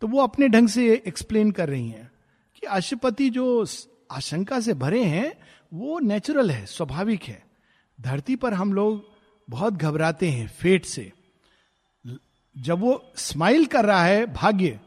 तो 0.00 0.06
वो 0.06 0.20
अपने 0.20 0.48
ढंग 0.48 0.68
से 0.68 1.02
explain 1.06 1.50
कर 1.50 1.68
रही 1.68 1.88
हैं 1.88 2.10
कि 2.54 2.66
अशुपति 2.66 3.30
जो 3.30 3.66
आशंका 4.10 4.60
से 4.60 4.74
भरे 4.74 5.04
हैं, 5.04 5.32
वो 5.74 5.98
नेचुरल 5.98 6.50
है, 6.50 6.66
स्वाभाविक 6.66 7.22
है। 7.22 7.46
धरती 8.00 8.36
पर 8.36 8.54
हम 8.54 8.72
लोग 8.72 9.17
बहुत 9.48 9.74
घबराते 9.74 10.28
हैं 10.30 10.48
फेट 10.48 10.84
से। 10.84 11.12
जब 12.56 12.80
वो 12.80 13.12
स्माइल 13.16 13.66
कर 13.66 13.84
रहा 13.84 14.04
है 14.04 14.26
भाग्य 14.26 14.78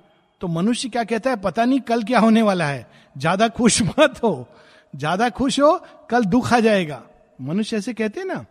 तो 0.41 0.47
मनुष्य 0.47 0.89
क्या 0.89 1.03
कहता 1.03 1.29
है? 1.29 1.35
पता 1.35 1.65
नहीं 1.65 1.79
कल 1.79 2.03
क्या 2.03 2.19
होने 2.19 2.41
वाला 2.41 2.65
है। 2.65 2.87
ज़्यादा 3.15 3.47
खुश 3.47 3.81
मत 3.99 4.19
हो। 4.23 4.47
ज़्यादा 4.95 5.29
खुश 5.29 5.59
हो, 5.59 5.85
कल 6.09 6.25
दुख 6.25 6.53
आ 6.53 6.59
जाएगा। 6.59 7.01
मनुष्य 7.41 7.77
ऐसे 7.77 7.93
कहते 7.93 8.19
हैं 8.19 8.27
ना, 8.27 8.45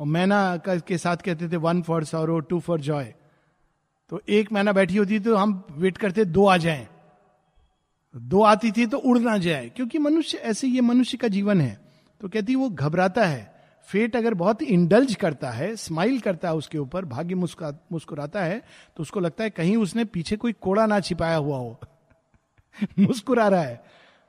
और 0.00 0.06
मैना 0.06 0.56
के 0.66 0.98
साथ 0.98 1.16
कहते 1.16 1.48
थे, 1.48 1.56
one 1.56 1.82
for 1.82 2.04
sorrow, 2.04 2.40
two 2.40 2.60
for 2.60 2.80
joy. 2.80 3.14
तो 4.08 4.20
एक 4.28 4.52
महीना 4.52 4.72
बैठी 4.72 4.96
होती 4.96 5.18
तो 5.20 5.36
हम 5.36 5.64
वेट 5.70 5.98
करते, 5.98 6.24
दो 6.24 6.46
आ 6.46 6.56
जाएँ। 6.56 6.88
दो 8.16 8.42
आती 8.42 8.72
थी 8.72 8.86
तो 8.86 8.98
उड़ 8.98 9.18
ना 9.18 9.38
जाए, 9.38 9.68
क्योंकि 9.68 9.98
मनुष्य, 9.98 10.38
ऐसे 10.38 10.68
ये 10.68 10.80
मनुष्य 10.80 11.16
का 11.16 11.28
जीवन 11.28 11.60
है। 11.60 11.80
तो 12.20 12.28
कहती, 12.28 12.54
वो 12.54 12.68
घबराता 12.68 13.26
है। 13.26 13.49
फेट 13.84 14.16
अगर 14.16 14.34
बहुत 14.34 14.62
इंडल्ज 14.62 15.14
करता 15.14 15.50
है 15.50 15.76
स्माइल 15.76 16.20
करता 16.20 16.48
है 16.48 16.54
उसके 16.54 16.78
ऊपर, 16.78 17.04
भाग्य 17.04 17.34
मुस्कुरा 17.34 17.72
मुस्कुराता 17.92 18.42
है 18.42 18.62
तो 18.96 19.02
उसको 19.02 19.20
लगता 19.20 19.44
है 19.44 19.50
कहीं 19.50 19.76
उसने 19.76 20.04
पीछे 20.04 20.36
कोई 20.36 20.52
कोड़ा 20.52 20.86
ना 20.86 21.00
छिपाया 21.00 21.36
हुआ 21.36 21.56
हो। 21.56 21.80
मुस्कुरा 22.98 23.48
रहा 23.48 23.62
है। 23.62 23.84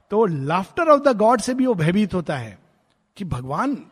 तो 0.09 0.25
लाफ्टर 0.25 0.87
ऑफ़ 0.89 1.01
द 1.01 1.17
गॉड 1.17 1.41
से 1.41 1.53
भी 1.53 1.65
वो 1.65 1.73
भयभीत 1.73 2.13
होता 2.13 2.37
है 2.37 2.59
कि 3.17 3.25
भगवान 3.25 3.85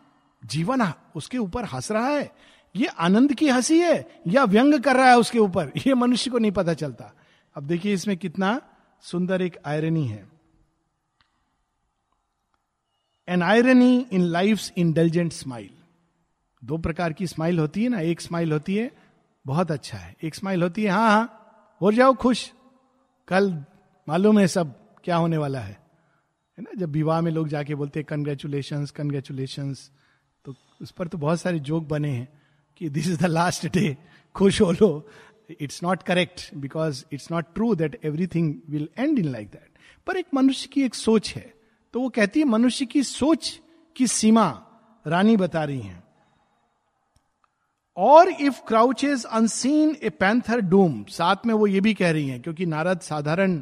जीवन 0.45 0.93
उसके 1.15 1.38
ऊपर 1.38 1.65
हंस 1.65 1.91
रहा 1.91 2.08
है। 2.08 2.32
ये 2.76 2.86
आनंद 2.86 3.34
की 3.34 3.50
हँसी 3.50 3.80
है 3.80 4.10
या 4.28 4.43
व्यंग 4.43 4.80
कर 4.80 4.95
रहा 4.95 5.10
है 5.10 5.17
उसके 5.17 5.39
ऊपर? 5.39 5.72
ये 5.88 5.93
मनुष्य 5.93 6.32
को 6.32 6.38
नहीं 6.38 6.52
पता 6.52 6.74
चलता। 6.74 7.13
अब 7.56 7.63
देखिए 7.63 7.93
इसमें 7.93 8.17
कितना 8.17 8.62
सुंदर 9.02 9.41
एक 9.41 9.58
आयरनी 9.65 10.08
है। 10.08 10.38
An 13.30 13.44
irony 13.44 14.06
in 14.12 14.22
life 14.22 14.78
intelligent 14.78 15.32
smile 15.34 15.70
दो 16.62 16.78
प्रकार 16.78 17.13
की 17.13 17.28
स्माइल 17.28 17.60
होती 17.60 17.84
है 17.84 17.89
ना, 17.89 18.00
एक 18.00 18.22
स्माइल 18.22 18.52
होती 18.52 18.76
है, 18.76 18.92
बहुत 19.46 19.72
अच्छा 19.72 19.98
है। 19.98 20.15
एक 20.24 20.36
स्माइल 20.36 20.63
होती 20.63 20.84
है 20.84 20.89
हाँ 20.89 21.10
हाँ 21.10 21.78
हो 21.82 21.92
जाओ 21.92 22.13
खुश। 22.13 22.52
कल 23.28 23.52
मालूम 24.08 24.39
है 24.39 24.48
सब 24.48 24.74
क्या 25.04 25.15
होने 25.15 25.38
वाला 25.38 25.60
है। 25.60 25.78
है 26.58 26.63
ना, 26.63 26.72
जब 26.78 26.92
विवाह 26.92 27.22
में 27.22 27.32
लोग 27.32 27.48
जाके 27.48 27.76
बोलते 27.76 28.00
हैं 28.00 28.06
कंग्रेचुलेशन 28.06 28.86
कंग्रेचुलेशन 28.96 29.74
तो 30.46 30.56
उस 30.82 30.92
पर 30.92 31.08
तो 31.08 31.18
बहुत 31.18 31.42
सारे 31.42 31.60
जोक 31.60 31.88
बने 31.88 32.10
हैं 32.10 32.28
कि 32.78 32.89
this 32.89 33.08
is 33.08 33.20
the 33.20 33.26
last 33.26 33.68
day 33.68 33.96
खुश 34.36 34.62
हो 34.62 34.72
लो। 34.72 35.08
It's 35.62 35.84
not 35.84 36.04
correct 36.04 36.42
because 36.56 37.04
it's 37.13 37.32
not 37.32 37.54
true 37.56 37.74
that 37.76 38.00
everything 38.06 38.54
will 38.70 38.89
end 38.98 39.20
in 39.20 39.32
like 39.32 39.48
that 39.48 39.78
पर 40.08 40.18
एक 40.18 40.28
मनुष्य 40.34 40.70
की 40.74 40.84
एक 40.84 40.96
सोच 40.96 41.34
है 41.36 41.54
तो 41.93 42.02
वो 42.02 42.10
कहती 42.10 42.39
है, 42.39 42.45
मनुष्य 42.45 42.86
की 42.86 43.04
सोच 43.04 43.62
की 43.95 44.08
सीमा 44.08 44.65
रानी 45.08 45.38
बता 45.38 45.63
रही 45.63 45.82
है। 45.82 46.04
और 47.97 48.30
if 48.30 48.62
crouches 48.67 49.25
unseen 49.25 49.97
a 50.04 50.10
panther 50.10 50.62
doom 50.62 51.04
साथ 51.04 51.36
में 51.45 51.54
वो 51.54 51.67
ये 51.67 51.82
भी 51.82 51.93
कह 51.93 52.12
रही 52.12 52.30
हैं, 52.30 52.41
क्योंकि 52.41 52.65
नारद 52.65 52.99
साधारण 52.99 53.62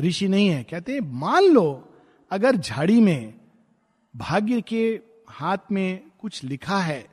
ऋषि 0.00 0.28
नहीं 0.28 0.48
है। 0.48 0.64
कहते 0.64 0.92
हैं, 0.92 1.00
मान 1.00 1.44
लो, 1.44 1.94
अगर 2.30 2.56
झाड़ी 2.56 3.00
में 3.00 3.34
भाग्य 4.16 4.60
के 4.60 5.00
हाथ 5.28 5.58
में 5.72 6.10
कुछ 6.18 6.44
लिखा 6.44 6.78
है, 6.78 7.10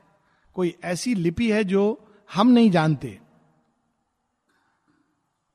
कोई 0.54 0.74
ऐसी 0.84 1.14
लिपि 1.14 1.52
है 1.52 1.64
जो 1.64 2.08
हम 2.34 2.48
नहीं 2.48 2.70
जानते। 2.70 3.20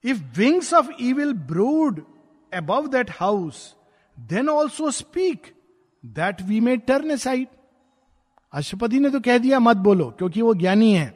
If 0.04 0.20
wings 0.38 0.74
of 0.74 0.90
evil 1.00 1.34
brood 1.34 2.04
above 2.54 2.88
that 2.88 3.12
house 3.12 3.76
then 4.18 4.50
also 4.50 4.92
speak 4.92 5.54
that 6.04 6.42
we 6.42 6.60
may 6.60 6.76
turn 6.78 7.16
side 7.18 7.48
Ashwapati 8.54 9.00
ने 9.00 9.10
तो 9.10 9.20
कह 9.20 9.38
दिया 9.38 9.60
मत 9.60 9.78
बोलो, 9.78 10.10
क्योंकि 10.10 10.42
वो 10.42 10.54
ज्ञानी 10.54 10.94
है. 10.94 11.08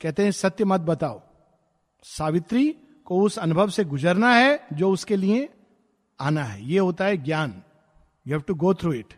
कहते 0.00 0.24
हैं, 0.24 0.30
सत्य 0.30 0.64
मत 0.64 0.80
बताओ। 0.80 1.20
सावित्री 2.04 2.66
को 3.06 3.20
उस 3.22 3.38
अनुभव 3.38 3.68
से 3.68 3.84
गुजरना 3.84 4.34
है 4.34 4.60
जो 4.72 4.90
उसके 4.90 5.16
लिए 5.16 5.48
आना 6.20 6.44
है। 6.44 6.64
ये 6.64 6.78
होता 6.78 7.04
है 7.04 7.16
ज्ञान। 7.16 7.62
You 8.26 8.34
have 8.34 8.42
to 8.42 8.54
go 8.54 8.74
through 8.74 8.92
it 8.92 9.14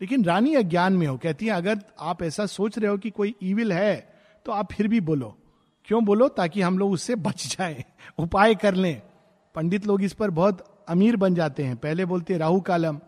लेकिन 0.00 0.24
रानी 0.24 0.54
अज्ञान 0.54 0.92
में 0.92 1.06
हो। 1.06 1.16
कहती 1.16 1.46
है, 1.46 1.52
अगर 1.52 1.78
आप 2.00 2.22
ऐसा 2.22 2.46
सोच 2.46 2.78
रहे 2.78 2.90
हो 2.90 2.98
कि 2.98 3.10
कोई 3.10 3.34
ईविल 3.42 3.72
है 3.72 4.14
तो 4.46 4.52
आप 4.52 4.72
फिर 4.72 4.88
भी 4.88 5.00
बोलो। 5.00 5.36
क्यों 5.84 6.04
बोलो? 6.04 6.28
ताकि 6.28 6.60
हम 6.60 6.78
लोग 6.78 6.92
उससे 6.92 7.14
बच 7.16 7.46
जाए, 7.56 7.84
उपाय 8.18 8.54
कर 8.54 8.74
लें। 8.74 9.00
पंडित 9.54 9.86
लोग 9.86 10.02
इस 10.02 10.12
पर 10.12 10.30
बहुत 10.30 10.64
अमीर 10.88 11.16
बन 11.16 11.34
जाते 11.34 11.62
हैं। 11.62 11.76
पहले 11.76 12.04
बोलते 12.04 12.38
राहु 12.38 12.60
कालम। 12.60 12.98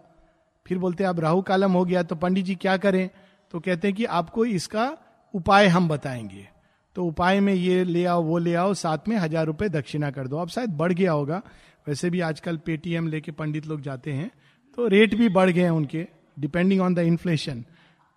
फिर 0.66 0.78
बोलते 0.78 1.04
अब 1.04 1.20
राहु 1.20 1.42
कालम 1.42 1.72
हो 1.72 1.84
गया 1.84 2.02
तो 2.02 2.16
पंडित 2.16 2.44
जी 2.44 2.54
क्या 2.54 2.76
करें? 2.76 3.08
तो 3.52 3.60
कहते 3.60 3.88
हैं 3.88 3.96
कि 3.96 4.04
आपको 4.04 4.44
इसका 4.44 4.90
उपाय 5.34 5.66
हम 5.66 5.88
बताएँगे। 5.88 6.48
तो 6.96 7.04
उपाय 7.04 7.40
में 7.40 7.52
ये 7.54 7.84
ले 7.84 8.04
आओ, 8.04 8.22
वो 8.22 8.38
ले 8.38 8.54
आओ, 8.54 8.74
साथ 8.74 9.08
में 9.08 9.16
हज़ार 9.16 9.46
रुपए 9.46 9.68
दक्षिणा 9.68 10.10
कर 10.10 10.28
दो। 10.28 10.38
अब 10.38 10.48
शायद 10.48 10.70
बढ़ 10.70 10.92
गया 10.92 11.12
होगा। 11.12 11.42
वैसे 11.86 12.10
भी 12.10 12.20
आजकल 12.20 12.56
पेटीएम 12.56 13.08
लेके 13.08 13.32
पंडित 13.32 13.66
लोग 13.66 13.80
जाते 13.80 14.12
हैं 14.12 14.30
तो 14.78 14.86
रेट 14.88 15.14
भी 15.14 15.28
बढ़ 15.28 15.50
गए 15.50 15.62
हैं 15.62 15.70
उनके 15.70 16.06
डिपेंडिंग 16.38 16.80
ऑन 16.80 16.94
द 16.94 16.98
इन्फ्लेशन 17.00 17.64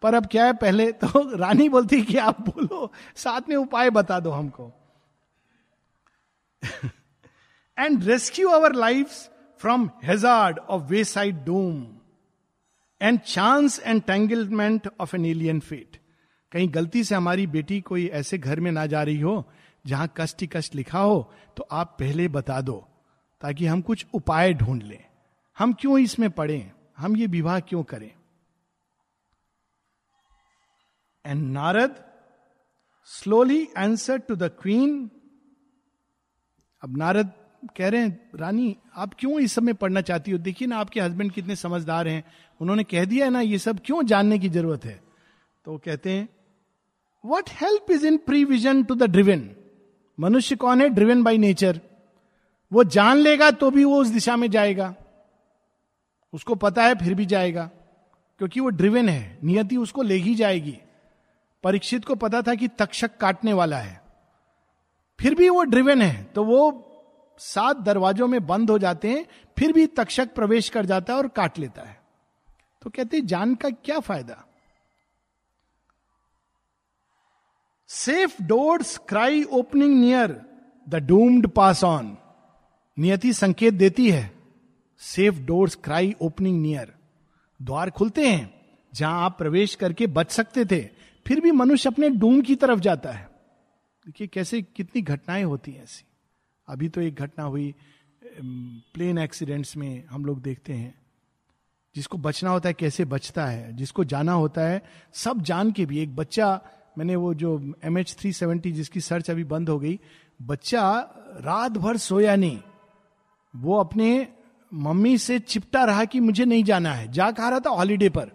पर 0.01 0.13
अब 0.13 0.25
क्या 0.25 0.45
है, 0.45 0.53
पहले 0.53 0.91
तो 0.91 1.37
रानी 1.37 1.67
बोलती 1.69 2.01
कि 2.01 2.17
आप 2.17 2.39
बोलो, 2.41 2.91
साथ 3.15 3.49
में 3.49 3.55
उपाय 3.55 3.89
बता 3.89 4.19
दो 4.19 4.31
हमको। 4.31 4.71
And 7.77 8.03
rescue 8.03 8.49
our 8.49 8.75
life 8.75 9.11
from 9.59 9.89
hazard 10.03 10.59
of 10.59 10.83
wayside 11.03 11.43
doom 11.45 11.85
and 13.01 13.19
chance 13.19 13.79
and 13.79 14.01
tanglement 14.03 14.89
of 14.99 15.15
an 15.15 15.25
alien 15.25 15.59
fate 15.59 15.97
कहीं 16.51 16.67
गलती 16.73 17.03
से 17.03 17.15
हमारी 17.15 17.47
बेटी 17.47 17.79
कोई 17.81 18.07
ऐसे 18.09 18.37
घर 18.37 18.59
में 18.59 18.71
ना 18.71 18.85
जा 18.85 19.03
रही 19.03 19.19
हो, 19.19 19.51
जहाँ 19.85 20.13
कष्ट 20.17 20.41
ही 20.41 20.47
कष्ट 20.47 20.75
लिखा 20.75 20.99
हो 20.99 21.31
तो 21.57 21.67
आप 21.71 21.95
पहले 21.99 22.27
बता 22.27 22.59
दो, 22.61 22.77
ताकि 23.41 23.65
हम 23.65 23.81
कुछ 23.81 24.05
उपाय 24.13 24.53
ढूंढ 24.53 24.83
लें। 24.83 25.03
हम 25.57 25.73
क्यों 25.73 25.97
इसमें 25.99 26.29
पढ़े 26.29 26.71
हम 26.97 27.15
ये 27.17 27.27
विवाह 27.27 27.59
क्यों 27.59 27.83
करें? 27.83 28.11
And 31.25 31.51
Narad 31.51 32.03
slowly 33.09 33.67
answer 33.77 34.17
to 34.19 34.35
the 34.35 34.49
queen 34.61 35.09
अब 36.83 36.97
नारद 36.97 37.31
कह 37.77 37.89
रहे 37.89 38.01
हैं, 38.01 38.29
रानी, 38.35 38.77
आप 38.97 39.13
क्यों 39.19 39.39
इस 39.39 39.53
समय 39.53 39.73
पढ़ना 39.73 40.01
चाहती 40.01 40.31
हो? 40.31 40.37
देखिए 40.37 40.67
ना, 40.67 40.77
आपके 40.77 41.01
हस्बैंड 41.01 41.31
कितने 41.31 41.55
समझदार 41.55 42.07
हैं। 42.07 42.23
उन्होंने 42.61 42.83
कह 42.83 43.05
दिया 43.05 43.25
है 43.25 43.31
ना, 43.31 43.41
ये 43.41 43.57
सब 43.57 43.79
क्यों 43.85 44.03
जानने 44.03 44.39
की 44.39 44.49
ज़रूरत 44.49 44.85
है? 44.85 45.01
तो 45.65 45.77
कहते 45.77 46.11
हैं 46.11 46.29
what 47.25 47.49
help 47.49 47.91
is 47.91 48.05
in 48.05 48.17
prevision 48.17 48.83
to 48.83 48.95
the 48.95 49.03
driven 49.03 49.49
मनुष्य 50.19 50.55
कौन 50.55 50.81
है? 50.81 50.89
ड्रिवन 50.89 51.23
बाई 51.23 51.37
नेचर 51.37 51.81
वो 52.73 52.83
जान 52.83 53.17
लेगा 53.17 53.51
तो 53.51 53.71
भी 53.71 53.83
वो 53.83 54.01
उस 54.01 54.07
दिशा 54.07 54.35
में 54.35 54.51
जाएगा। 54.51 54.95
उसको 56.33 56.55
पता 56.55 56.83
है, 56.83 56.95
फिर 56.95 57.13
भी 57.13 57.25
जाएगा। 57.25 57.63
क्योंकि 58.37 58.59
वो 58.59 58.69
ड्रिवेन 58.69 59.09
है। 59.09 59.39
नियति 59.43 59.77
उसको 59.77 60.01
ले 60.01 60.15
ही 60.15 60.35
जाएगी। 60.35 60.77
परीक्षित 61.63 62.05
को 62.05 62.15
पता 62.15 62.41
था 62.41 62.55
कि 62.55 62.67
तक्षक 62.67 63.17
काटने 63.17 63.53
वाला 63.53 63.77
है। 63.77 64.01
फिर 65.19 65.35
भी 65.35 65.49
वो 65.49 65.63
ड्रिवेन 65.63 66.01
है। 66.01 66.23
तो 66.23 66.43
वो 66.43 66.85
सात 67.39 67.77
दरवाजों 67.77 68.27
में 68.27 68.45
बंद 68.47 68.69
हो 68.69 68.77
जाते 68.77 69.09
हैं, 69.09 69.25
फिर 69.57 69.73
भी 69.73 69.87
तक्षक 69.87 70.33
प्रवेश 70.33 70.69
कर 70.69 70.85
जाता 70.85 71.13
है 71.13 71.19
और 71.19 71.27
काट 71.27 71.59
लेता 71.59 71.81
है। 71.81 71.99
तो 72.81 72.89
कहते 72.89 73.21
जान 73.21 73.55
का 73.55 73.69
क्या 73.69 73.99
फ़ायदा? 73.99 74.45
Safe 77.87 78.43
doors 78.43 78.97
cry 78.97 79.43
opening 79.43 79.99
near 79.99 80.41
the 80.89 80.95
doomed 80.95 81.47
pass 81.47 81.83
on 81.83 82.17
नियति 82.97 83.33
संकेत 83.33 83.73
देती 83.73 84.11
है 84.11 84.31
safe 84.99 85.39
doors 85.39 85.75
cry 85.75 86.15
opening 86.21 86.61
near 86.61 86.93
द्वार 87.61 87.89
खुलते 87.89 88.27
हैं, 88.27 88.53
जहाँ 88.93 89.25
आप 89.25 89.37
प्रवेश 89.37 89.75
करके 89.75 90.07
बच 90.07 90.31
सकते 90.31 90.65
थे, 90.65 90.81
फिर 91.25 91.41
भी 91.41 91.51
मनुष्य 91.51 91.89
अपने 91.89 92.09
डूम 92.09 92.41
की 92.41 92.55
तरफ़ 92.55 92.79
जाता 92.79 93.11
है। 93.11 93.29
देखिए 94.05 94.27
कैसे 94.27 94.61
कितनी 94.61 95.01
घटनाएँ 95.01 95.43
होती 95.43 95.71
हैं 95.71 95.83
ऐसी। 95.83 96.05
अभी 96.69 96.89
तो 96.89 97.01
एक 97.01 97.15
घटना 97.15 97.43
हुई 97.43 97.75
प्लेन 98.93 99.17
एक्सीडेंट्स 99.17 99.77
में 99.77 100.05
हम 100.07 100.25
लोग 100.25 100.41
देखते 100.41 100.73
हैं। 100.73 100.99
जिसको 101.95 102.17
बचना 102.17 102.49
होता 102.49 102.69
है, 102.69 102.73
कैसे 102.73 103.05
बचता 103.05 103.45
है, 103.45 103.75
जिसको 103.75 104.03
जाना 104.03 104.33
होता 104.33 104.61
है, 104.61 104.81
सब 105.13 105.41
जान 105.41 105.71
के 105.71 105.85
भी। 105.85 105.99
एक 105.99 106.15
बच्चा, 106.15 106.61
मैंने 106.97 107.15
वो 107.15 107.33
जो 107.33 107.73
एम 107.83 107.97
एच 107.97 108.15
थ्री 108.19 108.33
सेवेंटी 108.33 108.71
जिसकी 108.71 109.01
सर्च 109.01 109.31
अभी 109.31 109.43
बंद 109.43 109.69
हो 109.69 109.79
गई, 109.79 109.99
बच्चा 110.41 110.99
रात 111.37 111.71
भर 111.71 111.97
सोया 111.97 112.35
नहीं। 112.35 112.59
वो 113.55 113.79
अपने 113.79 114.27
मम्मी 114.73 115.17
से 115.17 115.39
चिपटा 115.39 115.83
रहा 115.83 116.05
कि 116.05 116.19
मुझे 116.19 116.45
नहीं 116.45 116.63
जाना 116.63 116.93
है। 116.93 117.11
जा 117.11 117.31
कहा 117.31 117.49
रहा 117.49 117.59
था? 117.59 117.69
हॉलीडे 117.69 118.09
पर। 118.09 118.31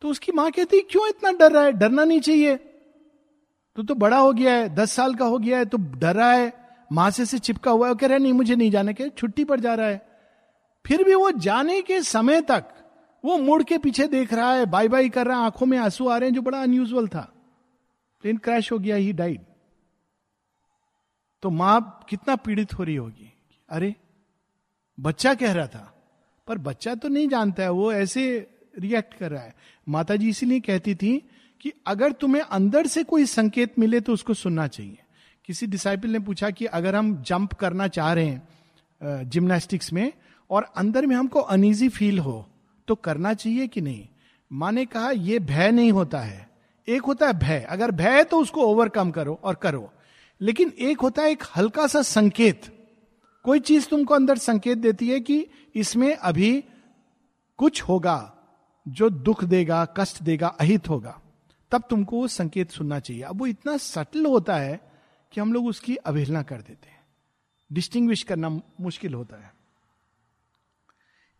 तो 0.00 0.08
उसकी 0.08 0.32
माँ 0.32 0.50
कहती, 0.50 0.80
क्यों 0.80 1.08
इतना 1.08 1.32
डर 1.32 1.52
रहा 1.52 1.62
है? 1.62 1.72
डरना 1.72 2.04
नहीं 2.04 2.20
चाहिए। 2.20 2.75
तो 3.76 3.82
तो 3.82 3.94
बड़ा 3.94 4.18
हो 4.18 4.32
गया 4.32 4.52
है, 4.52 4.68
दस 4.74 4.92
साल 4.92 5.14
का 5.14 5.24
हो 5.24 5.38
गया 5.38 5.58
है 5.58 5.64
तो 5.64 5.78
डर 5.78 6.14
रहा 6.14 6.32
है, 6.32 6.52
माँ 6.92 7.10
से 7.10 7.24
से 7.26 7.38
चिपका 7.38 7.70
हुआ 7.70 7.88
है 7.88 7.94
कह 7.94 8.06
रहा 8.06 8.16
है, 8.16 8.22
नहीं, 8.22 8.32
मुझे 8.32 8.56
नहीं 8.56 8.70
जाने 8.70 8.94
के, 8.94 9.08
छुट्टी 9.08 9.44
पर 9.44 9.60
जा 9.60 9.74
रहा 9.74 9.86
है। 9.86 10.06
फिर 10.84 11.04
भी 11.04 11.14
वो 11.14 11.30
जाने 11.30 11.80
के 11.82 12.00
समय 12.02 12.40
तक 12.40 12.72
वो 13.24 13.36
मुड़ 13.38 13.62
के 13.62 13.78
पीछे 13.78 14.06
देख 14.08 14.32
रहा 14.32 14.52
है 14.52 14.66
बाई 14.66 14.88
बाई 14.88 15.08
कर 15.08 15.26
रहा 15.26 15.38
है, 15.38 15.44
आँखों 15.44 15.66
में 15.66 15.76
आँसू 15.78 16.08
आ 16.08 16.16
रहे 16.18 16.28
हैं, 16.28 16.34
जो 16.34 16.42
बड़ा 16.42 16.62
अनयूजल 16.62 17.08
था। 17.08 17.32
प्लेन 18.24 18.36
क्रैश 18.36 18.72
हो 18.72 18.78
गया 18.78 18.96
ही 18.96 19.12
डाइड 19.12 19.40
तो 21.42 21.50
माँ 21.50 22.06
कितना 22.08 22.36
पीड़ित 22.36 22.72
हो 22.74 22.84
रही 22.84 22.96
होगी। 22.96 23.32
अरे, 23.68 23.94
बच्चा 24.98 25.34
कह 25.34 25.52
रहा 25.52 25.66
था, 25.66 25.92
पर 26.48 26.58
बच्चा 26.58 26.94
तो 26.94 27.08
नहीं 27.08 27.28
जानता 27.28 27.62
है, 27.62 27.70
वो 27.70 27.92
ऐसे 27.92 28.24
रिएक्ट 28.78 29.14
कर 29.14 29.30
रहा 29.30 29.42
है। 29.42 29.54
माता 29.86 30.16
जी 30.16 30.28
इसीलिए 30.28 30.60
कहती 30.60 30.94
थी 30.94 31.22
कि 31.60 31.72
अगर 31.86 32.12
तुम्हें 32.12 32.42
अंदर 32.42 32.86
से 32.86 33.02
कोई 33.04 33.26
संकेत 33.26 33.78
मिले 33.78 34.00
तो 34.00 34.12
उसको 34.12 34.34
सुनना 34.34 34.66
चाहिए। 34.66 34.98
किसी 35.44 35.66
डिसाइपल 35.66 36.08
ने 36.08 36.18
पूछा 36.18 36.50
कि 36.50 36.64
अगर 36.66 36.96
हम 36.96 37.14
जंप 37.22 37.52
करना 37.52 37.88
चाह 37.88 38.12
रहे 38.12 38.26
हैं 38.26 39.28
जिम्नास्टिक्स 39.28 39.92
में 39.92 40.12
और 40.50 40.66
अंदर 40.76 41.06
में 41.06 41.16
हमको 41.16 41.40
अनईजी 41.40 41.88
फील 41.88 42.18
हो 42.18 42.46
तो 42.88 42.94
करना 42.94 43.34
चाहिए 43.34 43.66
कि 43.66 43.80
नहीं? 43.80 44.06
माँ 44.50 44.72
ने 44.72 44.84
कहा 44.86 45.10
यह 45.10 45.38
भय 45.38 45.70
नहीं 45.70 45.92
होता 45.92 46.20
है। 46.20 46.48
एक 46.88 47.02
होता 47.02 47.26
है 47.26 47.32
भय। 47.32 47.66
अगर 47.70 47.90
भय 47.90 48.16
है 48.16 48.24
तो 48.24 48.40
उसको 48.40 48.60
ओवरकम 48.62 49.10
करो 49.10 49.38
और 49.44 49.54
करो। 49.54 49.90
लेकिन 50.40 50.72
एक 50.78 51.00
होता 51.00 51.22
है 51.22 51.30
एक 51.30 51.42
हल्का 51.56 51.86
सा 51.86 52.02
संकेत। 52.02 52.62
कोई 53.44 53.60
चीज़ 53.60 53.86
तुमको 53.86 54.14
अंदर 54.14 54.38
संकेत 54.38 54.78
देती 54.78 55.08
है 55.08 55.20
कि 55.20 55.46
इसमें 55.74 56.14
अभी 56.14 56.64
कुछ 57.58 57.82
होगा 57.82 58.32
जो 58.86 59.08
दुख 59.10 59.44
देगा, 59.44 59.84
कष्ट 59.96 60.22
देगा, 60.22 60.48
अहित 60.48 60.88
होगा। 60.88 61.20
तब 61.70 61.82
तुमको 61.90 62.16
वो 62.16 62.28
संकेत 62.28 62.70
सुनना 62.70 62.98
चाहिए। 63.00 63.22
अब 63.22 63.38
वो 63.38 63.46
इतना 63.46 63.76
सटल 63.76 64.26
होता 64.26 64.56
है 64.56 64.80
कि 65.32 65.40
हम 65.40 65.52
लोग 65.52 65.66
उसकी 65.66 65.96
अवहेलना 65.96 66.42
कर 66.42 66.60
देते 66.60 66.88
हैं। 66.88 67.04
डिस्टिंग्विश 67.72 68.22
करना 68.22 68.48
मुश्किल 68.80 69.14
होता 69.14 69.36
है। 69.36 69.54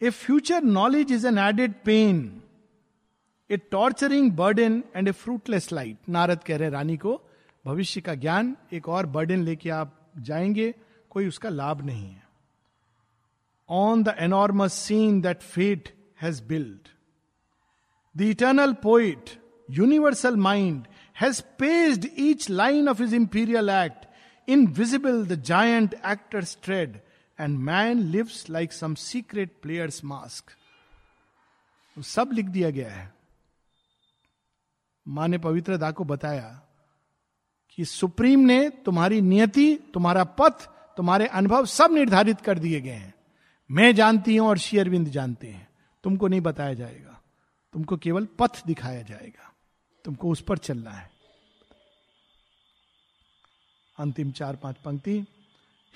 A 0.02 0.10
future 0.10 0.62
knowledge 0.62 1.12
is 1.12 1.26
an 1.26 1.38
added 1.38 1.74
pain 1.84 2.42
a 3.50 3.56
torturing 3.56 4.32
burden 4.32 4.84
and 4.96 5.08
a 5.08 5.12
fruitless 5.12 5.72
light 5.72 6.08
Narad 6.08 6.44
कह 6.44 6.56
रहे 6.56 6.70
रानी 6.70 6.96
को 6.96 7.20
भविष्य 7.66 8.00
का 8.00 8.14
ज्ञान, 8.14 8.56
एक 8.72 8.88
और 8.88 9.06
बर्डन 9.06 9.42
लेके 9.42 9.70
आप 9.70 10.10
जाएँगे, 10.18 10.74
कोई 11.10 11.28
उसका 11.28 11.48
लाभ 11.48 11.84
नहीं 11.84 12.10
है। 12.10 12.26
On 13.68 14.02
the 14.02 14.14
enormous 14.18 14.72
scene 14.72 15.20
that 15.20 15.40
fate 15.40 15.94
has 16.22 16.42
build 16.44 16.88
the 18.16 18.20
eternal 18.20 18.72
poet 18.72 19.30
universal 19.70 20.36
mind 20.36 20.86
has 21.20 21.42
paced 21.58 22.06
each 22.18 22.50
line 22.50 22.88
of 22.88 23.02
his 23.02 23.14
imperial 23.14 23.68
act 23.68 24.06
invisible 24.66 25.26
the 25.26 25.42
giant 25.42 25.94
actor 26.06 26.44
strides 26.44 27.00
and 27.40 27.58
man 27.58 27.98
lives 27.98 28.50
like 28.50 28.72
some 28.72 28.94
secret 28.94 29.56
player's 29.62 30.04
mask 30.04 30.44
सब 32.02 32.30
लिख 32.32 32.46
दिया 32.46 32.70
गया 32.70 32.90
है। 32.90 33.14
माँ 35.08 35.28
ने 35.28 35.38
पवित्र 35.38 35.76
दा 35.76 35.90
को 35.90 36.04
बताया 36.04 36.62
कि 37.70 37.84
सुप्रीम 37.84 38.40
ने 38.40 38.70
तुम्हारी 38.70 39.20
नियति, 39.20 39.90
तुम्हारा 39.94 40.24
पथ, 40.24 40.66
तुम्हारे 40.96 41.26
अनुभव 41.26 41.66
सब 41.66 41.92
निर्धारित 41.92 42.40
कर 42.40 42.58
दिए 42.58 42.80
गए 42.80 42.90
हैं। 42.90 43.14
मैं 43.70 43.94
जानती 43.94 44.36
हूँ 44.36 44.48
और 44.48 44.58
शेयरविंद 44.58 45.08
जानते 45.08 45.46
हैं। 45.46 45.68
तुमको 46.04 46.28
नहीं 46.28 46.40
बताया 46.40 46.74
जाएगा। 46.74 47.22
तुमको 47.72 47.96
केवल 47.96 48.28
पथ 48.38 48.66
दिखाया 48.66 49.02
जाएगा। 49.02 49.55
तुमको 50.06 50.30
उस 50.30 50.40
पर 50.40 50.58
चलना 50.58 50.90
है। 50.90 51.10
अंतिम 53.98 54.30
चार 54.30 54.56
पाँच 54.56 54.76
पंक्ति। 54.84 55.24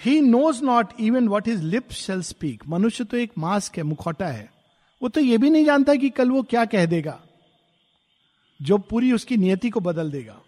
He 0.04 0.20
knows 0.20 0.62
not 0.62 0.88
even 1.00 1.28
what 1.28 1.48
is 1.48 1.62
lip 1.62 1.92
shall 1.92 2.22
speak 2.22 2.68
मनुष्य 2.68 3.04
तो 3.04 3.16
एक 3.16 3.32
मास्क 3.38 3.76
है, 3.76 3.82
मुखौटा 3.82 4.26
है। 4.26 4.52
वो 5.02 5.08
तो 5.08 5.20
ये 5.20 5.38
भी 5.38 5.50
नहीं 5.50 5.64
जानता 5.64 5.94
कि 5.94 6.10
कल 6.10 6.30
वो 6.30 6.42
क्या 6.42 6.64
कह 6.64 6.86
देगा। 6.86 7.22
जो 8.62 8.78
पूरी 8.78 9.12
उसकी 9.12 9.36
नियति 9.36 9.70
को 9.70 9.80
बदल 9.80 10.10
देगा। 10.10 10.40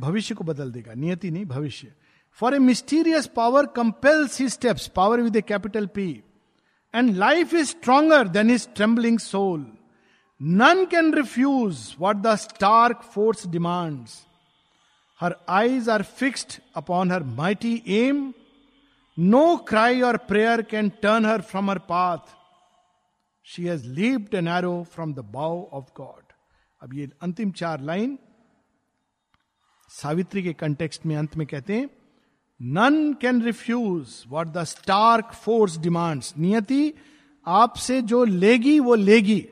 भविष्य 0.00 0.34
को 0.34 0.44
बदल 0.44 0.72
देगा। 0.72 0.94
नियति 0.94 1.30
नहीं, 1.30 1.44
भविष्य। 1.44 1.92
For 2.32 2.54
a 2.54 2.58
mysterious 2.58 3.26
power 3.26 3.66
compels 3.66 4.40
he 4.40 4.48
steps 4.48 4.86
power 4.88 5.20
with 5.20 5.36
a 5.36 5.40
capital 5.40 5.86
P 5.86 6.22
and 6.94 7.16
life 7.16 7.54
is 7.54 7.66
stronger 7.66 8.28
than 8.28 8.50
is 8.50 8.68
trembling 8.68 9.18
soul 9.18 9.66
none 10.40 10.84
can 10.84 11.12
refuse 11.14 11.94
what 12.00 12.16
the 12.16 12.34
stark 12.36 13.02
force 13.14 13.46
demands 13.46 14.26
her 15.20 15.36
eyes 15.48 15.88
are 15.88 16.02
fixed 16.02 16.60
upon 16.76 17.10
her 17.12 17.22
mighty 17.22 17.82
aim 17.98 18.32
no 19.18 19.56
cry 19.68 20.00
or 20.00 20.16
prayer 20.16 20.62
can 20.62 20.88
turn 21.02 21.26
her 21.26 21.40
from 21.40 21.70
her 21.70 21.78
path 21.78 22.34
she 23.46 23.64
has 23.64 23.86
leaped 23.88 24.34
an 24.34 24.48
arrow 24.48 24.82
from 24.94 25.14
the 25.14 25.18
bow 25.18 25.64
of 25.72 25.84
God 25.96 26.32
अब 26.82 26.94
ये 26.94 27.10
अंतिम 27.22 27.50
चार 27.50 27.80
line 27.80 28.18
Savitri 29.90 30.42
के 30.42 30.52
context 30.52 31.06
में 31.06 31.16
अंत 31.16 31.36
में 31.36 31.46
कहते 31.46 31.76
हैं 31.76 31.90
none 32.62 33.12
can 33.14 33.42
refuse 33.42 34.24
what 34.28 34.46
the 34.46 34.64
stark 34.64 35.32
force 35.32 35.78
demands 35.78 36.34
नियति, 36.38 36.92
आपसे 37.46 38.00
जो 38.02 38.24
लेगी, 38.24 38.78
वो 38.80 38.94
लेगी। 38.94 39.46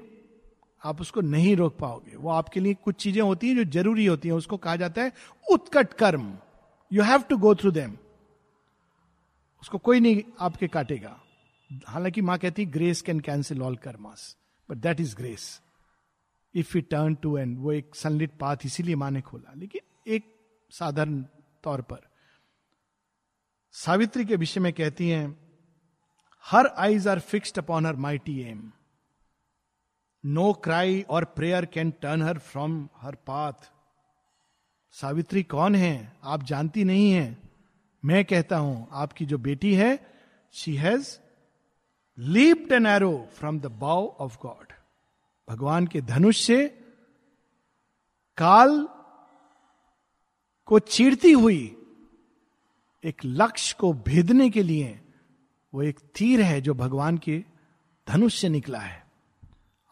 आप 0.83 1.01
उसको 1.01 1.21
नहीं 1.21 1.55
रोक 1.57 1.77
पाओगे। 1.79 2.17
वो 2.17 2.31
आपके 2.31 2.61
लिए 2.61 2.75
कुछ 2.75 2.95
चीज़ें 3.03 3.23
होती 3.23 3.49
हैं 3.49 3.57
जो 3.57 3.65
ज़रूरी 3.73 4.07
होती 4.07 4.29
हैं। 4.29 4.35
उसको 4.35 4.57
कहा 4.57 4.77
जाता 4.77 5.03
है 5.03 5.13
उत्कट 5.47 5.93
कर्म। 5.95 6.33
You 6.91 7.03
have 7.03 7.23
to 7.23 7.37
go 7.39 7.55
through 7.55 7.71
them 7.71 7.97
उसको 9.63 9.79
कोई 9.79 10.01
नहीं 10.01 10.23
आपके 10.41 10.69
काटेगा। 10.69 11.19
हालाँकि 11.89 12.21
माँ 12.21 12.39
कहती 12.39 12.65
grace 12.69 13.03
can 13.03 13.21
cancel 13.21 13.63
all 13.63 13.77
karmas 13.77 14.37
but 14.69 14.77
that 14.77 15.01
is 15.01 15.15
grace 15.17 15.61
if 16.55 16.77
you 16.77 16.83
turn 16.91 17.15
to 17.15 17.37
and 17.39 17.57
वो 17.59 17.73
एक 17.73 17.95
सनलिट 17.95 18.39
पाथ 18.41 18.67
इसीलिए 18.67 18.95
माँ 18.95 19.11
ने 19.11 19.21
खोला। 19.21 19.53
लेकिन 19.57 20.13
एक 20.13 20.35
साधारण 20.73 21.23
तौर 21.65 21.81
पर 21.83 22.01
सावित्री 23.75 24.25
के 24.25 24.37
विषय 24.37 24.61
में 24.61 24.73
कहती 24.73 25.09
हैं, 25.09 25.39
her 26.45 26.67
eyes 26.79 27.09
are 27.09 27.21
fixed 27.21 27.59
upon 27.59 27.87
her 27.87 27.97
mighty 27.97 28.41
aim 28.43 28.71
no 30.25 30.53
cry 30.53 31.01
or 31.11 31.25
prayer 31.25 31.65
can 31.65 31.91
turn 31.91 32.23
her 32.23 32.39
from 32.39 32.89
her 33.01 33.15
path 33.15 33.71
Savitri 34.95 35.43
कौन 35.43 35.75
है? 35.75 36.13
आप 36.25 36.43
जानती 36.43 36.85
नहीं 36.85 37.11
है। 37.13 37.37
मैं 38.05 38.25
कहता 38.25 38.57
हूँ, 38.57 38.89
आपकी 38.93 39.27
जो 39.27 39.39
बेटी 39.39 39.75
है 39.75 39.99
she 40.55 40.75
has 40.77 41.19
leaped 42.19 42.73
an 42.73 42.87
arrow 42.87 43.29
from 43.33 43.61
the 43.61 43.67
bow 43.67 44.07
of 44.21 44.39
God 44.43 44.73
भगवान 45.49 45.87
के 45.87 46.01
धनुष 46.01 46.41
से 46.41 46.67
काल 48.39 48.89
को 50.69 50.79
चीरती 50.79 51.33
हुई 51.33 51.77
एक 53.05 53.25
लक्ष्य 53.25 53.77
को 53.81 53.93
भेदने 53.93 54.51
के 54.51 54.63
लिए 54.63 55.01
वो 55.73 55.83
एक 55.83 55.99
तीर 56.15 56.41
है 56.41 56.61
जो 56.61 56.75
भगवान 56.75 57.19
के 57.19 57.45
धनुष 58.09 58.35
से 58.35 58.49
निकला 58.49 58.79
है। 58.79 59.02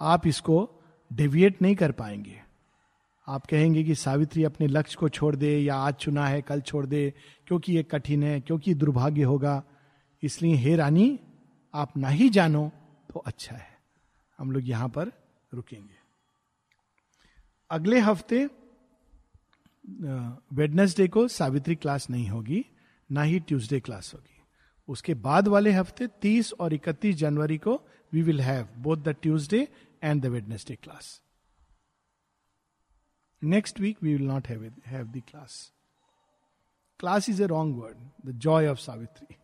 आप 0.00 0.26
इसको 0.26 0.82
डेविएट 1.12 1.62
नहीं 1.62 1.76
कर 1.76 1.92
पाएँगे। 1.92 2.40
आप 3.26 3.46
कहेंगे 3.46 3.82
कि 3.84 3.94
सावित्री 3.94 4.44
अपने 4.44 4.66
लक्ष्य 4.66 4.96
को 5.00 5.08
छोड़ 5.08 5.34
दे 5.36 5.58
या 5.58 5.76
आज 5.76 5.94
चुना 5.94 6.26
है, 6.26 6.42
कल 6.42 6.60
छोड़ 6.60 6.86
दे, 6.86 7.12
क्योंकि 7.46 7.72
ये 7.72 7.82
कठिन 7.82 8.22
है, 8.22 8.40
क्योंकि 8.40 8.74
दुर्भाग्य 8.74 9.22
होगा। 9.22 9.62
इसलिए 10.22 10.54
हे 10.54 10.76
रानी, 10.76 11.18
आप 11.74 11.96
ना 11.96 12.08
ही 12.08 12.28
जानो 12.28 12.70
तो 13.14 13.20
अच्छा 13.20 13.56
है। 13.56 13.68
हम 14.38 14.50
लोग 14.52 14.68
यहाँ 14.68 14.88
पर 14.88 15.12
रुकेंगे। 15.52 15.98
अगले 17.70 17.98
हफ़्ते 17.98 18.48
वेडनेसडे 20.52 21.06
को 21.08 21.28
सावित्री 21.28 21.74
क्लास 21.74 22.10
नहीं 22.10 22.28
होगी, 22.28 22.64
ना 23.10 23.22
ही 23.22 23.38
ट्यूसडे 23.40 23.80
क्लास 23.80 24.12
होगी। 24.14 24.42
उसके 24.88 25.14
बाद 25.14 25.48
वाले 25.48 25.70
हफ़्ते 25.70 26.06
30 26.22 26.52
और 26.52 26.72
31 26.72 27.14
जनवरी 27.14 27.58
को 27.58 27.80
we 28.12 28.22
will 28.22 28.40
have 28.40 28.68
both 28.78 28.96
the 28.96 29.08
Tuesday 29.22 29.68
and 30.00 30.22
the 30.22 30.30
Wednesday 30.30 30.76
class. 30.76 31.20
Next 33.42 33.80
week 33.80 33.98
we 34.00 34.16
will 34.16 34.26
not 34.26 34.46
have 34.46 34.62
it, 34.62 34.74
have 34.84 35.12
the 35.12 35.22
class. 35.22 35.72
Class 36.98 37.28
is 37.28 37.40
a 37.40 37.46
wrong 37.46 37.76
word. 37.76 37.96
The 38.22 38.34
joy 38.34 38.68
of 38.68 38.78
Savitri. 38.78 39.39